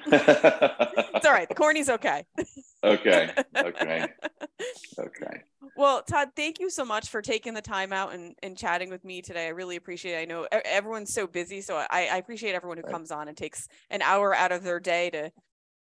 it's 0.06 1.26
all 1.26 1.32
right. 1.32 1.48
The 1.48 1.54
corny's 1.54 1.88
okay. 1.88 2.24
okay. 2.82 3.30
Okay. 3.56 4.06
Okay. 4.98 5.42
Well, 5.76 6.02
Todd, 6.02 6.28
thank 6.36 6.60
you 6.60 6.70
so 6.70 6.84
much 6.84 7.08
for 7.08 7.20
taking 7.20 7.52
the 7.52 7.60
time 7.60 7.92
out 7.92 8.14
and, 8.14 8.34
and 8.42 8.56
chatting 8.56 8.90
with 8.90 9.04
me 9.04 9.20
today. 9.20 9.46
I 9.46 9.50
really 9.50 9.76
appreciate 9.76 10.14
it. 10.14 10.22
I 10.22 10.24
know 10.24 10.46
everyone's 10.50 11.12
so 11.12 11.26
busy, 11.26 11.60
so 11.60 11.76
I, 11.76 12.08
I 12.12 12.16
appreciate 12.16 12.54
everyone 12.54 12.78
who 12.78 12.84
right. 12.84 12.92
comes 12.92 13.10
on 13.10 13.28
and 13.28 13.36
takes 13.36 13.68
an 13.90 14.00
hour 14.00 14.34
out 14.34 14.52
of 14.52 14.62
their 14.62 14.78
day 14.78 15.10
to 15.10 15.32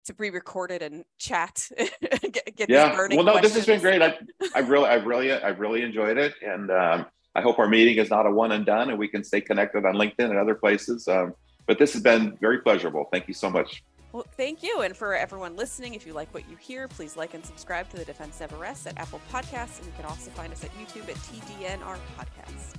to 0.08 0.14
Pre-recorded 0.14 0.82
and 0.82 1.04
chat. 1.18 1.70
get, 2.00 2.56
get 2.56 2.68
yeah. 2.68 2.94
well, 2.96 3.22
no, 3.22 3.32
questions. 3.32 3.54
this 3.54 3.54
has 3.54 3.66
been 3.66 3.80
great. 3.80 4.02
I, 4.02 4.18
I 4.54 4.60
really, 4.60 4.88
I 4.88 4.94
really, 4.94 5.32
I 5.32 5.48
really 5.48 5.82
enjoyed 5.82 6.18
it, 6.18 6.34
and 6.42 6.70
um, 6.70 7.06
I 7.34 7.40
hope 7.40 7.58
our 7.58 7.68
meeting 7.68 7.98
is 7.98 8.10
not 8.10 8.26
a 8.26 8.30
one 8.30 8.52
and 8.52 8.66
done, 8.66 8.90
and 8.90 8.98
we 8.98 9.08
can 9.08 9.22
stay 9.22 9.40
connected 9.40 9.84
on 9.84 9.94
LinkedIn 9.94 10.30
and 10.30 10.36
other 10.36 10.54
places. 10.54 11.06
Um, 11.06 11.34
but 11.66 11.78
this 11.78 11.92
has 11.92 12.02
been 12.02 12.36
very 12.40 12.58
pleasurable. 12.58 13.08
Thank 13.12 13.28
you 13.28 13.34
so 13.34 13.48
much. 13.48 13.82
Well, 14.12 14.26
thank 14.36 14.62
you. 14.62 14.80
And 14.80 14.96
for 14.96 15.14
everyone 15.14 15.54
listening, 15.54 15.94
if 15.94 16.06
you 16.06 16.14
like 16.14 16.32
what 16.32 16.48
you 16.48 16.56
hear, 16.56 16.88
please 16.88 17.16
like 17.16 17.34
and 17.34 17.44
subscribe 17.44 17.90
to 17.90 17.98
the 17.98 18.04
Defense 18.06 18.40
Never 18.40 18.56
Rests 18.56 18.86
at 18.86 18.98
Apple 18.98 19.20
Podcasts. 19.30 19.78
And 19.78 19.86
you 19.86 19.92
can 19.96 20.06
also 20.06 20.30
find 20.30 20.52
us 20.52 20.64
at 20.64 20.70
YouTube 20.78 21.08
at 21.10 21.16
TDNR 21.16 21.98
Podcasts. 22.18 22.74